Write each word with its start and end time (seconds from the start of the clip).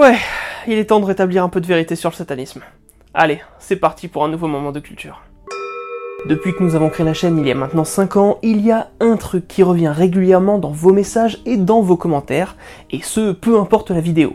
Ouais, 0.00 0.16
il 0.66 0.78
est 0.78 0.86
temps 0.86 1.00
de 1.00 1.04
rétablir 1.04 1.44
un 1.44 1.50
peu 1.50 1.60
de 1.60 1.66
vérité 1.66 1.94
sur 1.94 2.08
le 2.08 2.14
satanisme. 2.14 2.62
Allez, 3.12 3.42
c'est 3.58 3.76
parti 3.76 4.08
pour 4.08 4.24
un 4.24 4.30
nouveau 4.30 4.46
moment 4.46 4.72
de 4.72 4.80
culture. 4.80 5.20
Depuis 6.24 6.54
que 6.54 6.62
nous 6.62 6.74
avons 6.74 6.88
créé 6.88 7.04
la 7.04 7.12
chaîne 7.12 7.36
il 7.36 7.46
y 7.46 7.50
a 7.50 7.54
maintenant 7.54 7.84
5 7.84 8.16
ans, 8.16 8.38
il 8.42 8.62
y 8.62 8.72
a 8.72 8.88
un 9.00 9.16
truc 9.18 9.46
qui 9.46 9.62
revient 9.62 9.92
régulièrement 9.94 10.58
dans 10.58 10.70
vos 10.70 10.94
messages 10.94 11.42
et 11.44 11.58
dans 11.58 11.82
vos 11.82 11.98
commentaires, 11.98 12.56
et 12.90 13.02
ce, 13.02 13.32
peu 13.32 13.60
importe 13.60 13.90
la 13.90 14.00
vidéo. 14.00 14.32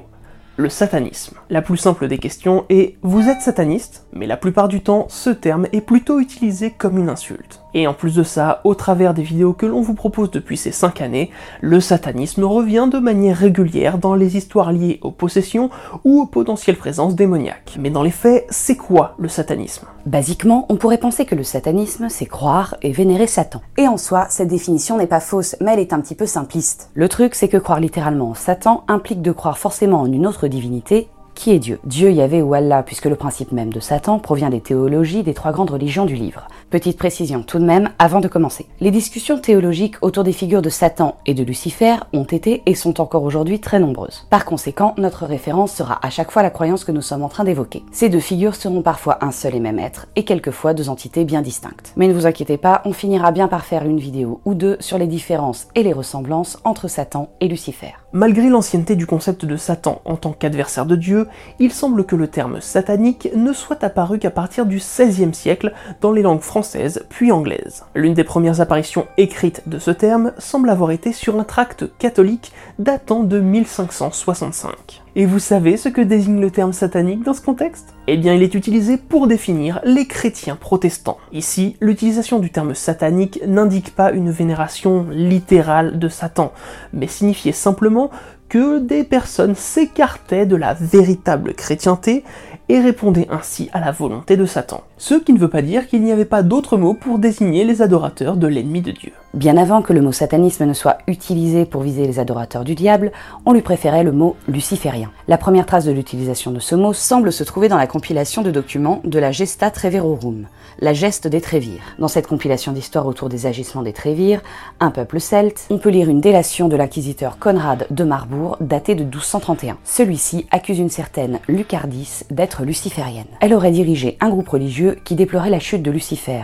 Le 0.55 0.69
satanisme. 0.69 1.37
La 1.49 1.63
plus 1.63 1.77
simple 1.77 2.07
des 2.07 2.19
questions 2.19 2.65
est 2.69 2.97
Vous 3.01 3.27
êtes 3.27 3.41
sataniste 3.41 4.05
Mais 4.13 4.27
la 4.27 4.37
plupart 4.37 4.67
du 4.67 4.81
temps, 4.81 5.07
ce 5.09 5.31
terme 5.31 5.65
est 5.73 5.81
plutôt 5.81 6.19
utilisé 6.19 6.69
comme 6.69 6.99
une 6.99 7.09
insulte. 7.09 7.64
Et 7.75 7.87
en 7.87 7.93
plus 7.93 8.15
de 8.15 8.23
ça, 8.23 8.61
au 8.63 8.73
travers 8.73 9.13
des 9.13 9.21
vidéos 9.21 9.53
que 9.53 9.65
l'on 9.65 9.81
vous 9.81 9.93
propose 9.93 10.31
depuis 10.31 10.55
ces 10.55 10.71
5 10.71 11.01
années, 11.01 11.29
le 11.59 11.81
satanisme 11.81 12.45
revient 12.45 12.87
de 12.89 12.99
manière 12.99 13.35
régulière 13.35 13.97
dans 13.97 14.15
les 14.15 14.37
histoires 14.37 14.71
liées 14.71 14.99
aux 15.03 15.11
possessions 15.11 15.69
ou 16.05 16.21
aux 16.21 16.25
potentielles 16.25 16.77
présences 16.77 17.15
démoniaques. 17.15 17.75
Mais 17.77 17.89
dans 17.89 18.01
les 18.01 18.11
faits, 18.11 18.47
c'est 18.49 18.77
quoi 18.77 19.15
le 19.19 19.27
satanisme? 19.27 19.85
Basiquement, 20.05 20.65
on 20.69 20.77
pourrait 20.77 20.99
penser 20.99 21.25
que 21.25 21.35
le 21.35 21.43
satanisme, 21.43 22.07
c'est 22.09 22.25
croire 22.25 22.77
et 22.81 22.93
vénérer 22.93 23.27
Satan. 23.27 23.61
Et 23.77 23.89
en 23.89 23.97
soi, 23.97 24.27
cette 24.29 24.47
définition 24.47 24.97
n'est 24.97 25.05
pas 25.05 25.19
fausse, 25.19 25.57
mais 25.59 25.73
elle 25.73 25.79
est 25.79 25.93
un 25.93 25.99
petit 25.99 26.15
peu 26.15 26.25
simpliste. 26.25 26.91
Le 26.93 27.09
truc, 27.09 27.35
c'est 27.35 27.49
que 27.49 27.57
croire 27.57 27.81
littéralement 27.81 28.29
en 28.29 28.35
Satan 28.35 28.85
implique 28.87 29.21
de 29.21 29.33
croire 29.33 29.57
forcément 29.57 29.99
en 29.99 30.11
une 30.11 30.27
autre 30.27 30.47
divinité, 30.47 31.09
qui 31.35 31.51
est 31.51 31.59
Dieu? 31.59 31.79
Dieu, 31.83 32.11
Yahvé 32.11 32.41
ou 32.41 32.53
Allah, 32.53 32.81
puisque 32.81 33.05
le 33.05 33.15
principe 33.15 33.51
même 33.51 33.71
de 33.71 33.79
Satan 33.79 34.17
provient 34.17 34.49
des 34.49 34.61
théologies 34.61 35.21
des 35.21 35.33
trois 35.33 35.51
grandes 35.51 35.69
religions 35.69 36.05
du 36.05 36.15
livre. 36.15 36.47
Petite 36.71 36.97
précision 36.97 37.43
tout 37.43 37.59
de 37.59 37.65
même 37.65 37.89
avant 37.99 38.21
de 38.21 38.27
commencer. 38.27 38.65
Les 38.79 38.91
discussions 38.91 39.37
théologiques 39.37 39.97
autour 40.01 40.23
des 40.23 40.31
figures 40.31 40.61
de 40.61 40.69
Satan 40.69 41.17
et 41.25 41.33
de 41.33 41.43
Lucifer 41.43 41.97
ont 42.13 42.23
été 42.23 42.63
et 42.65 42.73
sont 42.73 42.99
encore 42.99 43.23
aujourd'hui 43.23 43.59
très 43.59 43.79
nombreuses. 43.79 44.25
Par 44.29 44.45
conséquent, 44.45 44.95
notre 44.97 45.25
référence 45.25 45.73
sera 45.73 45.99
à 46.01 46.09
chaque 46.09 46.31
fois 46.31 46.41
la 46.41 46.49
croyance 46.49 46.83
que 46.83 46.91
nous 46.91 47.01
sommes 47.01 47.23
en 47.23 47.29
train 47.29 47.43
d'évoquer. 47.43 47.83
Ces 47.91 48.09
deux 48.09 48.19
figures 48.19 48.55
seront 48.55 48.81
parfois 48.81 49.19
un 49.21 49.31
seul 49.31 49.55
et 49.55 49.59
même 49.59 49.79
être, 49.79 50.07
et 50.15 50.23
quelquefois 50.23 50.73
deux 50.73 50.89
entités 50.89 51.25
bien 51.25 51.41
distinctes. 51.41 51.93
Mais 51.97 52.07
ne 52.07 52.13
vous 52.13 52.25
inquiétez 52.25 52.57
pas, 52.57 52.81
on 52.85 52.93
finira 52.93 53.31
bien 53.31 53.47
par 53.47 53.65
faire 53.65 53.85
une 53.85 53.99
vidéo 53.99 54.41
ou 54.45 54.53
deux 54.53 54.77
sur 54.79 54.97
les 54.97 55.07
différences 55.07 55.67
et 55.75 55.83
les 55.83 55.93
ressemblances 55.93 56.57
entre 56.63 56.87
Satan 56.87 57.29
et 57.41 57.47
Lucifer. 57.47 57.93
Malgré 58.13 58.47
l'ancienneté 58.47 58.95
du 58.95 59.05
concept 59.05 59.45
de 59.45 59.57
Satan 59.57 60.01
en 60.05 60.15
tant 60.15 60.31
qu'adversaire 60.31 60.85
de 60.85 60.95
Dieu, 60.95 61.24
il 61.59 61.71
semble 61.71 62.05
que 62.05 62.15
le 62.15 62.27
terme 62.27 62.61
satanique 62.61 63.29
ne 63.35 63.53
soit 63.53 63.83
apparu 63.83 64.19
qu'à 64.19 64.31
partir 64.31 64.65
du 64.65 64.77
XVIe 64.77 65.33
siècle 65.33 65.73
dans 66.01 66.11
les 66.11 66.21
langues 66.21 66.41
françaises 66.41 67.05
puis 67.09 67.31
anglaises. 67.31 67.83
L'une 67.95 68.13
des 68.13 68.23
premières 68.23 68.61
apparitions 68.61 69.07
écrites 69.17 69.63
de 69.67 69.79
ce 69.79 69.91
terme 69.91 70.33
semble 70.37 70.69
avoir 70.69 70.91
été 70.91 71.11
sur 71.11 71.39
un 71.39 71.43
tract 71.43 71.85
catholique 71.97 72.51
datant 72.79 73.23
de 73.23 73.39
1565. 73.39 75.01
Et 75.17 75.25
vous 75.25 75.39
savez 75.39 75.77
ce 75.77 75.87
que 75.87 76.01
désigne 76.01 76.41
le 76.41 76.51
terme 76.51 76.73
satanique 76.73 77.23
dans 77.23 77.33
ce 77.33 77.39
contexte? 77.41 77.93
Eh 78.07 78.17
bien, 78.17 78.33
il 78.33 78.43
est 78.43 78.53
utilisé 78.53 78.97
pour 78.97 79.27
définir 79.27 79.79
les 79.85 80.07
chrétiens 80.07 80.57
protestants. 80.57 81.19
Ici, 81.31 81.77
l'utilisation 81.79 82.39
du 82.39 82.51
terme 82.51 82.75
satanique 82.75 83.39
n'indique 83.47 83.95
pas 83.95 84.11
une 84.11 84.29
vénération 84.29 85.07
littérale 85.09 85.99
de 85.99 86.09
Satan, 86.09 86.51
mais 86.91 87.07
signifiait 87.07 87.53
simplement 87.53 88.11
que 88.49 88.79
des 88.79 89.03
personnes 89.03 89.55
s'écartaient 89.55 90.45
de 90.45 90.55
la 90.55 90.73
véritable 90.73 91.53
chrétienté 91.53 92.23
et 92.69 92.79
répondaient 92.79 93.27
ainsi 93.29 93.69
à 93.73 93.79
la 93.79 93.91
volonté 93.91 94.37
de 94.37 94.45
Satan. 94.45 94.83
Ce 94.97 95.13
qui 95.13 95.33
ne 95.33 95.39
veut 95.39 95.49
pas 95.49 95.61
dire 95.61 95.87
qu'il 95.87 96.03
n'y 96.03 96.13
avait 96.13 96.23
pas 96.23 96.41
d'autres 96.41 96.77
mots 96.77 96.93
pour 96.93 97.19
désigner 97.19 97.65
les 97.65 97.81
adorateurs 97.81 98.37
de 98.37 98.47
l'ennemi 98.47 98.81
de 98.81 98.91
Dieu. 98.91 99.11
Bien 99.33 99.57
avant 99.57 99.81
que 99.81 99.91
le 99.91 100.01
mot 100.01 100.13
satanisme 100.13 100.65
ne 100.65 100.73
soit 100.73 100.99
utilisé 101.07 101.65
pour 101.65 101.81
viser 101.81 102.07
les 102.07 102.19
adorateurs 102.19 102.63
du 102.63 102.75
diable, 102.75 103.11
on 103.45 103.51
lui 103.51 103.61
préférait 103.61 104.05
le 104.05 104.13
mot 104.13 104.37
luciférien. 104.47 105.11
La 105.27 105.37
première 105.37 105.65
trace 105.65 105.83
de 105.83 105.91
l'utilisation 105.91 106.51
de 106.51 106.59
ce 106.59 106.75
mot 106.75 106.93
semble 106.93 107.33
se 107.33 107.43
trouver 107.43 107.67
dans 107.67 107.75
la 107.75 107.87
compilation 107.87 108.41
de 108.41 108.51
documents 108.51 109.01
de 109.03 109.19
la 109.19 109.33
Gesta 109.33 109.69
Treverorum, 109.69 110.47
la 110.79 110.93
geste 110.93 111.27
des 111.27 111.41
Trévires. 111.41 111.81
Dans 111.99 112.07
cette 112.07 112.27
compilation 112.27 112.71
d'histoires 112.71 113.07
autour 113.07 113.27
des 113.27 113.45
agissements 113.45 113.83
des 113.83 113.91
Trévires, 113.91 114.41
un 114.79 114.91
peuple 114.91 115.19
celte, 115.19 115.65
on 115.69 115.77
peut 115.77 115.89
lire 115.89 116.09
une 116.09 116.21
délation 116.21 116.69
de 116.69 116.77
l'inquisiteur 116.77 117.37
Conrad 117.37 117.87
de 117.89 118.03
Marbourg 118.05 118.55
datée 118.61 118.95
de 118.95 119.03
1231. 119.03 119.77
Celui-ci 119.83 120.47
accuse 120.51 120.79
une 120.79 120.89
certaine 120.89 121.39
Lucardis 121.49 122.21
d'être 122.31 122.63
luciférienne. 122.63 123.25
Elle 123.41 123.53
aurait 123.53 123.71
dirigé 123.71 124.17
un 124.21 124.29
groupe 124.29 124.47
religieux 124.47 124.84
qui 124.93 125.15
déplorait 125.15 125.49
la 125.49 125.59
chute 125.59 125.81
de 125.81 125.91
Lucifer 125.91 126.43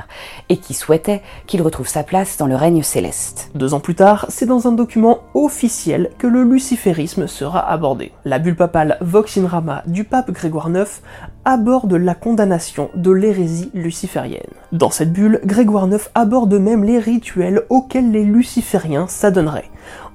et 0.49 0.57
qui 0.57 0.73
souhaitait 0.73 1.21
qu'il 1.47 1.61
retrouve 1.61 1.87
sa 1.87 2.03
place 2.03 2.37
dans 2.37 2.47
le 2.47 2.55
règne 2.55 2.83
céleste. 2.83 3.51
Deux 3.55 3.73
ans 3.73 3.79
plus 3.79 3.95
tard, 3.95 4.25
c'est 4.29 4.45
dans 4.45 4.67
un 4.67 4.71
document 4.71 5.19
officiel 5.33 6.09
que 6.17 6.27
le 6.27 6.43
luciférisme 6.43 7.27
sera 7.27 7.69
abordé. 7.69 8.11
La 8.25 8.39
bulle 8.39 8.55
papale 8.55 8.97
Vox 9.01 9.37
in 9.37 9.47
Rama 9.47 9.83
du 9.85 10.03
pape 10.03 10.31
Grégoire 10.31 10.69
IX 10.69 11.01
aborde 11.45 11.93
la 11.93 12.15
condamnation 12.15 12.89
de 12.95 13.11
l'hérésie 13.11 13.71
luciférienne. 13.73 14.41
Dans 14.71 14.91
cette 14.91 15.13
bulle, 15.13 15.41
Grégoire 15.45 15.87
IX 15.87 16.09
aborde 16.15 16.53
même 16.53 16.83
les 16.83 16.99
rituels 16.99 17.63
auxquels 17.69 18.11
les 18.11 18.23
lucifériens 18.23 19.07
s'adonneraient. 19.07 19.69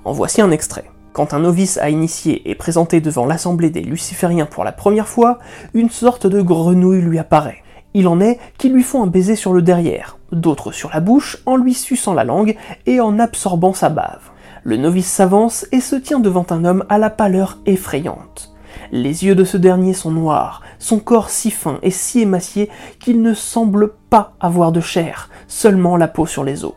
En 0.04 0.12
voici 0.12 0.40
un 0.40 0.50
extrait. 0.50 0.84
Quand 1.12 1.32
un 1.32 1.38
novice 1.38 1.78
à 1.78 1.88
initié 1.88 2.48
est 2.50 2.54
présenté 2.54 3.00
devant 3.00 3.24
l'assemblée 3.24 3.70
des 3.70 3.80
lucifériens 3.80 4.44
pour 4.44 4.64
la 4.64 4.72
première 4.72 5.08
fois, 5.08 5.38
une 5.72 5.88
sorte 5.88 6.26
de 6.26 6.42
grenouille 6.42 7.00
lui 7.00 7.18
apparaît. 7.18 7.62
Il 7.98 8.08
en 8.08 8.20
est 8.20 8.38
qui 8.58 8.68
lui 8.68 8.82
font 8.82 9.02
un 9.02 9.06
baiser 9.06 9.36
sur 9.36 9.54
le 9.54 9.62
derrière, 9.62 10.18
d'autres 10.30 10.70
sur 10.70 10.90
la 10.90 11.00
bouche 11.00 11.38
en 11.46 11.56
lui 11.56 11.72
suçant 11.72 12.12
la 12.12 12.24
langue 12.24 12.54
et 12.84 13.00
en 13.00 13.18
absorbant 13.18 13.72
sa 13.72 13.88
bave. 13.88 14.32
Le 14.64 14.76
novice 14.76 15.10
s'avance 15.10 15.66
et 15.72 15.80
se 15.80 15.96
tient 15.96 16.20
devant 16.20 16.44
un 16.50 16.66
homme 16.66 16.84
à 16.90 16.98
la 16.98 17.08
pâleur 17.08 17.56
effrayante. 17.64 18.54
Les 18.92 19.24
yeux 19.24 19.34
de 19.34 19.44
ce 19.44 19.56
dernier 19.56 19.94
sont 19.94 20.10
noirs, 20.10 20.60
son 20.78 20.98
corps 20.98 21.30
si 21.30 21.50
fin 21.50 21.78
et 21.80 21.90
si 21.90 22.20
émacié 22.20 22.68
qu'il 23.00 23.22
ne 23.22 23.32
semble 23.32 23.94
pas 24.10 24.34
avoir 24.40 24.72
de 24.72 24.82
chair, 24.82 25.30
seulement 25.48 25.96
la 25.96 26.06
peau 26.06 26.26
sur 26.26 26.44
les 26.44 26.66
os. 26.66 26.74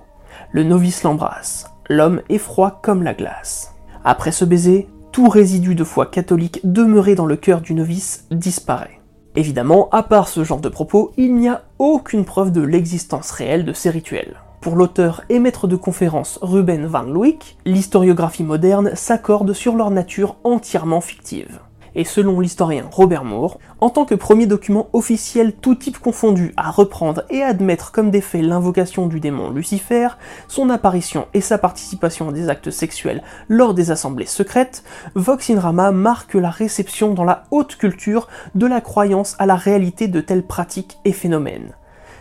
Le 0.54 0.64
novice 0.64 1.04
l'embrasse. 1.04 1.70
L'homme 1.90 2.22
est 2.30 2.38
froid 2.38 2.80
comme 2.82 3.04
la 3.04 3.14
glace. 3.14 3.76
Après 4.06 4.32
ce 4.32 4.46
baiser, 4.46 4.88
tout 5.12 5.28
résidu 5.28 5.76
de 5.76 5.84
foi 5.84 6.06
catholique 6.06 6.62
demeuré 6.64 7.16
dans 7.16 7.26
le 7.26 7.36
cœur 7.36 7.60
du 7.60 7.74
novice 7.74 8.26
disparaît. 8.32 8.99
Évidemment, 9.40 9.88
à 9.94 10.04
part 10.04 10.28
ce 10.28 10.44
genre 10.44 10.60
de 10.60 10.68
propos, 10.68 11.14
il 11.16 11.34
n'y 11.34 11.48
a 11.48 11.62
aucune 11.78 12.26
preuve 12.26 12.52
de 12.52 12.60
l'existence 12.60 13.32
réelle 13.32 13.64
de 13.64 13.72
ces 13.72 13.90
rituels. 13.90 14.36
Pour 14.60 14.76
l'auteur 14.76 15.22
et 15.30 15.40
maître 15.40 15.66
de 15.66 15.78
conférence 15.78 16.40
Ruben 16.42 16.86
van 16.86 17.04
Luyck, 17.04 17.56
l'historiographie 17.64 18.44
moderne 18.44 18.92
s'accorde 18.96 19.54
sur 19.54 19.78
leur 19.78 19.92
nature 19.92 20.36
entièrement 20.44 21.00
fictive 21.00 21.62
et 21.96 22.04
selon 22.04 22.40
l'historien 22.40 22.86
Robert 22.92 23.26
Moore, 23.26 23.60
en 23.82 23.90
tant 23.90 24.06
que 24.06 24.16
premier 24.16 24.46
document 24.46 24.90
officiel 24.94 25.54
tout 25.54 25.76
type 25.76 26.00
confondu 26.00 26.54
à 26.58 26.72
reprendre 26.72 27.24
et 27.30 27.42
admettre 27.42 27.92
comme 27.92 28.12
des 28.12 28.22
faits 28.22 28.44
l'invocation 28.44 29.08
du 29.08 29.20
démon 29.20 29.50
Lucifer, 29.50 30.10
son 30.48 30.70
apparition 30.70 31.28
et 31.34 31.42
sa 31.42 31.58
participation 31.58 32.30
à 32.30 32.32
des 32.32 32.50
actes 32.50 32.72
sexuels 32.72 33.24
lors 33.48 33.74
des 33.74 33.92
assemblées 33.92 34.26
secrètes, 34.26 34.84
Vox 35.16 35.50
in 35.50 35.92
marque 35.92 36.34
la 36.34 36.50
réception 36.50 37.14
dans 37.14 37.24
la 37.24 37.44
haute 37.52 37.76
culture 37.76 38.28
de 38.56 38.66
la 38.66 38.82
croyance 38.82 39.36
à 39.40 39.46
la 39.46 39.56
réalité 39.56 40.08
de 40.08 40.22
telles 40.22 40.46
pratiques 40.46 40.98
et 41.06 41.14
phénomènes. 41.14 41.74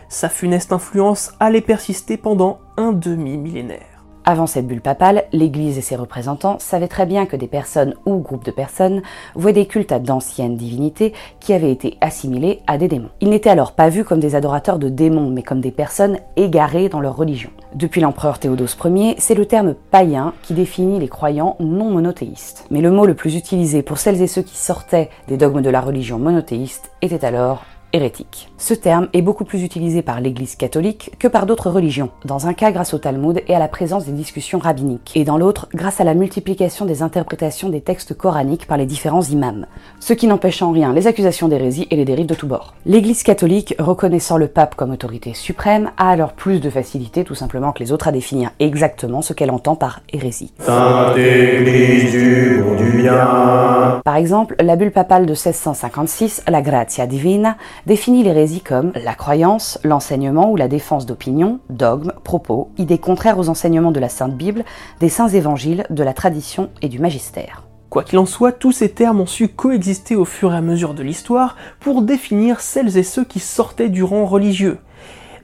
Sa 0.09 0.29
funeste 0.29 0.73
influence 0.73 1.33
allait 1.39 1.61
persister 1.61 2.17
pendant 2.17 2.59
un 2.77 2.93
demi-millénaire. 2.93 3.98
Avant 4.29 4.45
cette 4.45 4.67
bulle 4.67 4.79
papale, 4.79 5.23
l'Église 5.33 5.79
et 5.79 5.81
ses 5.81 5.95
représentants 5.95 6.59
savaient 6.59 6.87
très 6.87 7.07
bien 7.07 7.25
que 7.25 7.35
des 7.35 7.47
personnes 7.47 7.95
ou 8.05 8.17
groupes 8.19 8.45
de 8.45 8.51
personnes 8.51 9.01
vouaient 9.33 9.53
des 9.53 9.65
cultes 9.65 9.91
à 9.91 9.97
d'anciennes 9.97 10.55
divinités 10.55 11.13
qui 11.39 11.51
avaient 11.51 11.71
été 11.71 11.97
assimilées 11.99 12.61
à 12.67 12.77
des 12.77 12.87
démons. 12.87 13.09
Ils 13.21 13.31
n'étaient 13.31 13.49
alors 13.49 13.71
pas 13.71 13.89
vus 13.89 14.03
comme 14.03 14.19
des 14.19 14.35
adorateurs 14.35 14.77
de 14.77 14.87
démons, 14.87 15.31
mais 15.31 15.41
comme 15.41 15.61
des 15.61 15.71
personnes 15.71 16.19
égarées 16.35 16.89
dans 16.89 16.99
leur 16.99 17.15
religion. 17.15 17.49
Depuis 17.73 18.01
l'empereur 18.01 18.37
Théodose 18.37 18.77
Ier, 18.85 19.15
c'est 19.17 19.33
le 19.33 19.47
terme 19.47 19.73
païen 19.89 20.33
qui 20.43 20.53
définit 20.53 20.99
les 20.99 21.07
croyants 21.07 21.55
non 21.59 21.89
monothéistes. 21.89 22.67
Mais 22.69 22.81
le 22.81 22.91
mot 22.91 23.07
le 23.07 23.15
plus 23.15 23.35
utilisé 23.35 23.81
pour 23.81 23.97
celles 23.97 24.21
et 24.21 24.27
ceux 24.27 24.43
qui 24.43 24.57
sortaient 24.57 25.09
des 25.27 25.37
dogmes 25.37 25.63
de 25.63 25.71
la 25.71 25.81
religion 25.81 26.19
monothéiste 26.19 26.91
était 27.01 27.25
alors 27.25 27.63
hérétique. 27.93 28.49
Ce 28.57 28.73
terme 28.73 29.07
est 29.13 29.21
beaucoup 29.21 29.45
plus 29.45 29.63
utilisé 29.63 30.01
par 30.01 30.21
l'Église 30.21 30.55
catholique 30.55 31.11
que 31.19 31.27
par 31.27 31.45
d'autres 31.45 31.69
religions, 31.69 32.09
dans 32.25 32.47
un 32.47 32.53
cas 32.53 32.71
grâce 32.71 32.93
au 32.93 32.97
Talmud 32.97 33.41
et 33.47 33.55
à 33.55 33.59
la 33.59 33.67
présence 33.67 34.05
des 34.05 34.11
discussions 34.11 34.59
rabbiniques, 34.59 35.11
et 35.15 35.23
dans 35.23 35.37
l'autre 35.37 35.67
grâce 35.73 36.01
à 36.01 36.03
la 36.03 36.13
multiplication 36.13 36.85
des 36.85 37.01
interprétations 37.01 37.69
des 37.69 37.81
textes 37.81 38.13
coraniques 38.13 38.67
par 38.67 38.77
les 38.77 38.85
différents 38.85 39.23
imams, 39.23 39.65
ce 39.99 40.13
qui 40.13 40.27
n'empêche 40.27 40.61
en 40.61 40.71
rien 40.71 40.93
les 40.93 41.07
accusations 41.07 41.47
d'hérésie 41.47 41.87
et 41.89 41.95
les 41.95 42.05
dérives 42.05 42.27
de 42.27 42.35
tous 42.35 42.47
bords. 42.47 42.73
L'Église 42.85 43.23
catholique, 43.23 43.75
reconnaissant 43.79 44.37
le 44.37 44.47
pape 44.47 44.75
comme 44.75 44.91
autorité 44.91 45.33
suprême, 45.33 45.91
a 45.97 46.09
alors 46.09 46.33
plus 46.33 46.59
de 46.59 46.69
facilité 46.69 47.23
tout 47.23 47.35
simplement 47.35 47.71
que 47.71 47.79
les 47.79 47.91
autres 47.91 48.07
à 48.07 48.11
définir 48.11 48.51
exactement 48.59 49.21
ce 49.21 49.33
qu'elle 49.33 49.51
entend 49.51 49.75
par 49.75 50.01
hérésie. 50.11 50.53
Sainte 50.59 51.17
Église 51.17 52.11
du 52.11 52.61
bon 52.63 52.75
du 52.75 52.97
bien. 52.97 54.01
Par 54.03 54.15
exemple, 54.15 54.55
la 54.59 54.75
bulle 54.75 54.91
papale 54.91 55.25
de 55.25 55.31
1656, 55.31 56.43
la 56.47 56.61
Grazia 56.61 57.07
Divina, 57.07 57.57
définit 57.85 58.23
l'hérésie 58.23 58.61
comme 58.61 58.91
la 58.95 59.13
croyance, 59.13 59.79
l'enseignement 59.83 60.51
ou 60.51 60.55
la 60.55 60.67
défense 60.67 61.05
d'opinions, 61.05 61.59
dogmes, 61.69 62.13
propos, 62.23 62.69
idées 62.77 62.97
contraires 62.97 63.39
aux 63.39 63.49
enseignements 63.49 63.91
de 63.91 63.99
la 63.99 64.09
Sainte 64.09 64.35
Bible, 64.35 64.65
des 64.99 65.09
saints 65.09 65.29
évangiles, 65.29 65.85
de 65.89 66.03
la 66.03 66.13
tradition 66.13 66.69
et 66.81 66.89
du 66.89 66.99
magistère. 66.99 67.63
Quoi 67.89 68.03
qu'il 68.03 68.19
en 68.19 68.27
soit, 68.27 68.51
tous 68.51 68.71
ces 68.71 68.89
termes 68.89 69.21
ont 69.21 69.25
su 69.25 69.47
coexister 69.47 70.15
au 70.15 70.25
fur 70.25 70.53
et 70.53 70.57
à 70.57 70.61
mesure 70.61 70.93
de 70.93 71.01
l'histoire 71.01 71.55
pour 71.79 72.03
définir 72.03 72.61
celles 72.61 72.97
et 72.97 73.03
ceux 73.03 73.23
qui 73.23 73.39
sortaient 73.39 73.89
du 73.89 74.03
rang 74.03 74.25
religieux, 74.25 74.77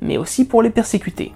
mais 0.01 0.17
aussi 0.17 0.45
pour 0.45 0.61
les 0.61 0.69
persécuter. 0.69 1.33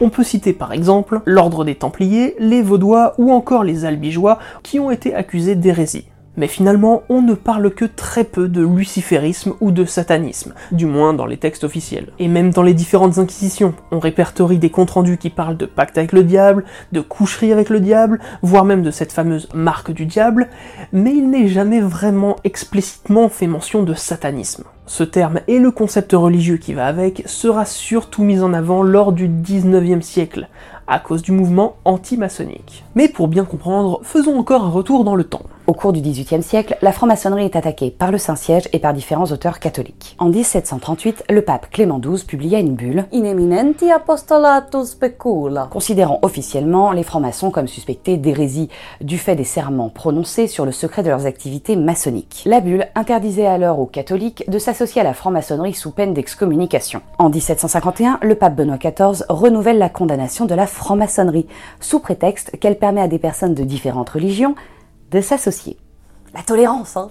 On 0.00 0.10
peut 0.10 0.24
citer 0.24 0.52
par 0.52 0.72
exemple 0.72 1.20
l'ordre 1.24 1.64
des 1.64 1.74
Templiers, 1.74 2.34
les 2.38 2.62
Vaudois 2.62 3.14
ou 3.18 3.32
encore 3.32 3.64
les 3.64 3.84
Albigeois 3.84 4.38
qui 4.62 4.78
ont 4.78 4.90
été 4.90 5.14
accusés 5.14 5.56
d'hérésie. 5.56 6.06
Mais 6.38 6.46
finalement, 6.46 7.02
on 7.08 7.20
ne 7.20 7.34
parle 7.34 7.70
que 7.70 7.84
très 7.84 8.22
peu 8.22 8.48
de 8.48 8.64
luciférisme 8.64 9.54
ou 9.60 9.72
de 9.72 9.84
satanisme, 9.84 10.54
du 10.70 10.86
moins 10.86 11.12
dans 11.12 11.26
les 11.26 11.36
textes 11.36 11.64
officiels. 11.64 12.12
Et 12.20 12.28
même 12.28 12.50
dans 12.50 12.62
les 12.62 12.74
différentes 12.74 13.18
inquisitions, 13.18 13.74
on 13.90 13.98
répertorie 13.98 14.58
des 14.58 14.70
comptes 14.70 14.92
rendus 14.92 15.18
qui 15.18 15.30
parlent 15.30 15.56
de 15.56 15.66
pacte 15.66 15.98
avec 15.98 16.12
le 16.12 16.22
diable, 16.22 16.64
de 16.92 17.00
coucherie 17.00 17.52
avec 17.52 17.68
le 17.68 17.80
diable, 17.80 18.20
voire 18.42 18.64
même 18.64 18.82
de 18.82 18.92
cette 18.92 19.12
fameuse 19.12 19.48
marque 19.52 19.90
du 19.90 20.06
diable, 20.06 20.48
mais 20.92 21.10
il 21.10 21.28
n'est 21.28 21.48
jamais 21.48 21.80
vraiment 21.80 22.36
explicitement 22.44 23.28
fait 23.28 23.48
mention 23.48 23.82
de 23.82 23.94
satanisme. 23.94 24.62
Ce 24.88 25.04
terme 25.04 25.40
et 25.48 25.58
le 25.58 25.70
concept 25.70 26.12
religieux 26.14 26.56
qui 26.56 26.72
va 26.72 26.86
avec 26.86 27.22
sera 27.26 27.66
surtout 27.66 28.24
mis 28.24 28.40
en 28.40 28.54
avant 28.54 28.82
lors 28.82 29.12
du 29.12 29.28
19e 29.28 30.00
siècle, 30.00 30.48
à 30.86 30.98
cause 30.98 31.20
du 31.20 31.30
mouvement 31.30 31.76
anti-maçonnique. 31.84 32.84
Mais 32.94 33.08
pour 33.08 33.28
bien 33.28 33.44
comprendre, 33.44 34.00
faisons 34.02 34.38
encore 34.38 34.64
un 34.64 34.70
retour 34.70 35.04
dans 35.04 35.14
le 35.14 35.24
temps. 35.24 35.42
Au 35.66 35.74
cours 35.74 35.92
du 35.92 36.00
XVIIIe 36.00 36.42
siècle, 36.42 36.78
la 36.80 36.92
franc-maçonnerie 36.92 37.44
est 37.44 37.54
attaquée 37.54 37.90
par 37.90 38.10
le 38.10 38.16
Saint-Siège 38.16 38.70
et 38.72 38.78
par 38.78 38.94
différents 38.94 39.26
auteurs 39.26 39.60
catholiques. 39.60 40.16
En 40.18 40.30
1738, 40.30 41.24
le 41.28 41.42
pape 41.42 41.68
Clément 41.70 41.98
XII 41.98 42.24
publia 42.24 42.58
une 42.58 42.74
bulle 42.74 43.04
In 43.12 43.24
eminenti 43.24 43.90
apostolatus 43.90 44.92
specula, 44.92 45.68
considérant 45.70 46.20
officiellement 46.22 46.92
les 46.92 47.02
francs-maçons 47.02 47.50
comme 47.50 47.68
suspectés 47.68 48.16
d'hérésie 48.16 48.70
du 49.02 49.18
fait 49.18 49.36
des 49.36 49.44
serments 49.44 49.90
prononcés 49.90 50.46
sur 50.46 50.64
le 50.64 50.72
secret 50.72 51.02
de 51.02 51.10
leurs 51.10 51.26
activités 51.26 51.76
maçonniques. 51.76 52.44
La 52.46 52.60
bulle 52.60 52.86
interdisait 52.94 53.46
alors 53.46 53.78
aux 53.78 53.84
catholiques 53.84 54.48
de 54.48 54.58
s'associer 54.58 54.77
à 54.80 55.02
la 55.02 55.12
franc-maçonnerie 55.12 55.74
sous 55.74 55.90
peine 55.90 56.14
d'excommunication. 56.14 57.02
En 57.18 57.30
1751, 57.30 58.20
le 58.22 58.36
pape 58.36 58.54
Benoît 58.54 58.78
XIV 58.78 59.24
renouvelle 59.28 59.78
la 59.78 59.88
condamnation 59.88 60.46
de 60.46 60.54
la 60.54 60.68
franc-maçonnerie, 60.68 61.48
sous 61.80 61.98
prétexte 61.98 62.56
qu'elle 62.60 62.78
permet 62.78 63.00
à 63.00 63.08
des 63.08 63.18
personnes 63.18 63.54
de 63.54 63.64
différentes 63.64 64.10
religions 64.10 64.54
de 65.10 65.20
s'associer. 65.20 65.78
La 66.32 66.42
tolérance, 66.42 66.96
hein 66.96 67.10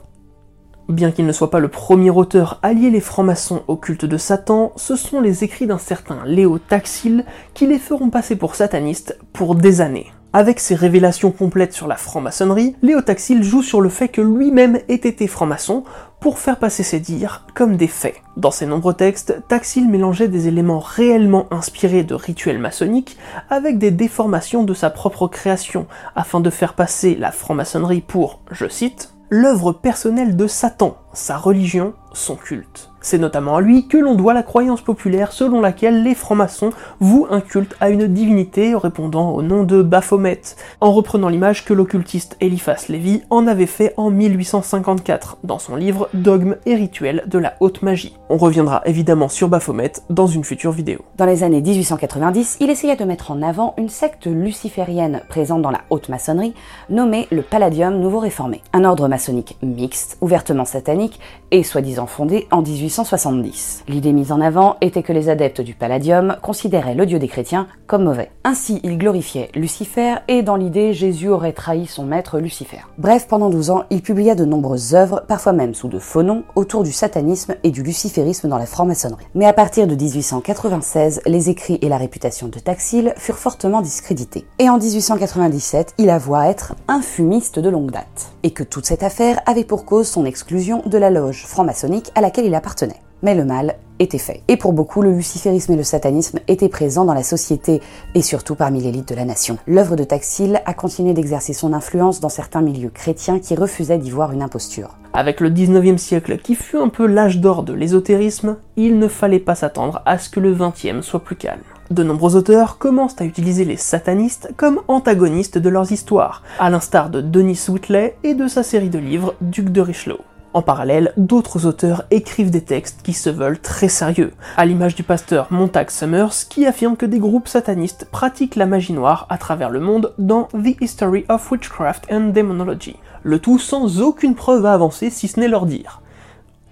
Bien 0.87 1.11
qu'il 1.11 1.25
ne 1.25 1.33
soit 1.33 1.51
pas 1.51 1.59
le 1.59 1.67
premier 1.67 2.09
auteur 2.09 2.59
à 2.63 2.71
lier 2.71 2.89
les 2.89 3.01
francs-maçons 3.01 3.63
au 3.67 3.75
culte 3.75 4.05
de 4.05 4.17
Satan, 4.17 4.71
ce 4.77 4.95
sont 4.95 5.19
les 5.19 5.43
écrits 5.43 5.67
d'un 5.67 5.77
certain 5.77 6.23
Léo 6.25 6.59
Taxil 6.59 7.25
qui 7.53 7.67
les 7.67 7.79
feront 7.79 8.09
passer 8.09 8.37
pour 8.37 8.55
satanistes 8.55 9.19
pour 9.33 9.55
des 9.55 9.81
années. 9.81 10.07
Avec 10.33 10.59
ses 10.59 10.75
révélations 10.75 11.31
complètes 11.31 11.73
sur 11.73 11.87
la 11.87 11.95
franc-maçonnerie, 11.95 12.75
Léo 12.81 13.01
Taxil 13.01 13.43
joue 13.43 13.61
sur 13.61 13.79
le 13.79 13.89
fait 13.89 14.09
que 14.09 14.21
lui-même 14.21 14.79
ait 14.89 14.95
été 14.95 15.25
franc-maçon 15.25 15.83
pour 16.19 16.37
faire 16.37 16.59
passer 16.59 16.83
ses 16.83 16.99
dires 16.99 17.45
comme 17.55 17.77
des 17.77 17.87
faits. 17.87 18.15
Dans 18.35 18.51
ses 18.51 18.65
nombreux 18.65 18.93
textes, 18.93 19.41
Taxil 19.47 19.87
mélangeait 19.87 20.27
des 20.27 20.47
éléments 20.47 20.79
réellement 20.79 21.47
inspirés 21.49 22.03
de 22.03 22.13
rituels 22.13 22.59
maçonniques 22.59 23.17
avec 23.49 23.77
des 23.77 23.91
déformations 23.91 24.63
de 24.63 24.73
sa 24.73 24.89
propre 24.89 25.27
création, 25.27 25.87
afin 26.15 26.41
de 26.41 26.49
faire 26.49 26.73
passer 26.73 27.15
la 27.15 27.31
franc-maçonnerie 27.31 28.01
pour, 28.01 28.41
je 28.51 28.67
cite, 28.67 29.13
l'œuvre 29.29 29.71
personnelle 29.71 30.35
de 30.35 30.47
Satan, 30.47 30.97
sa 31.13 31.37
religion, 31.37 31.93
son 32.13 32.35
culte. 32.35 32.91
C'est 33.09 33.17
notamment 33.17 33.55
à 33.55 33.61
lui 33.61 33.87
que 33.87 33.95
l'on 33.95 34.15
doit 34.15 34.33
la 34.33 34.43
croyance 34.43 34.81
populaire 34.81 35.31
selon 35.31 35.61
laquelle 35.61 36.03
les 36.03 36.13
francs-maçons 36.13 36.71
vouent 36.99 37.27
un 37.29 37.39
culte 37.39 37.73
à 37.79 37.89
une 37.89 38.05
divinité 38.05 38.75
répondant 38.75 39.31
au 39.31 39.41
nom 39.41 39.63
de 39.63 39.81
Baphomet, 39.81 40.41
en 40.81 40.91
reprenant 40.91 41.29
l'image 41.29 41.63
que 41.63 41.73
l'occultiste 41.73 42.35
Eliphas 42.41 42.87
Lévy 42.89 43.21
en 43.29 43.47
avait 43.47 43.65
fait 43.65 43.93
en 43.95 44.09
1854 44.09 45.37
dans 45.45 45.57
son 45.57 45.77
livre 45.77 46.09
Dogmes 46.13 46.57
et 46.65 46.75
rituels 46.75 47.23
de 47.27 47.39
la 47.39 47.53
haute 47.61 47.81
magie. 47.81 48.13
On 48.29 48.35
reviendra 48.35 48.81
évidemment 48.83 49.29
sur 49.29 49.47
Baphomet 49.47 49.93
dans 50.09 50.27
une 50.27 50.43
future 50.43 50.73
vidéo. 50.73 50.99
Dans 51.17 51.25
les 51.25 51.43
années 51.43 51.61
1890, 51.61 52.57
il 52.59 52.69
essaya 52.69 52.97
de 52.97 53.05
mettre 53.05 53.31
en 53.31 53.41
avant 53.41 53.73
une 53.77 53.87
secte 53.87 54.25
luciférienne 54.25 55.21
présente 55.29 55.61
dans 55.61 55.71
la 55.71 55.83
haute 55.91 56.09
maçonnerie, 56.09 56.53
nommée 56.89 57.27
le 57.31 57.41
Palladium 57.41 58.01
Nouveau 58.01 58.19
Réformé, 58.19 58.61
un 58.73 58.83
ordre 58.83 59.07
maçonnique 59.07 59.55
mixte, 59.63 60.17
ouvertement 60.19 60.65
satanique 60.65 61.21
et 61.51 61.63
soi-disant 61.63 62.05
fondé 62.05 62.49
en 62.51 62.61
18 63.03 63.83
L'idée 63.87 64.13
mise 64.13 64.31
en 64.31 64.41
avant 64.41 64.77
était 64.81 65.03
que 65.03 65.13
les 65.13 65.29
adeptes 65.29 65.61
du 65.61 65.73
Palladium 65.73 66.37
considéraient 66.41 66.95
le 66.95 67.05
dieu 67.05 67.19
des 67.19 67.27
chrétiens 67.27 67.67
comme 67.85 68.03
mauvais. 68.03 68.31
Ainsi, 68.43 68.79
ils 68.83 68.97
glorifiaient 68.97 69.49
Lucifer 69.55 70.15
et 70.27 70.41
dans 70.41 70.55
l'idée, 70.55 70.93
Jésus 70.93 71.27
aurait 71.29 71.53
trahi 71.53 71.85
son 71.85 72.05
maître 72.05 72.39
Lucifer. 72.39 72.79
Bref, 72.97 73.27
pendant 73.27 73.49
12 73.49 73.69
ans, 73.71 73.83
il 73.89 74.01
publia 74.01 74.35
de 74.35 74.45
nombreuses 74.45 74.95
œuvres, 74.95 75.23
parfois 75.27 75.53
même 75.53 75.73
sous 75.73 75.87
de 75.87 75.99
faux 75.99 76.23
noms, 76.23 76.43
autour 76.55 76.83
du 76.83 76.91
satanisme 76.91 77.55
et 77.63 77.71
du 77.71 77.83
luciférisme 77.83 78.47
dans 78.47 78.57
la 78.57 78.65
franc-maçonnerie. 78.65 79.27
Mais 79.35 79.45
à 79.45 79.53
partir 79.53 79.87
de 79.87 79.95
1896, 79.95 81.21
les 81.25 81.49
écrits 81.49 81.79
et 81.81 81.89
la 81.89 81.97
réputation 81.97 82.47
de 82.47 82.59
Taxil 82.59 83.13
furent 83.17 83.37
fortement 83.37 83.81
discrédités. 83.81 84.45
Et 84.59 84.69
en 84.69 84.77
1897, 84.77 85.93
il 85.97 86.09
avoua 86.09 86.47
être 86.47 86.75
un 86.87 87.01
fumiste 87.01 87.59
de 87.59 87.69
longue 87.69 87.91
date. 87.91 88.31
Et 88.43 88.51
que 88.51 88.63
toute 88.63 88.85
cette 88.85 89.03
affaire 89.03 89.41
avait 89.45 89.65
pour 89.65 89.85
cause 89.85 90.07
son 90.07 90.25
exclusion 90.25 90.81
de 90.85 90.97
la 90.97 91.09
loge 91.09 91.45
franc-maçonnique 91.45 92.11
à 92.15 92.21
laquelle 92.21 92.45
il 92.45 92.55
appartenait 92.55 92.76
mais 93.21 93.35
le 93.35 93.45
mal 93.45 93.75
était 93.99 94.17
fait. 94.17 94.43
Et 94.47 94.57
pour 94.57 94.73
beaucoup, 94.73 95.01
le 95.01 95.11
luciférisme 95.11 95.73
et 95.73 95.77
le 95.77 95.83
satanisme 95.83 96.39
étaient 96.47 96.69
présents 96.69 97.05
dans 97.05 97.13
la 97.13 97.23
société 97.23 97.81
et 98.13 98.21
surtout 98.21 98.55
parmi 98.55 98.81
l'élite 98.81 99.09
de 99.09 99.15
la 99.15 99.25
nation. 99.25 99.57
L'œuvre 99.65 99.95
de 99.95 100.03
Taxil 100.03 100.61
a 100.65 100.73
continué 100.73 101.13
d'exercer 101.13 101.53
son 101.53 101.73
influence 101.73 102.19
dans 102.19 102.29
certains 102.29 102.61
milieux 102.61 102.91
chrétiens 102.91 103.39
qui 103.39 103.55
refusaient 103.55 103.97
d'y 103.97 104.11
voir 104.11 104.31
une 104.31 104.43
imposture. 104.43 104.97
Avec 105.13 105.39
le 105.39 105.49
19e 105.49 105.97
siècle 105.97 106.37
qui 106.37 106.53
fut 106.53 106.77
un 106.77 106.89
peu 106.89 107.07
l'âge 107.07 107.39
d'or 107.39 107.63
de 107.63 107.73
l'ésotérisme, 107.73 108.57
il 108.75 108.99
ne 108.99 109.07
fallait 109.07 109.39
pas 109.39 109.55
s'attendre 109.55 110.03
à 110.05 110.19
ce 110.19 110.29
que 110.29 110.39
le 110.39 110.55
20e 110.55 111.01
soit 111.01 111.23
plus 111.23 111.35
calme. 111.35 111.61
De 111.89 112.03
nombreux 112.03 112.35
auteurs 112.35 112.77
commencent 112.77 113.19
à 113.19 113.25
utiliser 113.25 113.65
les 113.65 113.77
satanistes 113.77 114.49
comme 114.57 114.81
antagonistes 114.87 115.57
de 115.57 115.69
leurs 115.69 115.91
histoires, 115.91 116.43
à 116.59 116.69
l'instar 116.69 117.09
de 117.09 117.21
Denis 117.21 117.65
Whitley 117.69 118.15
et 118.23 118.35
de 118.35 118.47
sa 118.47 118.61
série 118.61 118.89
de 118.89 118.99
livres 118.99 119.33
Duc 119.41 119.69
de 119.69 119.81
Richelieu. 119.81 120.17
En 120.53 120.61
parallèle, 120.61 121.13
d'autres 121.17 121.65
auteurs 121.65 122.05
écrivent 122.09 122.51
des 122.51 122.63
textes 122.63 123.01
qui 123.03 123.13
se 123.13 123.29
veulent 123.29 123.59
très 123.59 123.89
sérieux, 123.89 124.33
à 124.55 124.65
l'image 124.65 124.95
du 124.95 125.03
pasteur 125.03 125.47
Montag 125.51 125.89
Summers 125.89 126.47
qui 126.49 126.65
affirme 126.65 126.95
que 126.95 127.05
des 127.05 127.19
groupes 127.19 127.47
satanistes 127.47 128.07
pratiquent 128.11 128.55
la 128.55 128.65
magie 128.65 128.93
noire 128.93 129.27
à 129.29 129.37
travers 129.37 129.69
le 129.69 129.79
monde 129.79 130.13
dans 130.17 130.45
The 130.53 130.81
History 130.81 131.25
of 131.29 131.51
Witchcraft 131.51 132.07
and 132.11 132.29
Demonology, 132.29 132.95
le 133.23 133.39
tout 133.39 133.59
sans 133.59 134.01
aucune 134.01 134.35
preuve 134.35 134.65
à 134.65 134.73
avancer 134.73 135.09
si 135.09 135.27
ce 135.27 135.39
n'est 135.39 135.47
leur 135.47 135.65
dire. 135.65 136.01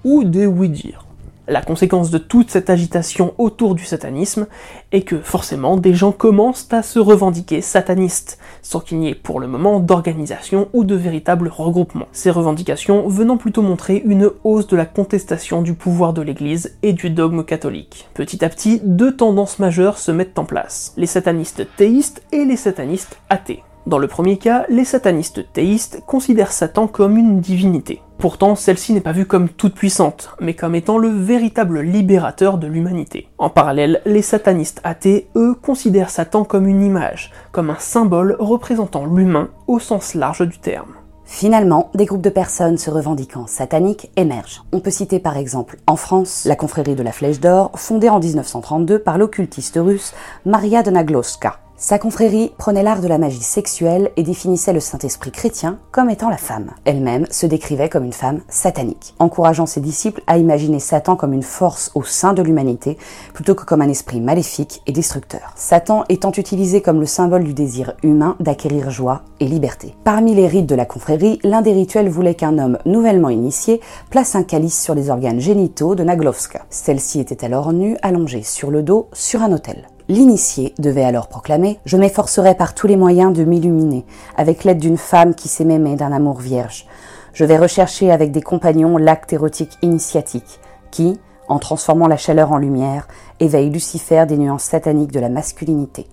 Ou 0.03 0.24
des 0.24 0.46
oui-dire. 0.46 1.05
La 1.47 1.61
conséquence 1.61 2.09
de 2.09 2.17
toute 2.17 2.49
cette 2.49 2.71
agitation 2.71 3.33
autour 3.37 3.75
du 3.75 3.85
satanisme 3.85 4.47
est 4.91 5.03
que 5.03 5.19
forcément 5.19 5.77
des 5.77 5.93
gens 5.93 6.11
commencent 6.11 6.67
à 6.71 6.81
se 6.81 6.97
revendiquer 6.97 7.61
satanistes, 7.61 8.39
sans 8.63 8.79
qu'il 8.79 8.97
n'y 8.97 9.09
ait 9.09 9.15
pour 9.15 9.39
le 9.39 9.47
moment 9.47 9.79
d'organisation 9.79 10.69
ou 10.73 10.83
de 10.83 10.95
véritable 10.95 11.47
regroupement. 11.47 12.07
Ces 12.11 12.31
revendications 12.31 13.07
venant 13.07 13.37
plutôt 13.37 13.61
montrer 13.61 14.01
une 14.05 14.31
hausse 14.43 14.67
de 14.67 14.75
la 14.75 14.85
contestation 14.85 15.61
du 15.61 15.75
pouvoir 15.75 16.13
de 16.13 16.21
l'Église 16.21 16.77
et 16.81 16.93
du 16.93 17.11
dogme 17.11 17.43
catholique. 17.43 18.07
Petit 18.15 18.43
à 18.43 18.49
petit, 18.49 18.81
deux 18.83 19.15
tendances 19.15 19.59
majeures 19.59 19.99
se 19.99 20.11
mettent 20.11 20.39
en 20.39 20.45
place, 20.45 20.93
les 20.97 21.05
satanistes 21.05 21.67
théistes 21.77 22.23
et 22.31 22.45
les 22.45 22.57
satanistes 22.57 23.17
athées. 23.29 23.64
Dans 23.88 24.00
le 24.00 24.08
premier 24.08 24.38
cas, 24.38 24.65
les 24.68 24.84
satanistes 24.84 25.51
théistes 25.54 26.01
considèrent 26.08 26.51
Satan 26.51 26.88
comme 26.88 27.18
une 27.18 27.39
divinité. 27.39 28.01
Pourtant, 28.18 28.56
celle-ci 28.56 28.94
n'est 28.94 29.01
pas 29.01 29.12
vue 29.12 29.27
comme 29.27 29.48
toute 29.48 29.75
puissante, 29.75 30.32
mais 30.39 30.56
comme 30.56 30.74
étant 30.74 30.98
le 30.98 31.10
véritable 31.10 31.82
libérateur 31.82 32.58
de 32.58 32.65
l'humanité. 32.65 33.27
En 33.38 33.51
parallèle, 33.51 34.01
les 34.06 34.24
satanistes 34.24 34.82
athées, 34.84 35.27
eux, 35.36 35.54
considèrent 35.54 36.10
Satan 36.10 36.46
comme 36.46 36.68
une 36.68 36.84
image, 36.84 37.32
comme 37.51 37.70
un 37.70 37.77
symbole 37.77 38.36
représentant 38.39 39.06
l'humain 39.06 39.50
au 39.68 39.77
sens 39.77 40.15
large 40.15 40.48
du 40.48 40.58
terme. 40.58 40.96
Finalement, 41.25 41.92
des 41.94 42.06
groupes 42.06 42.22
de 42.22 42.30
personnes 42.32 42.77
se 42.77 42.89
revendiquant 42.89 43.46
sataniques 43.46 44.12
émergent. 44.15 44.63
On 44.72 44.80
peut 44.80 44.92
citer 44.92 45.20
par 45.20 45.38
exemple 45.38 45.77
en 45.86 45.96
France 45.96 46.46
la 46.46 46.56
confrérie 46.56 46.96
de 46.96 47.04
la 47.04 47.12
Flèche 47.12 47.39
d'Or, 47.39 47.72
fondée 47.75 48.10
en 48.10 48.20
1932 48.20 49.00
par 49.00 49.20
l'occultiste 49.20 49.80
russe 49.80 50.13
Maria 50.46 50.82
de 50.82 50.92
Nagloska. 50.92 51.60
Sa 51.77 52.00
confrérie 52.00 52.53
prenait 52.58 52.84
l'art 52.84 53.01
de 53.01 53.08
la 53.08 53.17
magie 53.17 53.44
sexuelle 53.44 54.10
et 54.15 54.24
définissait 54.24 54.72
le 54.72 54.79
Saint-Esprit 54.79 55.32
chrétien 55.32 55.77
comme 55.91 56.10
étant 56.10 56.29
la 56.29 56.38
femme. 56.38 56.72
Elle-même 56.86 57.25
se 57.29 57.46
décrivait 57.46 57.89
comme 57.89 58.05
une 58.05 58.13
femme 58.13 58.39
satanique, 58.48 59.13
encourageant 59.20 59.65
ses 59.65 59.82
disciples 59.82 60.24
à 60.25 60.38
imaginer 60.38 60.79
Satan 60.79 61.17
comme 61.17 61.34
une 61.34 61.44
force 61.44 61.91
au 61.94 62.03
sein 62.03 62.32
de 62.32 62.41
l'humanité 62.41 62.98
plutôt 63.34 63.55
que 63.55 63.65
comme 63.65 63.82
un 63.82 63.89
esprit 63.89 64.22
maléfique 64.22 64.84
et 64.88 64.94
destructeur. 64.94 65.51
Satan 65.58 66.05
étant 66.08 66.32
utilisé 66.32 66.82
comme 66.82 67.01
le 67.01 67.05
symbole 67.05 67.44
du 67.44 67.53
désir 67.53 67.94
humain 68.03 68.38
d'acquérir 68.39 68.89
joie 68.89 69.24
et 69.41 69.46
liberté. 69.46 69.96
Parmi 70.05 70.34
les 70.34 70.48
rites 70.48 70.67
de 70.67 70.75
la 70.75 70.86
confrérie, 70.86 71.39
l'un 71.44 71.62
des 71.62 71.74
rituels 71.74 72.10
voulait 72.10 72.36
qu'un 72.36 72.58
homme 72.58 72.77
nouvellement 72.86 73.29
initié 73.29 73.82
place 74.10 74.36
un 74.36 74.44
calice 74.44 74.82
sur 74.82 74.96
les 74.96 75.10
organes 75.10 75.41
génitaux 75.41 75.96
de 75.96 76.05
Naglovska. 76.05 76.65
Celle-ci 76.70 77.20
était 77.20 77.44
alors 77.44 77.74
nue, 77.74 77.98
allongée 78.01 78.44
sur 78.44 78.72
le 78.72 78.82
dos, 78.82 79.10
sur 79.12 79.44
un 79.44 79.51
autel. 79.51 79.89
L'initié 80.07 80.75
devait 80.77 81.03
alors 81.03 81.27
proclamer 81.27 81.79
Je 81.85 81.97
m'efforcerai 81.97 82.53
par 82.53 82.75
tous 82.75 82.85
les 82.85 82.95
moyens 82.95 83.33
de 83.33 83.43
m'illuminer, 83.43 84.05
avec 84.38 84.63
l'aide 84.63 84.77
d'une 84.77 84.97
femme 84.97 85.33
qui 85.33 85.47
sait 85.47 85.65
m'aimer 85.65 85.95
d'un 85.95 86.12
amour 86.12 86.38
vierge. 86.38 86.85
Je 87.33 87.43
vais 87.43 87.57
rechercher 87.57 88.12
avec 88.12 88.31
des 88.31 88.43
compagnons 88.43 88.97
l'acte 88.97 89.33
érotique 89.33 89.79
initiatique, 89.81 90.59
qui, 90.91 91.19
en 91.47 91.57
transformant 91.57 92.07
la 92.07 92.17
chaleur 92.17 92.51
en 92.51 92.57
lumière, 92.57 93.07
éveille 93.39 93.71
Lucifer 93.71 94.25
des 94.27 94.38
nuances 94.38 94.63
sataniques 94.63 95.12
de 95.12 95.19
la 95.19 95.29
masculinité 95.29 96.05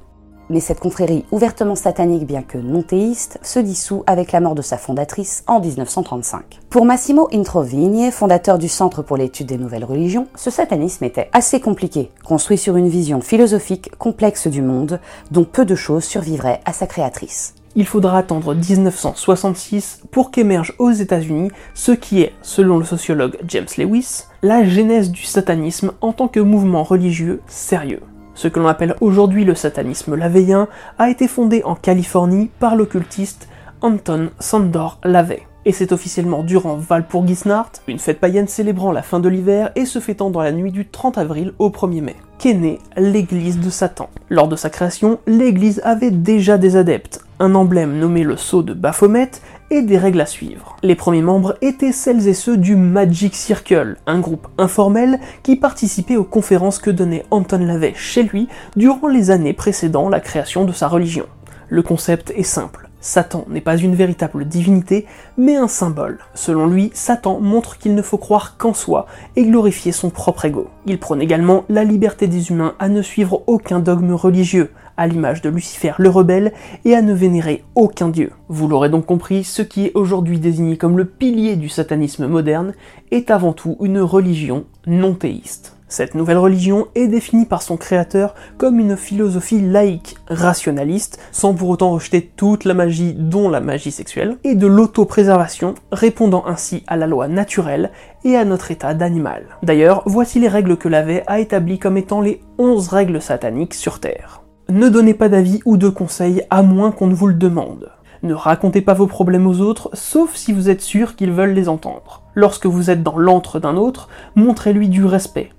mais 0.50 0.60
cette 0.60 0.80
confrérie 0.80 1.24
ouvertement 1.30 1.74
satanique 1.74 2.26
bien 2.26 2.42
que 2.42 2.58
non 2.58 2.82
théiste 2.82 3.38
se 3.42 3.58
dissout 3.58 4.02
avec 4.06 4.32
la 4.32 4.40
mort 4.40 4.54
de 4.54 4.62
sa 4.62 4.76
fondatrice 4.76 5.44
en 5.46 5.60
1935. 5.60 6.60
Pour 6.70 6.84
Massimo 6.84 7.28
Introvigne, 7.32 8.10
fondateur 8.10 8.58
du 8.58 8.68
Centre 8.68 9.02
pour 9.02 9.16
l'étude 9.16 9.46
des 9.46 9.58
nouvelles 9.58 9.84
religions, 9.84 10.26
ce 10.34 10.50
satanisme 10.50 11.04
était 11.04 11.30
assez 11.32 11.60
compliqué, 11.60 12.10
construit 12.24 12.58
sur 12.58 12.76
une 12.76 12.88
vision 12.88 13.20
philosophique 13.20 13.96
complexe 13.98 14.46
du 14.46 14.62
monde 14.62 15.00
dont 15.30 15.44
peu 15.44 15.64
de 15.64 15.74
choses 15.74 16.04
survivraient 16.04 16.60
à 16.64 16.72
sa 16.72 16.86
créatrice. 16.86 17.54
Il 17.74 17.86
faudra 17.86 18.18
attendre 18.18 18.54
1966 18.54 20.02
pour 20.10 20.30
qu'émerge 20.30 20.74
aux 20.78 20.90
États-Unis 20.90 21.50
ce 21.72 21.92
qui 21.92 22.20
est, 22.20 22.34
selon 22.42 22.76
le 22.76 22.84
sociologue 22.84 23.38
James 23.48 23.66
Lewis, 23.78 24.24
la 24.42 24.62
genèse 24.64 25.10
du 25.10 25.22
satanisme 25.22 25.92
en 26.02 26.12
tant 26.12 26.28
que 26.28 26.40
mouvement 26.40 26.82
religieux 26.82 27.40
sérieux. 27.46 28.02
Ce 28.34 28.48
que 28.48 28.58
l'on 28.58 28.66
appelle 28.66 28.96
aujourd'hui 29.00 29.44
le 29.44 29.54
satanisme 29.54 30.14
laveyen 30.14 30.68
a 30.98 31.10
été 31.10 31.28
fondé 31.28 31.62
en 31.64 31.74
Californie 31.74 32.50
par 32.58 32.76
l'occultiste 32.76 33.48
Anton 33.82 34.30
Sandor 34.38 34.98
Lavey. 35.04 35.42
Et 35.64 35.72
c'est 35.72 35.92
officiellement 35.92 36.42
durant 36.42 36.80
Walpurgisnacht, 36.90 37.82
une 37.86 38.00
fête 38.00 38.18
païenne 38.18 38.48
célébrant 38.48 38.90
la 38.90 39.02
fin 39.02 39.20
de 39.20 39.28
l'hiver 39.28 39.70
et 39.76 39.84
se 39.84 40.00
fêtant 40.00 40.30
dans 40.30 40.42
la 40.42 40.50
nuit 40.50 40.72
du 40.72 40.88
30 40.88 41.18
avril 41.18 41.52
au 41.60 41.70
1er 41.70 42.00
mai, 42.00 42.16
qu'est 42.38 42.54
née 42.54 42.80
l'église 42.96 43.60
de 43.60 43.70
Satan. 43.70 44.08
Lors 44.28 44.48
de 44.48 44.56
sa 44.56 44.70
création, 44.70 45.20
l'église 45.28 45.80
avait 45.84 46.10
déjà 46.10 46.58
des 46.58 46.76
adeptes, 46.76 47.20
un 47.38 47.54
emblème 47.54 47.96
nommé 47.98 48.24
le 48.24 48.36
sceau 48.36 48.62
de 48.62 48.74
Baphomet 48.74 49.30
et 49.72 49.80
des 49.80 49.96
règles 49.96 50.20
à 50.20 50.26
suivre. 50.26 50.76
Les 50.82 50.94
premiers 50.94 51.22
membres 51.22 51.56
étaient 51.62 51.92
celles 51.92 52.28
et 52.28 52.34
ceux 52.34 52.58
du 52.58 52.76
Magic 52.76 53.34
Circle, 53.34 53.96
un 54.06 54.20
groupe 54.20 54.46
informel 54.58 55.18
qui 55.42 55.56
participait 55.56 56.16
aux 56.16 56.24
conférences 56.24 56.78
que 56.78 56.90
donnait 56.90 57.24
Anton 57.30 57.64
LaVey 57.64 57.94
chez 57.96 58.22
lui 58.22 58.48
durant 58.76 59.08
les 59.08 59.30
années 59.30 59.54
précédant 59.54 60.10
la 60.10 60.20
création 60.20 60.66
de 60.66 60.72
sa 60.72 60.88
religion. 60.88 61.24
Le 61.70 61.82
concept 61.82 62.34
est 62.36 62.42
simple. 62.42 62.90
Satan 63.00 63.46
n'est 63.48 63.62
pas 63.62 63.78
une 63.78 63.94
véritable 63.94 64.44
divinité, 64.44 65.06
mais 65.38 65.56
un 65.56 65.68
symbole. 65.68 66.18
Selon 66.34 66.66
lui, 66.66 66.90
Satan 66.92 67.40
montre 67.40 67.78
qu'il 67.78 67.94
ne 67.94 68.02
faut 68.02 68.18
croire 68.18 68.58
qu'en 68.58 68.74
soi 68.74 69.06
et 69.36 69.44
glorifier 69.44 69.90
son 69.90 70.10
propre 70.10 70.44
ego. 70.44 70.68
Il 70.84 70.98
prône 70.98 71.22
également 71.22 71.64
la 71.70 71.82
liberté 71.82 72.28
des 72.28 72.50
humains 72.50 72.74
à 72.78 72.90
ne 72.90 73.00
suivre 73.00 73.42
aucun 73.46 73.80
dogme 73.80 74.12
religieux, 74.12 74.70
à 74.96 75.06
l'image 75.06 75.42
de 75.42 75.50
Lucifer 75.50 75.92
le 75.98 76.08
rebelle, 76.08 76.52
et 76.84 76.94
à 76.94 77.02
ne 77.02 77.14
vénérer 77.14 77.64
aucun 77.74 78.08
dieu. 78.08 78.32
Vous 78.48 78.68
l'aurez 78.68 78.88
donc 78.88 79.06
compris, 79.06 79.44
ce 79.44 79.62
qui 79.62 79.86
est 79.86 79.92
aujourd'hui 79.94 80.38
désigné 80.38 80.76
comme 80.76 80.98
le 80.98 81.04
pilier 81.04 81.56
du 81.56 81.68
satanisme 81.68 82.26
moderne 82.26 82.74
est 83.10 83.30
avant 83.30 83.52
tout 83.52 83.76
une 83.80 84.00
religion 84.00 84.64
non 84.86 85.14
théiste. 85.14 85.76
Cette 85.92 86.14
nouvelle 86.14 86.38
religion 86.38 86.86
est 86.94 87.06
définie 87.06 87.44
par 87.44 87.60
son 87.60 87.76
créateur 87.76 88.34
comme 88.56 88.80
une 88.80 88.96
philosophie 88.96 89.60
laïque, 89.60 90.16
rationaliste, 90.26 91.20
sans 91.32 91.52
pour 91.52 91.68
autant 91.68 91.90
rejeter 91.90 92.32
toute 92.34 92.64
la 92.64 92.72
magie, 92.72 93.12
dont 93.12 93.50
la 93.50 93.60
magie 93.60 93.90
sexuelle, 93.90 94.38
et 94.42 94.54
de 94.54 94.66
l'autopréservation, 94.66 95.74
répondant 95.92 96.44
ainsi 96.46 96.82
à 96.86 96.96
la 96.96 97.06
loi 97.06 97.28
naturelle 97.28 97.90
et 98.24 98.36
à 98.36 98.46
notre 98.46 98.70
état 98.70 98.94
d'animal. 98.94 99.44
D'ailleurs, 99.62 100.02
voici 100.06 100.40
les 100.40 100.48
règles 100.48 100.78
que 100.78 100.88
l'avait 100.88 101.24
a 101.26 101.40
établies 101.40 101.78
comme 101.78 101.98
étant 101.98 102.22
les 102.22 102.40
11 102.56 102.88
règles 102.88 103.20
sataniques 103.20 103.74
sur 103.74 104.00
Terre. 104.00 104.41
Ne 104.72 104.88
donnez 104.88 105.12
pas 105.12 105.28
d'avis 105.28 105.60
ou 105.66 105.76
de 105.76 105.90
conseils 105.90 106.44
à 106.48 106.62
moins 106.62 106.92
qu'on 106.92 107.06
ne 107.06 107.14
vous 107.14 107.26
le 107.26 107.34
demande. 107.34 107.90
Ne 108.22 108.32
racontez 108.32 108.80
pas 108.80 108.94
vos 108.94 109.06
problèmes 109.06 109.46
aux 109.46 109.60
autres, 109.60 109.90
sauf 109.92 110.34
si 110.34 110.54
vous 110.54 110.70
êtes 110.70 110.80
sûr 110.80 111.14
qu'ils 111.14 111.30
veulent 111.30 111.52
les 111.52 111.68
entendre. 111.68 112.22
Lorsque 112.34 112.64
vous 112.64 112.88
êtes 112.88 113.02
dans 113.02 113.18
l'antre 113.18 113.60
d'un 113.60 113.76
autre, 113.76 114.08
montrez-lui 114.34 114.88
du 114.88 115.04
respect 115.04 115.50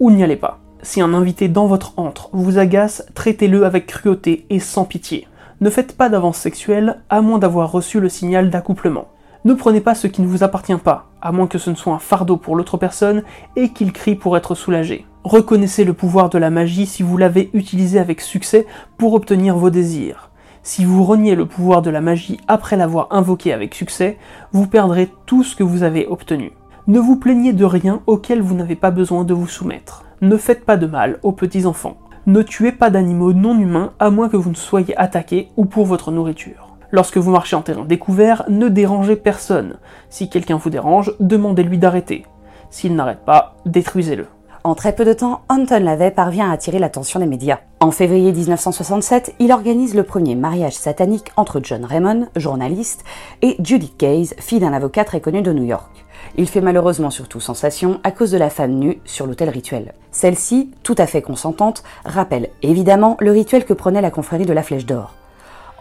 ou 0.00 0.10
n'y 0.10 0.24
allez 0.24 0.34
pas. 0.34 0.58
Si 0.82 1.00
un 1.00 1.14
invité 1.14 1.46
dans 1.46 1.68
votre 1.68 1.96
antre 1.96 2.28
vous 2.32 2.58
agace, 2.58 3.06
traitez-le 3.14 3.64
avec 3.64 3.86
cruauté 3.86 4.46
et 4.50 4.58
sans 4.58 4.84
pitié. 4.84 5.28
Ne 5.60 5.70
faites 5.70 5.96
pas 5.96 6.08
d'avance 6.08 6.38
sexuelle 6.38 6.98
à 7.08 7.20
moins 7.20 7.38
d'avoir 7.38 7.70
reçu 7.70 8.00
le 8.00 8.08
signal 8.08 8.50
d'accouplement. 8.50 9.06
Ne 9.44 9.54
prenez 9.54 9.80
pas 9.80 9.94
ce 9.94 10.08
qui 10.08 10.22
ne 10.22 10.26
vous 10.26 10.42
appartient 10.42 10.74
pas, 10.74 11.06
à 11.26 11.32
moins 11.32 11.46
que 11.46 11.58
ce 11.58 11.70
ne 11.70 11.74
soit 11.74 11.92
un 11.92 11.98
fardeau 11.98 12.36
pour 12.36 12.56
l'autre 12.56 12.76
personne 12.76 13.22
et 13.56 13.70
qu'il 13.70 13.92
crie 13.92 14.14
pour 14.14 14.36
être 14.36 14.54
soulagé. 14.54 15.06
Reconnaissez 15.24 15.84
le 15.84 15.92
pouvoir 15.92 16.28
de 16.28 16.38
la 16.38 16.50
magie 16.50 16.86
si 16.86 17.02
vous 17.02 17.16
l'avez 17.16 17.50
utilisé 17.52 17.98
avec 17.98 18.20
succès 18.20 18.66
pour 18.96 19.14
obtenir 19.14 19.56
vos 19.56 19.70
désirs. 19.70 20.30
Si 20.62 20.84
vous 20.84 21.04
reniez 21.04 21.34
le 21.34 21.46
pouvoir 21.46 21.82
de 21.82 21.90
la 21.90 22.00
magie 22.00 22.38
après 22.48 22.76
l'avoir 22.76 23.08
invoqué 23.10 23.52
avec 23.52 23.74
succès, 23.74 24.18
vous 24.52 24.66
perdrez 24.66 25.10
tout 25.26 25.42
ce 25.42 25.56
que 25.56 25.64
vous 25.64 25.82
avez 25.82 26.06
obtenu. 26.06 26.52
Ne 26.86 27.00
vous 27.00 27.16
plaignez 27.16 27.52
de 27.52 27.64
rien 27.64 28.02
auquel 28.06 28.40
vous 28.40 28.54
n'avez 28.54 28.76
pas 28.76 28.92
besoin 28.92 29.24
de 29.24 29.34
vous 29.34 29.48
soumettre. 29.48 30.04
Ne 30.20 30.36
faites 30.36 30.64
pas 30.64 30.76
de 30.76 30.86
mal 30.86 31.18
aux 31.24 31.32
petits 31.32 31.66
enfants. 31.66 31.96
Ne 32.26 32.42
tuez 32.42 32.72
pas 32.72 32.90
d'animaux 32.90 33.32
non 33.32 33.58
humains 33.58 33.92
à 33.98 34.10
moins 34.10 34.28
que 34.28 34.36
vous 34.36 34.50
ne 34.50 34.56
soyez 34.56 34.96
attaqué 34.96 35.48
ou 35.56 35.64
pour 35.64 35.86
votre 35.86 36.10
nourriture. 36.12 36.65
Lorsque 36.96 37.18
vous 37.18 37.30
marchez 37.30 37.54
en 37.54 37.60
terrain 37.60 37.84
découvert, 37.84 38.44
ne 38.48 38.68
dérangez 38.68 39.16
personne. 39.16 39.76
Si 40.08 40.30
quelqu'un 40.30 40.56
vous 40.56 40.70
dérange, 40.70 41.12
demandez-lui 41.20 41.76
d'arrêter. 41.76 42.24
S'il 42.70 42.94
n'arrête 42.94 43.22
pas, 43.26 43.54
détruisez-le. 43.66 44.28
En 44.64 44.74
très 44.74 44.94
peu 44.94 45.04
de 45.04 45.12
temps, 45.12 45.42
Anton 45.50 45.84
Lavey 45.84 46.10
parvient 46.10 46.48
à 46.48 46.54
attirer 46.54 46.78
l'attention 46.78 47.20
des 47.20 47.26
médias. 47.26 47.58
En 47.80 47.90
février 47.90 48.32
1967, 48.32 49.34
il 49.40 49.52
organise 49.52 49.94
le 49.94 50.04
premier 50.04 50.36
mariage 50.36 50.72
satanique 50.72 51.32
entre 51.36 51.60
John 51.62 51.84
Raymond, 51.84 52.28
journaliste, 52.34 53.04
et 53.42 53.56
Judith 53.62 54.00
Gaze, 54.00 54.32
fille 54.38 54.60
d'un 54.60 54.72
avocat 54.72 55.04
très 55.04 55.20
connu 55.20 55.42
de 55.42 55.52
New 55.52 55.64
York. 55.64 56.06
Il 56.38 56.48
fait 56.48 56.62
malheureusement 56.62 57.10
surtout 57.10 57.40
sensation 57.40 58.00
à 58.04 58.10
cause 58.10 58.30
de 58.30 58.38
la 58.38 58.48
femme 58.48 58.72
nue 58.72 59.02
sur 59.04 59.26
l'autel 59.26 59.50
rituel. 59.50 59.92
Celle-ci, 60.12 60.70
tout 60.82 60.94
à 60.96 61.06
fait 61.06 61.20
consentante, 61.20 61.82
rappelle 62.06 62.48
évidemment 62.62 63.18
le 63.20 63.32
rituel 63.32 63.66
que 63.66 63.74
prenait 63.74 64.00
la 64.00 64.10
confrérie 64.10 64.46
de 64.46 64.54
la 64.54 64.62
Flèche 64.62 64.86
d'Or. 64.86 65.12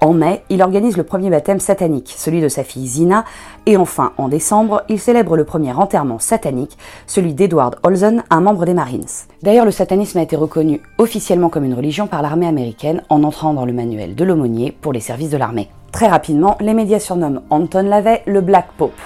En 0.05 0.13
mai, 0.13 0.43
il 0.51 0.61
organise 0.61 0.97
le 0.97 1.03
premier 1.03 1.31
baptême 1.31 1.59
satanique, 1.59 2.13
celui 2.15 2.39
de 2.39 2.47
sa 2.47 2.63
fille 2.63 2.85
Zina, 2.85 3.25
et 3.65 3.75
enfin, 3.75 4.11
en 4.19 4.27
décembre, 4.27 4.83
il 4.87 4.99
célèbre 4.99 5.35
le 5.35 5.45
premier 5.45 5.71
enterrement 5.71 6.19
satanique, 6.19 6.77
celui 7.07 7.33
d'Edward 7.33 7.77
Olsen, 7.81 8.23
un 8.29 8.39
membre 8.39 8.65
des 8.65 8.75
Marines. 8.75 9.07
D'ailleurs, 9.41 9.65
le 9.65 9.71
satanisme 9.71 10.19
a 10.19 10.21
été 10.21 10.35
reconnu 10.35 10.79
officiellement 10.99 11.49
comme 11.49 11.63
une 11.63 11.73
religion 11.73 12.05
par 12.05 12.21
l'armée 12.21 12.45
américaine 12.45 13.01
en 13.09 13.23
entrant 13.23 13.55
dans 13.55 13.65
le 13.65 13.73
manuel 13.73 14.13
de 14.13 14.23
l'aumônier 14.23 14.77
pour 14.79 14.93
les 14.93 14.99
services 14.99 15.31
de 15.31 15.37
l'armée. 15.37 15.69
Très 15.91 16.07
rapidement, 16.07 16.55
les 16.59 16.75
médias 16.75 16.99
surnomment 16.99 17.41
Anton 17.49 17.89
LaVey 17.89 18.21
le 18.27 18.41
Black 18.41 18.67
Pope 18.77 19.01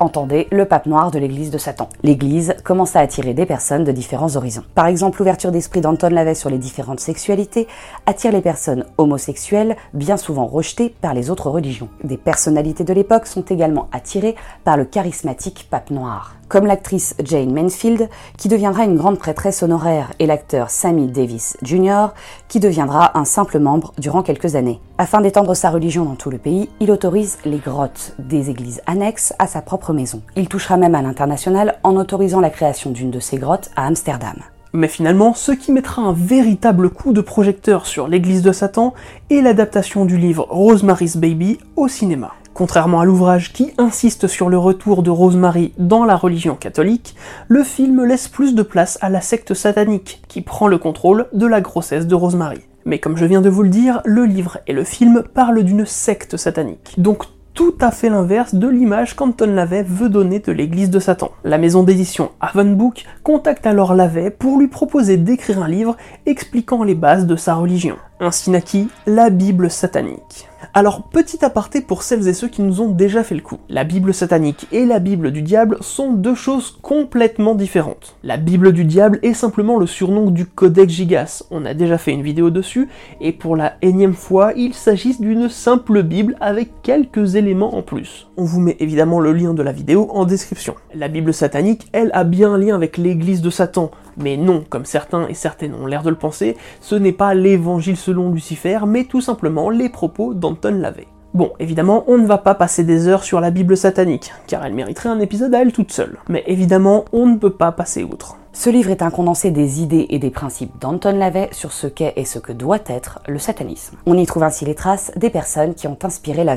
entendez 0.00 0.48
le 0.50 0.64
pape 0.64 0.86
noir 0.86 1.10
de 1.10 1.18
l'église 1.18 1.50
de 1.50 1.58
Satan. 1.58 1.88
L'église 2.02 2.56
commence 2.64 2.96
à 2.96 3.00
attirer 3.00 3.34
des 3.34 3.46
personnes 3.46 3.84
de 3.84 3.92
différents 3.92 4.34
horizons. 4.36 4.64
Par 4.74 4.86
exemple, 4.86 5.18
l'ouverture 5.18 5.52
d'esprit 5.52 5.80
d'Anton 5.80 6.08
Lavey 6.08 6.34
sur 6.34 6.50
les 6.50 6.58
différentes 6.58 7.00
sexualités 7.00 7.68
attire 8.06 8.32
les 8.32 8.40
personnes 8.40 8.86
homosexuelles, 8.98 9.76
bien 9.94 10.16
souvent 10.16 10.46
rejetées 10.46 10.88
par 11.00 11.14
les 11.14 11.30
autres 11.30 11.50
religions. 11.50 11.88
Des 12.02 12.16
personnalités 12.16 12.84
de 12.84 12.92
l'époque 12.92 13.26
sont 13.26 13.44
également 13.44 13.88
attirées 13.92 14.36
par 14.64 14.76
le 14.76 14.84
charismatique 14.84 15.68
pape 15.70 15.90
noir 15.90 16.39
comme 16.50 16.66
l'actrice 16.66 17.14
Jane 17.24 17.54
Mansfield, 17.54 18.10
qui 18.36 18.48
deviendra 18.48 18.84
une 18.84 18.96
grande 18.96 19.18
prêtresse 19.18 19.62
honoraire, 19.62 20.12
et 20.18 20.26
l'acteur 20.26 20.68
Sammy 20.68 21.06
Davis 21.06 21.56
Jr., 21.62 22.08
qui 22.48 22.60
deviendra 22.60 23.16
un 23.18 23.24
simple 23.24 23.58
membre 23.58 23.94
durant 23.96 24.22
quelques 24.22 24.56
années. 24.56 24.80
Afin 24.98 25.22
d'étendre 25.22 25.54
sa 25.54 25.70
religion 25.70 26.04
dans 26.04 26.16
tout 26.16 26.28
le 26.28 26.36
pays, 26.36 26.68
il 26.80 26.90
autorise 26.90 27.38
les 27.46 27.58
grottes 27.58 28.14
des 28.18 28.50
églises 28.50 28.82
annexes 28.86 29.32
à 29.38 29.46
sa 29.46 29.62
propre 29.62 29.94
maison. 29.94 30.20
Il 30.36 30.48
touchera 30.48 30.76
même 30.76 30.94
à 30.94 31.02
l'international 31.02 31.78
en 31.84 31.96
autorisant 31.96 32.40
la 32.40 32.50
création 32.50 32.90
d'une 32.90 33.10
de 33.10 33.20
ces 33.20 33.38
grottes 33.38 33.70
à 33.76 33.86
Amsterdam. 33.86 34.36
Mais 34.72 34.88
finalement, 34.88 35.34
ce 35.34 35.52
qui 35.52 35.72
mettra 35.72 36.02
un 36.02 36.12
véritable 36.12 36.90
coup 36.90 37.12
de 37.12 37.20
projecteur 37.20 37.86
sur 37.86 38.08
l'église 38.08 38.42
de 38.42 38.52
Satan 38.52 38.94
est 39.30 39.40
l'adaptation 39.40 40.04
du 40.04 40.16
livre 40.16 40.46
Rosemary's 40.50 41.16
Baby 41.16 41.58
au 41.76 41.88
cinéma. 41.88 42.32
Contrairement 42.60 43.00
à 43.00 43.06
l'ouvrage 43.06 43.54
qui 43.54 43.72
insiste 43.78 44.26
sur 44.26 44.50
le 44.50 44.58
retour 44.58 45.02
de 45.02 45.08
Rosemary 45.08 45.72
dans 45.78 46.04
la 46.04 46.14
religion 46.14 46.56
catholique, 46.56 47.16
le 47.48 47.64
film 47.64 48.04
laisse 48.04 48.28
plus 48.28 48.54
de 48.54 48.62
place 48.62 48.98
à 49.00 49.08
la 49.08 49.22
secte 49.22 49.54
satanique 49.54 50.20
qui 50.28 50.42
prend 50.42 50.68
le 50.68 50.76
contrôle 50.76 51.28
de 51.32 51.46
la 51.46 51.62
grossesse 51.62 52.06
de 52.06 52.14
Rosemary. 52.14 52.60
Mais 52.84 52.98
comme 52.98 53.16
je 53.16 53.24
viens 53.24 53.40
de 53.40 53.48
vous 53.48 53.62
le 53.62 53.70
dire, 53.70 54.02
le 54.04 54.26
livre 54.26 54.58
et 54.66 54.74
le 54.74 54.84
film 54.84 55.22
parlent 55.32 55.62
d'une 55.62 55.86
secte 55.86 56.36
satanique. 56.36 56.96
Donc 56.98 57.24
tout 57.54 57.76
à 57.80 57.90
fait 57.90 58.10
l'inverse 58.10 58.54
de 58.54 58.68
l'image 58.68 59.16
qu'Anton 59.16 59.54
Lavey 59.54 59.82
veut 59.82 60.10
donner 60.10 60.40
de 60.40 60.52
l'église 60.52 60.90
de 60.90 60.98
Satan. 60.98 61.30
La 61.44 61.56
maison 61.56 61.82
d'édition 61.82 62.30
Book 62.54 63.06
contacte 63.22 63.66
alors 63.66 63.94
Lavey 63.94 64.28
pour 64.28 64.58
lui 64.58 64.68
proposer 64.68 65.16
d'écrire 65.16 65.62
un 65.62 65.68
livre 65.68 65.96
expliquant 66.26 66.84
les 66.84 66.94
bases 66.94 67.24
de 67.24 67.36
sa 67.36 67.54
religion. 67.54 67.96
Ainsi 68.20 68.50
naquit 68.50 68.90
la 69.06 69.30
Bible 69.30 69.70
satanique. 69.70 70.49
Alors, 70.72 71.02
petit 71.02 71.44
aparté 71.44 71.80
pour 71.80 72.04
celles 72.04 72.28
et 72.28 72.32
ceux 72.32 72.46
qui 72.46 72.62
nous 72.62 72.80
ont 72.80 72.90
déjà 72.90 73.24
fait 73.24 73.34
le 73.34 73.40
coup. 73.40 73.58
La 73.68 73.82
Bible 73.82 74.14
satanique 74.14 74.68
et 74.70 74.86
la 74.86 75.00
Bible 75.00 75.32
du 75.32 75.42
diable 75.42 75.78
sont 75.80 76.12
deux 76.12 76.36
choses 76.36 76.78
complètement 76.80 77.56
différentes. 77.56 78.14
La 78.22 78.36
Bible 78.36 78.70
du 78.70 78.84
diable 78.84 79.18
est 79.22 79.34
simplement 79.34 79.78
le 79.78 79.88
surnom 79.88 80.30
du 80.30 80.46
Codex 80.46 80.92
Gigas, 80.92 81.42
on 81.50 81.64
a 81.64 81.74
déjà 81.74 81.98
fait 81.98 82.12
une 82.12 82.22
vidéo 82.22 82.50
dessus, 82.50 82.88
et 83.20 83.32
pour 83.32 83.56
la 83.56 83.74
énième 83.82 84.14
fois, 84.14 84.52
il 84.54 84.72
s'agit 84.74 85.16
d'une 85.18 85.48
simple 85.48 86.04
Bible 86.04 86.36
avec 86.40 86.70
quelques 86.82 87.34
éléments 87.34 87.74
en 87.74 87.82
plus. 87.82 88.28
On 88.36 88.44
vous 88.44 88.60
met 88.60 88.76
évidemment 88.78 89.18
le 89.18 89.32
lien 89.32 89.54
de 89.54 89.62
la 89.64 89.72
vidéo 89.72 90.08
en 90.12 90.24
description. 90.24 90.76
La 90.94 91.08
Bible 91.08 91.34
satanique, 91.34 91.88
elle, 91.92 92.10
a 92.14 92.22
bien 92.22 92.52
un 92.52 92.58
lien 92.58 92.76
avec 92.76 92.96
l'église 92.96 93.42
de 93.42 93.50
Satan, 93.50 93.90
mais 94.16 94.36
non, 94.36 94.64
comme 94.68 94.84
certains 94.84 95.26
et 95.28 95.34
certaines 95.34 95.74
ont 95.74 95.86
l'air 95.86 96.02
de 96.02 96.10
le 96.10 96.16
penser, 96.16 96.56
ce 96.80 96.94
n'est 96.94 97.12
pas 97.12 97.34
l'évangile 97.34 97.96
selon 97.96 98.30
Lucifer, 98.30 98.80
mais 98.86 99.04
tout 99.04 99.20
simplement 99.20 99.70
les 99.70 99.88
propos 99.88 100.34
d'Anton 100.34 100.78
Lavey. 100.80 101.06
Bon, 101.32 101.52
évidemment, 101.60 102.02
on 102.08 102.18
ne 102.18 102.26
va 102.26 102.38
pas 102.38 102.56
passer 102.56 102.82
des 102.82 103.06
heures 103.06 103.22
sur 103.22 103.40
la 103.40 103.52
Bible 103.52 103.76
satanique, 103.76 104.32
car 104.48 104.66
elle 104.66 104.74
mériterait 104.74 105.10
un 105.10 105.20
épisode 105.20 105.54
à 105.54 105.60
elle 105.60 105.72
toute 105.72 105.92
seule. 105.92 106.18
Mais 106.28 106.42
évidemment, 106.48 107.04
on 107.12 107.26
ne 107.26 107.36
peut 107.36 107.52
pas 107.52 107.70
passer 107.70 108.02
outre. 108.02 108.36
Ce 108.52 108.68
livre 108.68 108.90
est 108.90 109.02
un 109.02 109.10
condensé 109.10 109.52
des 109.52 109.80
idées 109.80 110.06
et 110.10 110.18
des 110.18 110.30
principes 110.30 110.76
d'Anton 110.80 111.16
Lavey 111.16 111.48
sur 111.52 111.72
ce 111.72 111.86
qu'est 111.86 112.14
et 112.16 112.24
ce 112.24 112.40
que 112.40 112.52
doit 112.52 112.80
être 112.86 113.20
le 113.28 113.38
satanisme. 113.38 113.96
On 114.06 114.18
y 114.18 114.26
trouve 114.26 114.42
ainsi 114.42 114.64
les 114.64 114.74
traces 114.74 115.12
des 115.14 115.30
personnes 115.30 115.74
qui 115.74 115.86
ont 115.86 115.98
inspiré 116.02 116.42
la 116.42 116.56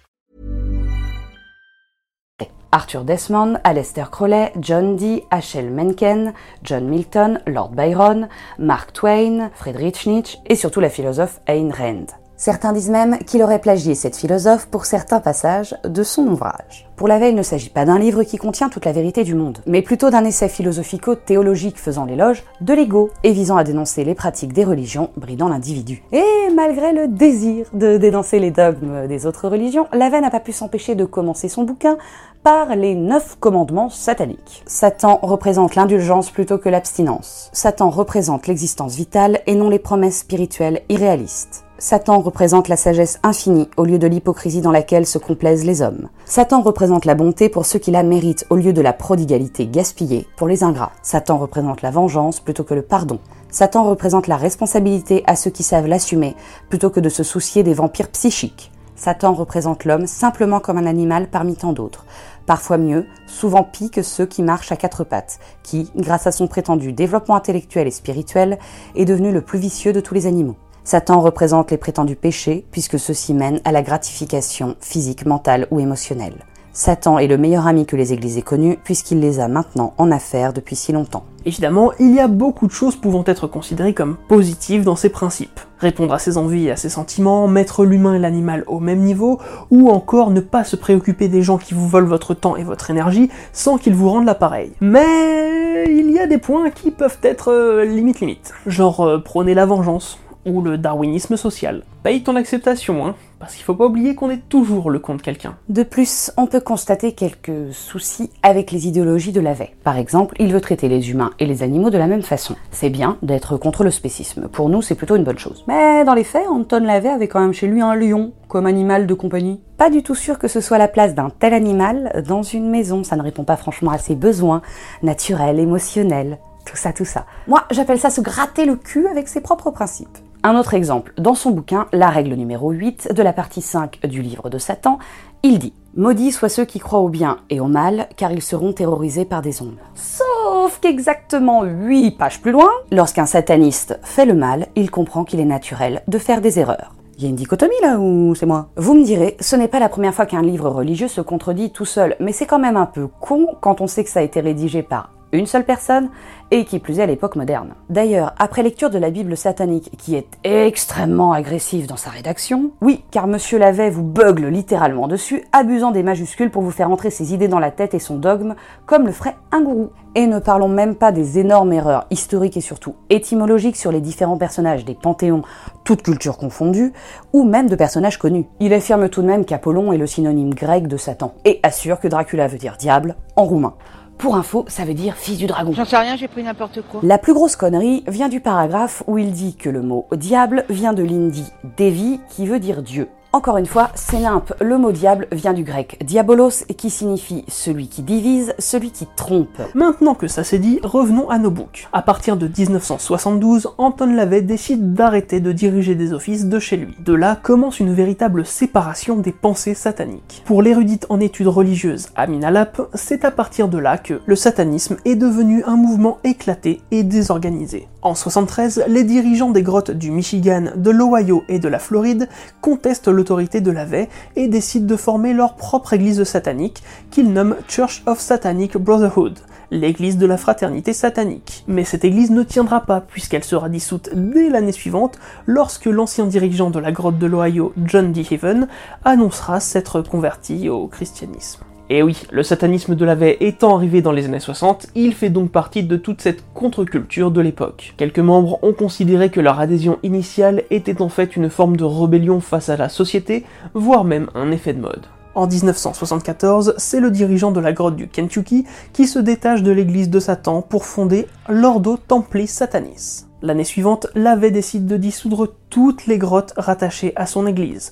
Arthur 2.71 3.03
Desmond, 3.03 3.59
Aleister 3.63 4.05
Crowley, 4.11 4.51
John 4.59 4.95
Dee, 4.95 5.23
H.L. 5.31 5.69
Mencken, 5.69 6.33
John 6.63 6.87
Milton, 6.87 7.41
Lord 7.45 7.71
Byron, 7.71 8.29
Mark 8.59 8.93
Twain, 8.93 9.49
Friedrich 9.55 10.05
Nietzsche 10.05 10.39
et 10.47 10.55
surtout 10.55 10.79
la 10.79 10.89
philosophe 10.89 11.41
Ayn 11.47 11.71
Rand. 11.71 12.07
Certains 12.41 12.73
disent 12.73 12.89
même 12.89 13.19
qu'il 13.19 13.43
aurait 13.43 13.61
plagié 13.61 13.93
cette 13.93 14.15
philosophe 14.15 14.65
pour 14.65 14.85
certains 14.85 15.19
passages 15.19 15.75
de 15.83 16.01
son 16.01 16.25
ouvrage. 16.25 16.89
Pour 16.95 17.07
la 17.07 17.19
il 17.27 17.35
ne 17.35 17.43
s'agit 17.43 17.69
pas 17.69 17.85
d'un 17.85 17.99
livre 17.99 18.23
qui 18.23 18.37
contient 18.37 18.69
toute 18.69 18.85
la 18.85 18.91
vérité 18.91 19.23
du 19.23 19.35
monde, 19.35 19.59
mais 19.67 19.83
plutôt 19.83 20.09
d'un 20.09 20.25
essai 20.25 20.49
philosophico-théologique 20.49 21.77
faisant 21.77 22.05
l'éloge 22.05 22.43
de 22.61 22.73
l'ego 22.73 23.11
et 23.23 23.31
visant 23.31 23.57
à 23.57 23.63
dénoncer 23.63 24.03
les 24.03 24.15
pratiques 24.15 24.53
des 24.53 24.63
religions 24.63 25.11
bridant 25.17 25.49
l'individu. 25.49 26.01
Et 26.11 26.49
malgré 26.55 26.93
le 26.93 27.07
désir 27.07 27.67
de 27.73 27.97
dénoncer 27.97 28.39
les 28.39 28.49
dogmes 28.49 29.05
des 29.07 29.27
autres 29.27 29.47
religions, 29.47 29.87
Lavey 29.93 30.19
n'a 30.19 30.31
pas 30.31 30.39
pu 30.39 30.51
s'empêcher 30.51 30.95
de 30.95 31.05
commencer 31.05 31.47
son 31.47 31.61
bouquin 31.61 31.97
par 32.43 32.75
les 32.75 32.95
neuf 32.95 33.37
commandements 33.39 33.89
sataniques. 33.89 34.63
Satan 34.65 35.19
représente 35.21 35.75
l'indulgence 35.75 36.31
plutôt 36.31 36.57
que 36.57 36.69
l'abstinence. 36.69 37.49
Satan 37.53 37.89
représente 37.91 38.47
l'existence 38.47 38.95
vitale 38.95 39.41
et 39.45 39.53
non 39.53 39.69
les 39.69 39.79
promesses 39.79 40.19
spirituelles 40.19 40.81
irréalistes. 40.89 41.65
Satan 41.77 42.19
représente 42.19 42.67
la 42.67 42.77
sagesse 42.77 43.19
infinie 43.23 43.69
au 43.77 43.85
lieu 43.85 43.99
de 43.99 44.07
l'hypocrisie 44.07 44.61
dans 44.61 44.71
laquelle 44.71 45.05
se 45.05 45.17
complaisent 45.17 45.65
les 45.65 45.81
hommes. 45.81 46.09
Satan 46.25 46.61
représente 46.61 47.05
la 47.05 47.15
bonté 47.15 47.49
pour 47.49 47.65
ceux 47.65 47.79
qui 47.79 47.91
la 47.91 48.03
méritent 48.03 48.45
au 48.49 48.55
lieu 48.55 48.73
de 48.73 48.81
la 48.81 48.93
prodigalité 48.93 49.67
gaspillée 49.67 50.27
pour 50.35 50.47
les 50.47 50.63
ingrats. 50.63 50.91
Satan 51.01 51.37
représente 51.37 51.81
la 51.81 51.91
vengeance 51.91 52.39
plutôt 52.39 52.63
que 52.63 52.75
le 52.75 52.83
pardon. 52.83 53.19
Satan 53.49 53.83
représente 53.83 54.27
la 54.27 54.37
responsabilité 54.37 55.23
à 55.27 55.35
ceux 55.35 55.51
qui 55.51 55.63
savent 55.63 55.87
l'assumer 55.87 56.35
plutôt 56.69 56.89
que 56.89 56.99
de 56.99 57.09
se 57.09 57.23
soucier 57.23 57.63
des 57.63 57.73
vampires 57.73 58.09
psychiques. 58.09 58.71
Satan 59.01 59.33
représente 59.33 59.83
l'homme 59.83 60.05
simplement 60.05 60.59
comme 60.59 60.77
un 60.77 60.85
animal 60.85 61.27
parmi 61.27 61.55
tant 61.55 61.73
d'autres, 61.73 62.05
parfois 62.51 62.77
mieux, 62.77 63.05
souvent 63.27 63.63
pis 63.63 63.89
que 63.89 64.01
ceux 64.01 64.25
qui 64.25 64.43
marchent 64.43 64.73
à 64.73 64.75
quatre 64.75 65.05
pattes, 65.05 65.39
qui, 65.63 65.89
grâce 65.95 66.27
à 66.27 66.33
son 66.33 66.47
prétendu 66.47 66.91
développement 66.91 67.37
intellectuel 67.37 67.87
et 67.87 67.91
spirituel, 67.91 68.59
est 68.93 69.05
devenu 69.05 69.31
le 69.31 69.39
plus 69.39 69.57
vicieux 69.57 69.93
de 69.93 70.01
tous 70.01 70.13
les 70.13 70.27
animaux. 70.27 70.57
Satan 70.83 71.21
représente 71.21 71.71
les 71.71 71.77
prétendus 71.77 72.17
péchés, 72.17 72.65
puisque 72.71 72.99
ceux-ci 72.99 73.33
mènent 73.33 73.61
à 73.63 73.71
la 73.71 73.81
gratification 73.81 74.75
physique, 74.81 75.25
mentale 75.25 75.65
ou 75.71 75.79
émotionnelle. 75.79 76.43
Satan 76.73 77.19
est 77.19 77.27
le 77.27 77.37
meilleur 77.37 77.67
ami 77.67 77.85
que 77.85 77.97
les 77.97 78.13
églises 78.13 78.37
aient 78.37 78.43
connu, 78.43 78.77
puisqu'il 78.81 79.19
les 79.19 79.41
a 79.41 79.49
maintenant 79.49 79.93
en 79.97 80.09
affaire 80.09 80.53
depuis 80.53 80.77
si 80.77 80.93
longtemps. 80.93 81.25
Évidemment, 81.45 81.91
il 81.99 82.15
y 82.15 82.19
a 82.19 82.27
beaucoup 82.27 82.67
de 82.67 82.71
choses 82.71 82.95
pouvant 82.95 83.23
être 83.25 83.47
considérées 83.47 83.93
comme 83.93 84.15
positives 84.27 84.83
dans 84.83 84.95
ces 84.95 85.09
principes. 85.09 85.59
Répondre 85.79 86.13
à 86.13 86.19
ses 86.19 86.37
envies 86.37 86.67
et 86.67 86.71
à 86.71 86.75
ses 86.77 86.89
sentiments, 86.89 87.47
mettre 87.47 87.83
l'humain 87.83 88.13
et 88.13 88.19
l'animal 88.19 88.63
au 88.67 88.79
même 88.79 88.99
niveau, 88.99 89.39
ou 89.69 89.89
encore 89.89 90.29
ne 90.29 90.39
pas 90.39 90.63
se 90.63 90.75
préoccuper 90.75 91.27
des 91.27 91.41
gens 91.41 91.57
qui 91.57 91.73
vous 91.73 91.89
volent 91.89 92.07
votre 92.07 92.33
temps 92.33 92.55
et 92.55 92.63
votre 92.63 92.89
énergie 92.89 93.29
sans 93.51 93.77
qu'ils 93.77 93.95
vous 93.95 94.09
rendent 94.09 94.25
l'appareil. 94.25 94.71
Mais 94.79 95.85
il 95.89 96.11
y 96.11 96.19
a 96.19 96.27
des 96.27 96.37
points 96.37 96.69
qui 96.69 96.91
peuvent 96.91 97.19
être 97.23 97.51
euh, 97.51 97.83
limite 97.83 98.19
limite. 98.19 98.53
Genre 98.67 99.01
euh, 99.01 99.17
prôner 99.17 99.55
la 99.55 99.65
vengeance, 99.65 100.19
ou 100.45 100.61
le 100.61 100.77
darwinisme 100.77 101.37
social. 101.37 101.83
Paye 102.03 102.23
ton 102.23 102.35
acceptation, 102.35 103.05
hein, 103.05 103.15
parce 103.39 103.55
qu'il 103.55 103.63
faut 103.63 103.75
pas 103.75 103.85
oublier 103.85 104.15
qu'on 104.15 104.29
est 104.29 104.49
toujours 104.49 104.89
le 104.89 104.99
con 104.99 105.15
de 105.15 105.21
quelqu'un. 105.21 105.55
De 105.69 105.83
plus, 105.83 106.31
on 106.37 106.47
peut 106.47 106.59
constater 106.59 107.13
quelques 107.13 107.73
soucis 107.73 108.31
avec 108.41 108.71
les 108.71 108.87
idéologies 108.87 109.31
de 109.31 109.41
Lavey. 109.41 109.75
Par 109.83 109.97
exemple, 109.97 110.35
il 110.39 110.51
veut 110.51 110.61
traiter 110.61 110.89
les 110.89 111.11
humains 111.11 111.31
et 111.39 111.45
les 111.45 111.63
animaux 111.63 111.89
de 111.89 111.97
la 111.97 112.07
même 112.07 112.23
façon. 112.23 112.55
C'est 112.71 112.89
bien 112.89 113.17
d'être 113.21 113.57
contre 113.57 113.83
le 113.83 113.91
spécisme, 113.91 114.47
pour 114.47 114.69
nous 114.69 114.81
c'est 114.81 114.95
plutôt 114.95 115.15
une 115.15 115.23
bonne 115.23 115.37
chose. 115.37 115.63
Mais 115.67 116.03
dans 116.05 116.15
les 116.15 116.23
faits, 116.23 116.47
Anton 116.47 116.83
Lavey 116.83 117.09
avait 117.09 117.27
quand 117.27 117.39
même 117.39 117.53
chez 117.53 117.67
lui 117.67 117.81
un 117.81 117.95
lion, 117.95 118.33
comme 118.47 118.65
animal 118.65 119.07
de 119.07 119.13
compagnie. 119.13 119.61
Pas 119.77 119.89
du 119.89 120.03
tout 120.03 120.15
sûr 120.15 120.39
que 120.39 120.47
ce 120.47 120.61
soit 120.61 120.77
la 120.77 120.87
place 120.87 121.15
d'un 121.15 121.29
tel 121.29 121.53
animal 121.53 122.23
dans 122.27 122.43
une 122.43 122.69
maison, 122.69 123.03
ça 123.03 123.15
ne 123.15 123.21
répond 123.21 123.43
pas 123.43 123.57
franchement 123.57 123.91
à 123.91 123.97
ses 123.97 124.15
besoins 124.15 124.61
naturels, 125.03 125.59
émotionnels, 125.59 126.37
tout 126.65 126.75
ça, 126.75 126.93
tout 126.93 127.05
ça. 127.05 127.25
Moi, 127.47 127.63
j'appelle 127.71 127.99
ça 127.99 128.09
se 128.09 128.21
gratter 128.21 128.65
le 128.65 128.75
cul 128.75 129.07
avec 129.07 129.27
ses 129.27 129.41
propres 129.41 129.71
principes. 129.71 130.17
Un 130.43 130.55
autre 130.57 130.73
exemple, 130.73 131.13
dans 131.19 131.35
son 131.35 131.51
bouquin 131.51 131.85
La 131.93 132.09
règle 132.09 132.33
numéro 132.33 132.71
8 132.71 133.13
de 133.13 133.21
la 133.21 133.31
partie 133.31 133.61
5 133.61 133.99
du 134.07 134.23
livre 134.23 134.49
de 134.49 134.57
Satan, 134.57 134.97
il 135.43 135.59
dit 135.59 135.73
Maudits 135.95 136.31
soient 136.31 136.49
ceux 136.49 136.65
qui 136.65 136.79
croient 136.79 137.01
au 137.01 137.09
bien 137.09 137.37
et 137.51 137.59
au 137.59 137.67
mal, 137.67 138.09
car 138.17 138.31
ils 138.31 138.41
seront 138.41 138.73
terrorisés 138.73 139.25
par 139.25 139.43
des 139.43 139.61
ombres. 139.61 139.91
Sauf 139.93 140.79
qu'exactement 140.79 141.63
8 141.63 142.17
pages 142.17 142.41
plus 142.41 142.51
loin, 142.51 142.71
lorsqu'un 142.91 143.27
sataniste 143.27 143.99
fait 144.01 144.25
le 144.25 144.33
mal, 144.33 144.67
il 144.75 144.89
comprend 144.89 145.25
qu'il 145.25 145.39
est 145.39 145.45
naturel 145.45 146.01
de 146.07 146.17
faire 146.17 146.41
des 146.41 146.57
erreurs. 146.57 146.95
Il 147.17 147.23
y 147.23 147.27
a 147.27 147.29
une 147.29 147.35
dichotomie 147.35 147.75
là 147.83 147.99
ou 147.99 148.33
c'est 148.33 148.47
moi? 148.47 148.69
Vous 148.77 148.95
me 148.95 149.03
direz, 149.03 149.37
ce 149.39 149.55
n'est 149.55 149.67
pas 149.67 149.79
la 149.79 149.89
première 149.89 150.15
fois 150.15 150.25
qu'un 150.25 150.41
livre 150.41 150.71
religieux 150.71 151.07
se 151.07 151.21
contredit 151.21 151.69
tout 151.69 151.85
seul, 151.85 152.15
mais 152.19 152.31
c'est 152.31 152.47
quand 152.47 152.57
même 152.57 152.77
un 152.77 152.87
peu 152.87 153.05
con 153.05 153.45
quand 153.61 153.79
on 153.79 153.85
sait 153.85 154.03
que 154.03 154.09
ça 154.09 154.21
a 154.21 154.23
été 154.23 154.39
rédigé 154.39 154.81
par 154.81 155.11
une 155.31 155.45
seule 155.45 155.65
personne, 155.65 156.09
et 156.51 156.65
qui 156.65 156.79
plus 156.79 156.99
est 156.99 157.03
à 157.03 157.05
l'époque 157.05 157.37
moderne. 157.37 157.75
D'ailleurs, 157.89 158.33
après 158.37 158.61
lecture 158.61 158.89
de 158.89 158.97
la 158.97 159.09
Bible 159.09 159.37
satanique, 159.37 159.89
qui 159.97 160.15
est 160.15 160.27
extrêmement 160.43 161.31
agressive 161.31 161.87
dans 161.87 161.95
sa 161.95 162.09
rédaction, 162.09 162.71
oui, 162.81 163.03
car 163.09 163.25
Monsieur 163.25 163.57
Lavey 163.57 163.89
vous 163.89 164.03
bugle 164.03 164.47
littéralement 164.47 165.07
dessus, 165.07 165.43
abusant 165.53 165.91
des 165.91 166.03
majuscules 166.03 166.51
pour 166.51 166.61
vous 166.61 166.71
faire 166.71 166.91
entrer 166.91 167.09
ses 167.09 167.33
idées 167.33 167.47
dans 167.47 167.59
la 167.59 167.71
tête 167.71 167.93
et 167.93 167.99
son 167.99 168.17
dogme, 168.17 168.55
comme 168.85 169.05
le 169.05 169.13
ferait 169.13 169.37
un 169.53 169.61
gourou. 169.61 169.91
Et 170.13 170.27
ne 170.27 170.39
parlons 170.39 170.67
même 170.67 170.95
pas 170.95 171.13
des 171.13 171.39
énormes 171.39 171.71
erreurs 171.71 172.05
historiques 172.11 172.57
et 172.57 172.61
surtout 172.61 172.95
étymologiques 173.09 173.77
sur 173.77 173.93
les 173.93 174.01
différents 174.01 174.37
personnages 174.37 174.83
des 174.83 174.93
panthéons, 174.93 175.43
toutes 175.85 176.01
cultures 176.01 176.37
confondues, 176.37 176.91
ou 177.31 177.45
même 177.45 177.69
de 177.69 177.75
personnages 177.75 178.19
connus. 178.19 178.45
Il 178.59 178.73
affirme 178.73 179.07
tout 179.07 179.21
de 179.21 179.27
même 179.27 179.45
qu'Apollon 179.45 179.93
est 179.93 179.97
le 179.97 180.07
synonyme 180.07 180.53
grec 180.53 180.87
de 180.87 180.97
Satan, 180.97 181.33
et 181.45 181.61
assure 181.63 182.01
que 182.01 182.09
Dracula 182.09 182.47
veut 182.47 182.57
dire 182.57 182.75
diable 182.77 183.15
en 183.37 183.45
roumain. 183.45 183.75
Pour 184.21 184.35
info, 184.35 184.65
ça 184.67 184.85
veut 184.85 184.93
dire 184.93 185.15
fils 185.15 185.39
du 185.39 185.47
dragon. 185.47 185.73
J'en 185.73 185.83
sais 185.83 185.97
rien, 185.97 186.15
j'ai 186.15 186.27
pris 186.27 186.43
n'importe 186.43 186.83
quoi. 186.83 186.99
La 187.01 187.17
plus 187.17 187.33
grosse 187.33 187.55
connerie 187.55 188.03
vient 188.07 188.29
du 188.29 188.39
paragraphe 188.39 189.01
où 189.07 189.17
il 189.17 189.31
dit 189.31 189.55
que 189.55 189.67
le 189.67 189.81
mot 189.81 190.05
diable 190.11 190.63
vient 190.69 190.93
de 190.93 191.01
l'indi 191.01 191.51
Devi 191.75 192.19
qui 192.29 192.45
veut 192.45 192.59
dire 192.59 192.83
Dieu. 192.83 193.09
Encore 193.33 193.55
une 193.55 193.65
fois, 193.65 193.91
c'est 193.95 194.19
limpe. 194.19 194.53
Le 194.59 194.77
mot 194.77 194.91
diable 194.91 195.29
vient 195.31 195.53
du 195.53 195.63
grec 195.63 195.97
diabolos 196.03 196.65
qui 196.75 196.89
signifie 196.89 197.45
celui 197.47 197.87
qui 197.87 198.01
divise, 198.01 198.53
celui 198.59 198.91
qui 198.91 199.07
trompe. 199.15 199.61
Maintenant 199.73 200.15
que 200.15 200.27
ça 200.27 200.43
c'est 200.43 200.59
dit, 200.59 200.81
revenons 200.83 201.29
à 201.29 201.37
nos 201.37 201.49
books. 201.49 201.87
À 201.93 202.01
partir 202.01 202.35
de 202.35 202.47
1972, 202.47 203.69
Anton 203.77 204.13
Lavey 204.13 204.41
décide 204.41 204.93
d'arrêter 204.93 205.39
de 205.39 205.53
diriger 205.53 205.95
des 205.95 206.11
offices 206.11 206.47
de 206.47 206.59
chez 206.59 206.75
lui. 206.75 206.93
De 206.99 207.13
là 207.13 207.37
commence 207.41 207.79
une 207.79 207.93
véritable 207.93 208.45
séparation 208.45 209.15
des 209.15 209.31
pensées 209.31 209.75
sataniques. 209.75 210.43
Pour 210.45 210.61
l'érudite 210.61 211.05
en 211.07 211.21
études 211.21 211.47
religieuses 211.47 212.09
Amina 212.17 212.51
Lap, 212.51 212.81
c'est 212.95 213.23
à 213.23 213.31
partir 213.31 213.69
de 213.69 213.77
là 213.77 213.97
que 213.97 214.19
le 214.25 214.35
satanisme 214.35 214.97
est 215.05 215.15
devenu 215.15 215.63
un 215.63 215.77
mouvement 215.77 216.17
éclaté 216.25 216.81
et 216.91 217.03
désorganisé. 217.03 217.87
En 218.01 218.15
73, 218.15 218.85
les 218.87 219.03
dirigeants 219.03 219.51
des 219.51 219.61
grottes 219.61 219.91
du 219.91 220.09
Michigan, 220.11 220.71
de 220.75 220.89
l'Ohio 220.89 221.43
et 221.47 221.59
de 221.59 221.67
la 221.67 221.77
Floride 221.77 222.27
contestent 222.59 223.07
l'autorité 223.21 223.61
de 223.61 223.69
Lavey 223.69 224.09
et 224.35 224.47
décident 224.47 224.87
de 224.87 224.95
former 224.95 225.33
leur 225.33 225.53
propre 225.53 225.93
église 225.93 226.23
satanique 226.23 226.81
qu'ils 227.11 227.31
nomment 227.31 227.55
Church 227.67 228.01
of 228.07 228.19
Satanic 228.19 228.77
Brotherhood, 228.77 229.37
l'église 229.69 230.17
de 230.17 230.25
la 230.25 230.37
fraternité 230.37 230.91
satanique. 230.91 231.63
Mais 231.67 231.83
cette 231.83 232.03
église 232.03 232.31
ne 232.31 232.41
tiendra 232.41 232.81
pas 232.81 232.99
puisqu'elle 232.99 233.43
sera 233.43 233.69
dissoute 233.69 234.09
dès 234.15 234.49
l'année 234.49 234.71
suivante 234.71 235.19
lorsque 235.45 235.85
l'ancien 235.85 236.25
dirigeant 236.25 236.71
de 236.71 236.79
la 236.79 236.91
grotte 236.91 237.19
de 237.19 237.27
l'Ohio, 237.27 237.73
John 237.85 238.11
D. 238.11 238.25
Haven, 238.31 238.67
annoncera 239.05 239.59
s'être 239.59 240.01
converti 240.01 240.67
au 240.67 240.87
christianisme. 240.87 241.61
Et 241.93 242.03
oui, 242.03 242.23
le 242.31 242.41
satanisme 242.41 242.95
de 242.95 243.03
Lavey 243.03 243.35
étant 243.41 243.75
arrivé 243.75 244.01
dans 244.01 244.13
les 244.13 244.23
années 244.23 244.39
60, 244.39 244.87
il 244.95 245.13
fait 245.13 245.29
donc 245.29 245.51
partie 245.51 245.83
de 245.83 245.97
toute 245.97 246.21
cette 246.21 246.41
contre-culture 246.53 247.31
de 247.31 247.41
l'époque. 247.41 247.95
Quelques 247.97 248.19
membres 248.19 248.59
ont 248.63 248.71
considéré 248.71 249.29
que 249.29 249.41
leur 249.41 249.59
adhésion 249.59 249.99
initiale 250.01 250.63
était 250.69 251.01
en 251.01 251.09
fait 251.09 251.35
une 251.35 251.49
forme 251.49 251.75
de 251.75 251.83
rébellion 251.83 252.39
face 252.39 252.69
à 252.69 252.77
la 252.77 252.87
société, 252.87 253.43
voire 253.73 254.05
même 254.05 254.29
un 254.35 254.51
effet 254.51 254.71
de 254.71 254.79
mode. 254.79 255.05
En 255.35 255.47
1974, 255.47 256.75
c'est 256.77 257.01
le 257.01 257.11
dirigeant 257.11 257.51
de 257.51 257.59
la 257.59 257.73
grotte 257.73 257.97
du 257.97 258.07
Kentucky 258.07 258.63
qui 258.93 259.05
se 259.05 259.19
détache 259.19 259.61
de 259.61 259.71
l'église 259.71 260.09
de 260.09 260.21
Satan 260.21 260.61
pour 260.61 260.85
fonder 260.85 261.27
l'Ordo 261.49 261.97
Templi 261.97 262.47
Satanis. 262.47 263.25
L'année 263.41 263.63
suivante, 263.63 264.07
Lavey 264.13 264.51
décide 264.51 264.85
de 264.85 264.97
dissoudre 264.97 265.55
toutes 265.69 266.05
les 266.05 266.19
grottes 266.19 266.53
rattachées 266.57 267.11
à 267.15 267.25
son 267.25 267.47
église, 267.47 267.91